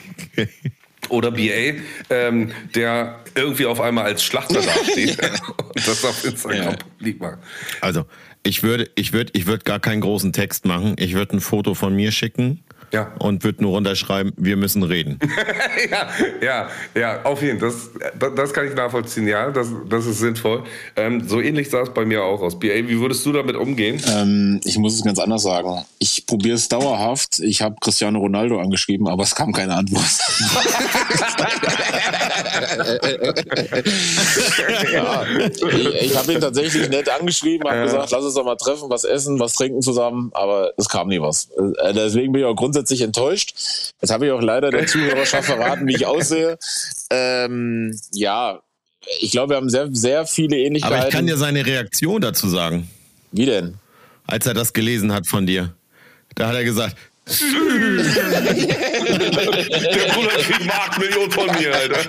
Oder 1.10 1.32
BA, 1.32 1.76
ähm, 2.10 2.52
der 2.74 3.20
irgendwie 3.36 3.66
auf 3.68 3.80
einmal 3.80 4.06
als 4.06 4.24
Schlachter 4.24 4.62
dasteht 4.62 5.20
und 5.22 5.76
das 5.88 6.04
auf 6.04 6.26
Instagram 6.26 6.58
Ja. 6.64 6.72
publik 6.98 7.20
macht. 7.22 7.38
Also, 7.82 8.06
ich 8.44 8.64
würde, 8.64 8.90
ich 8.96 9.14
würde, 9.14 9.32
ich 9.36 9.46
würde 9.46 9.64
gar 9.64 9.80
keinen 9.80 10.02
großen 10.02 10.34
Text 10.34 10.66
machen. 10.66 10.96
Ich 11.00 11.14
würde 11.14 11.38
ein 11.38 11.42
Foto 11.42 11.74
von 11.74 11.96
mir 11.96 12.12
schicken. 12.12 12.64
Ja. 12.92 13.12
Und 13.20 13.44
würde 13.44 13.64
nur 13.64 13.74
runterschreiben, 13.74 14.34
wir 14.38 14.58
müssen 14.58 14.84
reden. 14.84 15.20
ja, 15.92 16.08
ja, 16.42 16.70
ja, 16.94 17.24
auf 17.24 17.42
jeden 17.42 17.60
Fall. 17.60 17.72
Das, 18.20 18.36
das, 18.36 18.54
kann 18.54 18.68
ich 18.68 18.76
nachvollziehen, 18.76 19.28
ja, 19.28 19.50
das, 19.52 19.68
das 19.90 20.06
ist 20.06 20.20
sinnvoll. 20.20 20.64
Ähm, 20.96 21.28
so 21.28 21.42
ähnlich 21.42 21.70
sah 21.70 21.82
es 21.82 21.90
bei 21.90 22.06
mir 22.06 22.24
auch 22.24 22.42
aus. 22.42 22.60
BA, 22.60 22.68
wie 22.68 23.00
würdest 23.00 23.26
du 23.26 23.34
damit 23.34 23.56
umgehen? 23.56 24.02
Ähm, 24.08 24.62
ich 24.64 24.78
muss 24.78 24.96
es 24.96 25.04
ganz 25.04 25.20
anders 25.20 25.44
sagen. 25.44 25.86
Ich 26.00 26.26
probiere 26.26 26.56
es 26.56 26.70
dauerhaft. 26.70 27.40
Ich 27.40 27.62
habe 27.62 27.76
Cristiano 27.82 28.20
Ronaldo 28.20 28.60
angeschrieben, 28.60 29.08
aber 29.08 29.24
es 29.24 29.36
kam 29.36 29.52
keine 29.52 29.76
Antwort. 29.76 30.06
ja, 34.94 35.24
ich 36.02 36.16
ich 36.16 36.18
habe 36.18 36.34
ihn 36.34 36.40
tatsächlich 36.40 36.90
nett 36.90 37.10
angeschrieben, 37.10 37.70
habe 37.70 37.84
gesagt, 37.84 38.12
lass 38.12 38.24
uns 38.24 38.34
doch 38.34 38.46
mal 38.46 38.56
treffen, 38.56 38.90
was 38.90 39.04
essen, 39.04 39.40
was 39.40 39.54
trinken 39.54 39.82
zusammen, 39.82 40.32
aber 40.34 40.72
es 40.78 40.88
kam 40.88 41.08
nie 41.08 41.20
was. 41.20 41.50
Äh, 41.84 41.94
Deswegen 41.94 42.32
bin 42.32 42.42
ich 42.42 42.48
auch 42.48 42.56
grundsätzlich 42.56 42.75
enttäuscht. 42.76 43.54
Jetzt 44.02 44.12
habe 44.12 44.26
ich 44.26 44.32
auch 44.32 44.42
leider 44.42 44.72
der 44.72 44.88
Zuhörerschaft 44.88 45.46
verraten, 45.46 45.88
wie 45.88 45.96
ich 45.96 46.06
aussehe. 46.06 46.58
Ähm, 47.10 47.98
ja, 48.14 48.62
ich 49.22 49.32
glaube, 49.32 49.54
wir 49.54 49.58
haben 49.58 49.70
sehr, 49.70 49.90
sehr 49.92 50.26
viele 50.26 50.58
Ähnlichkeiten. 50.58 50.96
Aber 50.96 51.08
ich 51.08 51.14
kann 51.14 51.28
dir 51.28 51.38
seine 51.38 51.66
Reaktion 51.66 52.22
dazu 52.22 52.50
sagen, 52.50 52.90
wie 53.32 53.46
denn? 53.46 53.76
als 54.28 54.46
er 54.46 54.54
das 54.54 54.74
gelesen 54.74 55.14
hat 55.14 55.28
von 55.28 55.46
dir. 55.46 55.74
Da 56.36 56.48
hat 56.48 56.56
er 56.56 56.64
gesagt, 56.64 56.98
Der 57.28 57.34
Bruder 60.14 60.30
kriegt 60.38 60.60
eine 60.60 60.66
Marktmillion 60.66 61.32
von 61.32 61.48
mir, 61.58 61.74
Alter. 61.74 62.00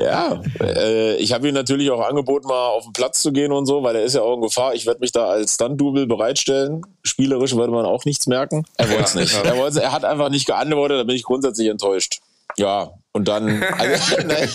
Ja, 0.00 0.40
äh, 0.60 1.16
ich 1.16 1.32
habe 1.32 1.48
ihm 1.48 1.54
natürlich 1.54 1.90
auch 1.90 2.00
angeboten, 2.00 2.46
mal 2.46 2.68
auf 2.68 2.84
den 2.84 2.92
Platz 2.92 3.20
zu 3.22 3.32
gehen 3.32 3.50
und 3.52 3.66
so, 3.66 3.82
weil 3.82 3.96
er 3.96 4.02
ist 4.02 4.14
ja 4.14 4.22
auch 4.22 4.34
in 4.36 4.42
Gefahr. 4.42 4.74
Ich 4.74 4.86
werde 4.86 5.00
mich 5.00 5.10
da 5.12 5.26
als 5.28 5.54
Stunt-Double 5.54 6.06
bereitstellen. 6.06 6.82
Spielerisch 7.02 7.54
würde 7.56 7.72
man 7.72 7.84
auch 7.84 8.04
nichts 8.04 8.26
merken. 8.28 8.64
Er 8.76 8.88
wollte 8.90 9.02
es 9.04 9.14
Ja, 9.14 9.20
nicht. 9.20 9.34
ja. 9.44 9.54
Er, 9.54 9.82
er 9.82 9.92
hat 9.92 10.04
einfach 10.04 10.28
nicht 10.28 10.46
geantwortet, 10.46 10.98
da 11.00 11.04
bin 11.04 11.16
ich 11.16 11.24
grundsätzlich 11.24 11.68
enttäuscht. 11.68 12.20
Ja, 12.56 12.92
und 13.12 13.28
dann, 13.28 13.62
also, 13.78 14.16
nein, 14.26 14.48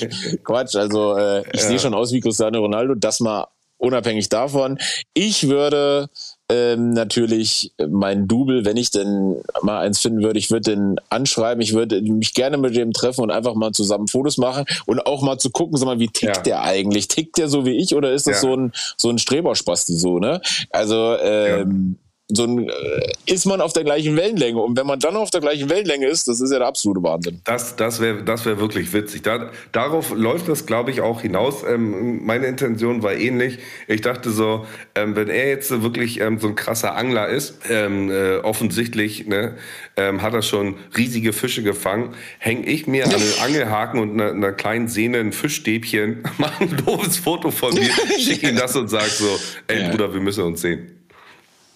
Quatsch, 0.43 0.75
also 0.75 1.15
äh, 1.17 1.43
ich 1.53 1.61
sehe 1.61 1.79
schon 1.79 1.93
aus 1.93 2.11
wie 2.11 2.19
Cristiano 2.21 2.59
Ronaldo, 2.59 2.95
das 2.95 3.19
mal 3.19 3.47
unabhängig 3.77 4.29
davon. 4.29 4.79
Ich 5.13 5.47
würde 5.49 6.09
ähm, 6.49 6.91
natürlich 6.93 7.73
mein 7.89 8.27
Double, 8.27 8.63
wenn 8.63 8.77
ich 8.77 8.89
denn 8.91 9.35
mal 9.61 9.79
eins 9.81 9.99
finden 9.99 10.21
würde, 10.23 10.39
ich 10.39 10.49
würde 10.49 10.71
den 10.75 10.95
anschreiben, 11.09 11.61
ich 11.61 11.73
würde 11.73 12.01
mich 12.01 12.33
gerne 12.33 12.57
mit 12.57 12.75
dem 12.75 12.93
treffen 12.93 13.21
und 13.21 13.31
einfach 13.31 13.53
mal 13.55 13.73
zusammen 13.73 14.07
Fotos 14.07 14.37
machen 14.37 14.65
und 14.85 15.05
auch 15.05 15.21
mal 15.21 15.37
zu 15.37 15.49
gucken, 15.49 15.77
sag 15.77 15.85
mal, 15.87 15.99
wie 15.99 16.07
tickt 16.07 16.37
Ja. 16.37 16.41
der 16.43 16.61
eigentlich? 16.63 17.07
Tickt 17.09 17.37
der 17.37 17.49
so 17.49 17.65
wie 17.65 17.75
ich 17.77 17.95
oder 17.95 18.13
ist 18.13 18.27
das 18.27 18.41
Ja. 18.41 18.49
so 18.49 18.55
ein 18.55 18.71
so 18.95 19.09
ein 19.09 19.17
Streberspasti 19.17 19.93
so, 19.97 20.19
ne? 20.19 20.41
Also 20.69 21.17
ähm, 21.21 21.97
so 22.29 22.43
ein, 22.43 22.67
äh, 22.67 23.11
ist 23.25 23.45
man 23.45 23.61
auf 23.61 23.71
der 23.71 23.85
gleichen 23.85 24.17
Wellenlänge 24.17 24.59
und 24.59 24.77
wenn 24.77 24.85
man 24.85 24.99
dann 24.99 25.15
auf 25.15 25.29
der 25.29 25.39
gleichen 25.39 25.69
Wellenlänge 25.69 26.07
ist, 26.07 26.27
das 26.27 26.41
ist 26.41 26.51
ja 26.51 26.59
der 26.59 26.67
absolute 26.67 27.01
Wahnsinn. 27.01 27.39
Das, 27.45 27.77
das 27.77 28.01
wäre 28.01 28.23
das 28.23 28.45
wär 28.45 28.59
wirklich 28.59 28.91
witzig. 28.91 29.23
Da, 29.23 29.49
darauf 29.71 30.11
läuft 30.13 30.49
das, 30.49 30.65
glaube 30.65 30.91
ich, 30.91 30.99
auch 30.99 31.21
hinaus. 31.21 31.63
Ähm, 31.63 32.25
meine 32.25 32.47
Intention 32.47 33.01
war 33.01 33.13
ähnlich. 33.13 33.59
Ich 33.87 34.01
dachte 34.01 34.29
so, 34.29 34.65
ähm, 34.95 35.15
wenn 35.15 35.29
er 35.29 35.47
jetzt 35.47 35.81
wirklich 35.81 36.19
ähm, 36.19 36.37
so 36.37 36.49
ein 36.49 36.55
krasser 36.55 36.95
Angler 36.97 37.29
ist, 37.29 37.59
ähm, 37.69 38.11
äh, 38.11 38.37
offensichtlich 38.39 39.25
ne, 39.27 39.55
ähm, 39.95 40.21
hat 40.21 40.33
er 40.33 40.41
schon 40.41 40.75
riesige 40.97 41.31
Fische 41.31 41.63
gefangen, 41.63 42.13
hänge 42.39 42.65
ich 42.65 42.87
mir 42.87 43.05
an 43.05 43.11
den 43.11 43.21
Angelhaken 43.41 44.01
und 44.01 44.19
einer, 44.19 44.31
einer 44.31 44.51
kleinen 44.51 44.89
Sehne 44.89 45.19
ein 45.19 45.31
Fischstäbchen, 45.31 46.23
mache 46.37 46.65
ein 46.65 46.75
doofes 46.85 47.17
Foto 47.17 47.51
von 47.51 47.73
mir, 47.73 47.89
schicke 48.19 48.49
ihm 48.49 48.57
das 48.57 48.75
und 48.75 48.89
sag 48.89 49.03
so, 49.03 49.39
ey 49.67 49.83
Ja. 49.83 49.89
Bruder, 49.91 50.13
wir 50.13 50.19
müssen 50.19 50.43
uns 50.43 50.59
sehen. 50.59 50.96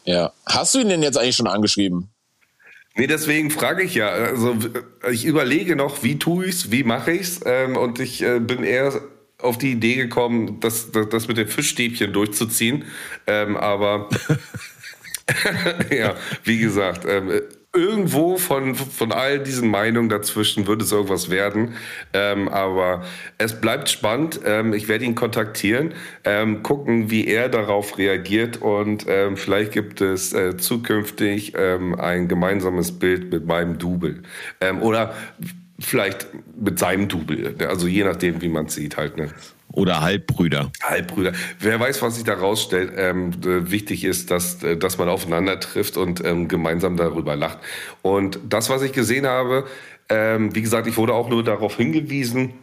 Ja. 0.05 0.33
Hast 0.45 0.75
du 0.75 0.79
ihn 0.79 0.89
denn 0.89 1.03
jetzt 1.03 1.17
eigentlich 1.17 1.35
schon 1.35 1.47
angeschrieben? 1.47 2.09
Nee, 2.95 3.07
deswegen 3.07 3.51
frage 3.51 3.83
ich 3.83 3.95
ja. 3.95 4.09
Also 4.09 4.57
ich 5.09 5.25
überlege 5.25 5.75
noch, 5.75 6.03
wie 6.03 6.19
tue 6.19 6.45
ich's, 6.45 6.71
wie 6.71 6.83
mache 6.83 7.11
ich's, 7.11 7.39
ähm, 7.45 7.77
und 7.77 7.99
ich 7.99 8.21
äh, 8.21 8.39
bin 8.39 8.63
eher 8.63 9.01
auf 9.37 9.57
die 9.57 9.71
Idee 9.71 9.95
gekommen, 9.95 10.59
das, 10.59 10.91
das, 10.91 11.09
das 11.09 11.27
mit 11.27 11.37
den 11.37 11.47
Fischstäbchen 11.47 12.13
durchzuziehen. 12.13 12.85
Ähm, 13.27 13.55
aber 13.55 14.09
ja, 15.91 16.15
wie 16.43 16.57
gesagt, 16.57 17.05
ähm, 17.07 17.41
irgendwo 17.73 18.37
von, 18.37 18.75
von 18.75 19.11
all 19.13 19.39
diesen 19.39 19.69
Meinungen 19.69 20.09
dazwischen 20.09 20.67
wird 20.67 20.81
es 20.81 20.91
irgendwas 20.91 21.29
werden. 21.29 21.75
Ähm, 22.13 22.49
aber 22.49 23.03
es 23.37 23.59
bleibt 23.61 23.89
spannend. 23.89 24.41
Ähm, 24.45 24.73
ich 24.73 24.87
werde 24.89 25.05
ihn 25.05 25.15
kontaktieren, 25.15 25.93
ähm, 26.25 26.63
gucken, 26.63 27.09
wie 27.09 27.27
er 27.27 27.47
darauf 27.47 27.97
reagiert 27.97 28.61
und 28.61 29.05
ähm, 29.07 29.37
vielleicht 29.37 29.71
gibt 29.71 30.01
es 30.01 30.33
äh, 30.33 30.57
zukünftig 30.57 31.53
ähm, 31.55 31.97
ein 31.97 32.27
gemeinsames 32.27 32.91
Bild 32.99 33.31
mit 33.31 33.45
meinem 33.45 33.77
Double. 33.77 34.21
Ähm, 34.59 34.81
oder 34.81 35.15
vielleicht 35.79 36.27
mit 36.59 36.77
seinem 36.77 37.07
Double. 37.07 37.55
Also 37.67 37.87
je 37.87 38.03
nachdem, 38.03 38.41
wie 38.41 38.49
man 38.49 38.65
es 38.65 38.75
sieht 38.75 38.97
halt. 38.97 39.17
Ne? 39.17 39.29
Oder 39.73 40.01
Halbbrüder. 40.01 40.71
Halbbrüder. 40.83 41.33
Wer 41.59 41.79
weiß, 41.79 42.01
was 42.01 42.15
sich 42.15 42.23
da 42.23 42.33
rausstellt. 42.33 42.93
Ähm, 42.95 43.31
äh, 43.45 43.71
wichtig 43.71 44.03
ist, 44.03 44.31
dass, 44.31 44.63
äh, 44.63 44.77
dass 44.77 44.97
man 44.97 45.09
aufeinander 45.09 45.59
trifft 45.59 45.97
und 45.97 46.23
ähm, 46.23 46.47
gemeinsam 46.47 46.97
darüber 46.97 47.35
lacht. 47.35 47.59
Und 48.01 48.39
das, 48.49 48.69
was 48.69 48.81
ich 48.81 48.91
gesehen 48.91 49.25
habe, 49.25 49.65
ähm, 50.09 50.53
wie 50.55 50.61
gesagt, 50.61 50.87
ich 50.87 50.97
wurde 50.97 51.13
auch 51.13 51.29
nur 51.29 51.43
darauf 51.43 51.77
hingewiesen, 51.77 52.53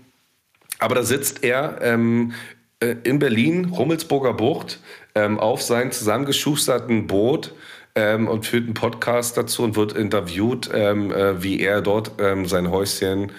aber 0.78 0.94
da 0.94 1.02
sitzt 1.02 1.42
er 1.44 1.78
ähm, 1.82 2.32
äh, 2.80 2.96
in 3.04 3.18
Berlin, 3.18 3.66
Rummelsburger 3.66 4.34
Bucht, 4.34 4.80
ähm, 5.14 5.40
auf 5.40 5.62
seinem 5.62 5.90
zusammengeschusterten 5.90 7.06
Boot 7.06 7.54
ähm, 7.94 8.28
und 8.28 8.46
führt 8.46 8.64
einen 8.64 8.74
Podcast 8.74 9.36
dazu 9.36 9.62
und 9.62 9.76
wird 9.76 9.94
interviewt, 9.94 10.70
äh, 10.70 11.42
wie 11.42 11.60
er 11.60 11.80
dort 11.80 12.12
sein 12.44 12.70
Häuschen 12.70 13.32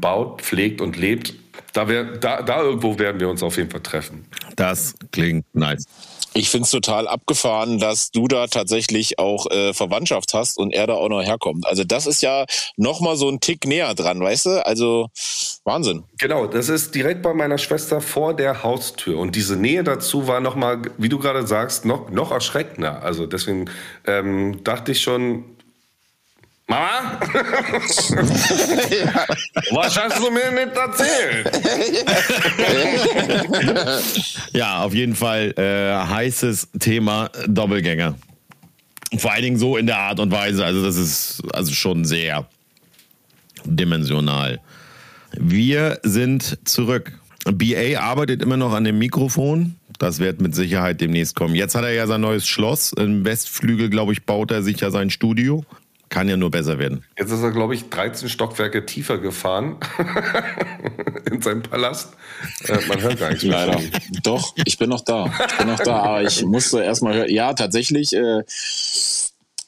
baut, 0.00 0.42
pflegt 0.42 0.80
und 0.80 0.96
lebt. 0.96 1.34
Da, 1.72 1.88
wär, 1.88 2.04
da, 2.04 2.42
da 2.42 2.62
irgendwo 2.62 2.98
werden 2.98 3.20
wir 3.20 3.28
uns 3.28 3.42
auf 3.42 3.56
jeden 3.56 3.70
Fall 3.70 3.82
treffen. 3.82 4.26
Das 4.56 4.94
klingt 5.12 5.44
nice. 5.54 5.84
Ich 6.32 6.48
find's 6.48 6.70
total 6.70 7.08
abgefahren, 7.08 7.80
dass 7.80 8.12
du 8.12 8.28
da 8.28 8.46
tatsächlich 8.46 9.18
auch 9.18 9.50
äh, 9.50 9.74
Verwandtschaft 9.74 10.32
hast 10.32 10.58
und 10.58 10.72
er 10.72 10.86
da 10.86 10.94
auch 10.94 11.08
noch 11.08 11.22
herkommt. 11.22 11.66
Also 11.66 11.82
das 11.82 12.06
ist 12.06 12.22
ja 12.22 12.44
noch 12.76 13.00
mal 13.00 13.16
so 13.16 13.28
ein 13.28 13.40
Tick 13.40 13.66
näher 13.66 13.94
dran, 13.94 14.20
weißt 14.20 14.46
du? 14.46 14.64
Also 14.64 15.08
Wahnsinn. 15.64 16.04
Genau, 16.18 16.46
das 16.46 16.68
ist 16.68 16.94
direkt 16.94 17.22
bei 17.22 17.34
meiner 17.34 17.58
Schwester 17.58 18.00
vor 18.00 18.34
der 18.34 18.62
Haustür. 18.62 19.18
Und 19.18 19.34
diese 19.34 19.56
Nähe 19.56 19.82
dazu 19.82 20.28
war 20.28 20.40
nochmal, 20.40 20.82
wie 20.98 21.08
du 21.08 21.18
gerade 21.18 21.46
sagst, 21.46 21.84
noch, 21.84 22.10
noch 22.10 22.30
erschreckender. 22.30 23.02
Also 23.02 23.26
deswegen 23.26 23.68
ähm, 24.06 24.62
dachte 24.62 24.92
ich 24.92 25.02
schon, 25.02 25.44
Mama? 26.70 27.18
Was 29.72 29.98
hast 29.98 30.18
du 30.20 30.30
mir 30.30 30.52
nicht 30.52 30.76
erzählt? 30.76 31.50
Ja, 34.52 34.82
auf 34.82 34.94
jeden 34.94 35.14
Fall 35.16 35.52
äh, 35.56 35.92
heißes 36.06 36.68
Thema 36.78 37.30
Doppelgänger. 37.46 38.14
Vor 39.16 39.32
allen 39.32 39.42
Dingen 39.42 39.58
so 39.58 39.76
in 39.76 39.86
der 39.86 39.98
Art 39.98 40.20
und 40.20 40.30
Weise. 40.30 40.64
Also 40.64 40.84
das 40.84 40.96
ist 40.96 41.42
also 41.52 41.72
schon 41.72 42.04
sehr 42.04 42.46
dimensional. 43.64 44.60
Wir 45.32 45.98
sind 46.02 46.58
zurück. 46.64 47.12
BA 47.44 47.98
arbeitet 48.00 48.42
immer 48.42 48.56
noch 48.56 48.72
an 48.72 48.84
dem 48.84 48.98
Mikrofon. 48.98 49.76
Das 49.98 50.18
wird 50.18 50.40
mit 50.40 50.54
Sicherheit 50.54 51.00
demnächst 51.00 51.34
kommen. 51.36 51.54
Jetzt 51.54 51.74
hat 51.74 51.84
er 51.84 51.92
ja 51.92 52.06
sein 52.06 52.20
neues 52.20 52.46
Schloss. 52.46 52.92
Im 52.92 53.24
Westflügel, 53.24 53.90
glaube 53.90 54.12
ich, 54.12 54.24
baut 54.24 54.50
er 54.50 54.62
sich 54.62 54.80
ja 54.80 54.90
sein 54.90 55.10
Studio. 55.10 55.64
Kann 56.10 56.28
ja 56.28 56.36
nur 56.36 56.50
besser 56.50 56.80
werden. 56.80 57.04
Jetzt 57.16 57.30
ist 57.30 57.40
er, 57.40 57.52
glaube 57.52 57.76
ich, 57.76 57.88
13 57.88 58.28
Stockwerke 58.28 58.84
tiefer 58.84 59.18
gefahren 59.18 59.76
in 61.30 61.40
seinem 61.40 61.62
Palast. 61.62 62.14
Äh, 62.66 62.78
man 62.88 63.00
hört 63.00 63.20
gar 63.20 63.30
nichts 63.30 63.44
mehr. 63.44 63.66
Leider. 63.66 63.80
Doch, 64.24 64.52
ich 64.64 64.76
bin 64.76 64.90
noch 64.90 65.02
da. 65.02 65.32
Ich 65.48 65.56
bin 65.56 65.68
noch 65.68 65.78
da, 65.78 66.02
aber 66.02 66.22
ich 66.22 66.44
musste 66.44 66.82
erstmal 66.82 67.14
hören. 67.14 67.30
Ja, 67.30 67.54
tatsächlich, 67.54 68.12
äh, 68.12 68.42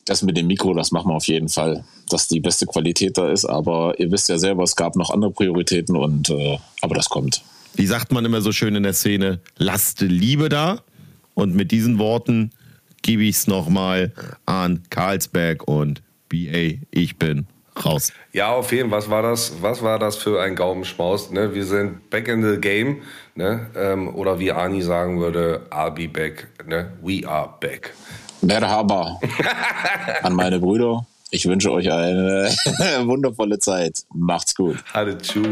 das 0.04 0.22
mit 0.22 0.36
dem 0.36 0.48
Mikro, 0.48 0.74
das 0.74 0.90
machen 0.90 1.10
wir 1.10 1.14
auf 1.14 1.28
jeden 1.28 1.48
Fall, 1.48 1.84
dass 2.08 2.26
die 2.26 2.40
beste 2.40 2.66
Qualität 2.66 3.16
da 3.16 3.30
ist. 3.30 3.44
Aber 3.44 3.94
ihr 4.00 4.10
wisst 4.10 4.28
ja 4.28 4.36
selber, 4.36 4.64
es 4.64 4.74
gab 4.74 4.96
noch 4.96 5.10
andere 5.10 5.30
Prioritäten 5.30 5.96
und 5.96 6.28
äh, 6.28 6.58
aber 6.80 6.96
das 6.96 7.08
kommt. 7.08 7.42
Wie 7.74 7.86
sagt 7.86 8.10
man 8.10 8.24
immer 8.24 8.40
so 8.40 8.50
schön 8.50 8.74
in 8.74 8.82
der 8.82 8.94
Szene, 8.94 9.40
lasst 9.58 10.00
Liebe 10.00 10.48
da. 10.48 10.82
Und 11.34 11.54
mit 11.54 11.70
diesen 11.70 11.98
Worten 11.98 12.50
gebe 13.02 13.22
ich 13.22 13.36
es 13.36 13.46
nochmal 13.46 14.12
an 14.44 14.82
Karlsberg 14.90 15.66
und 15.66 16.02
BA, 16.32 16.80
ich 16.90 17.18
bin 17.18 17.46
raus. 17.84 18.10
Ja, 18.32 18.52
auf 18.52 18.72
jeden 18.72 18.88
Fall. 18.88 19.00
Was 19.00 19.10
war 19.10 19.22
das, 19.22 19.52
was 19.60 19.82
war 19.82 19.98
das 19.98 20.16
für 20.16 20.40
ein 20.40 20.56
Gaumenschmaus? 20.56 21.30
Ne? 21.30 21.54
Wir 21.54 21.66
sind 21.66 22.08
back 22.08 22.26
in 22.28 22.42
the 22.42 22.58
game. 22.58 23.02
Ne? 23.34 23.66
Ähm, 23.76 24.14
oder 24.14 24.38
wie 24.38 24.50
Ani 24.50 24.80
sagen 24.82 25.20
würde, 25.20 25.66
I'll 25.70 25.90
be 25.90 26.08
back. 26.08 26.48
Ne? 26.66 26.92
We 27.02 27.28
are 27.28 27.50
back. 27.60 27.92
Merhaba 28.40 29.20
an 30.22 30.34
meine 30.34 30.58
Brüder. 30.58 31.06
Ich 31.30 31.46
wünsche 31.46 31.70
euch 31.70 31.90
eine 31.90 32.48
wundervolle 33.04 33.58
Zeit. 33.58 34.04
Macht's 34.14 34.54
gut. 34.54 34.82
Alle 34.92 35.16
tschüss. 35.18 35.46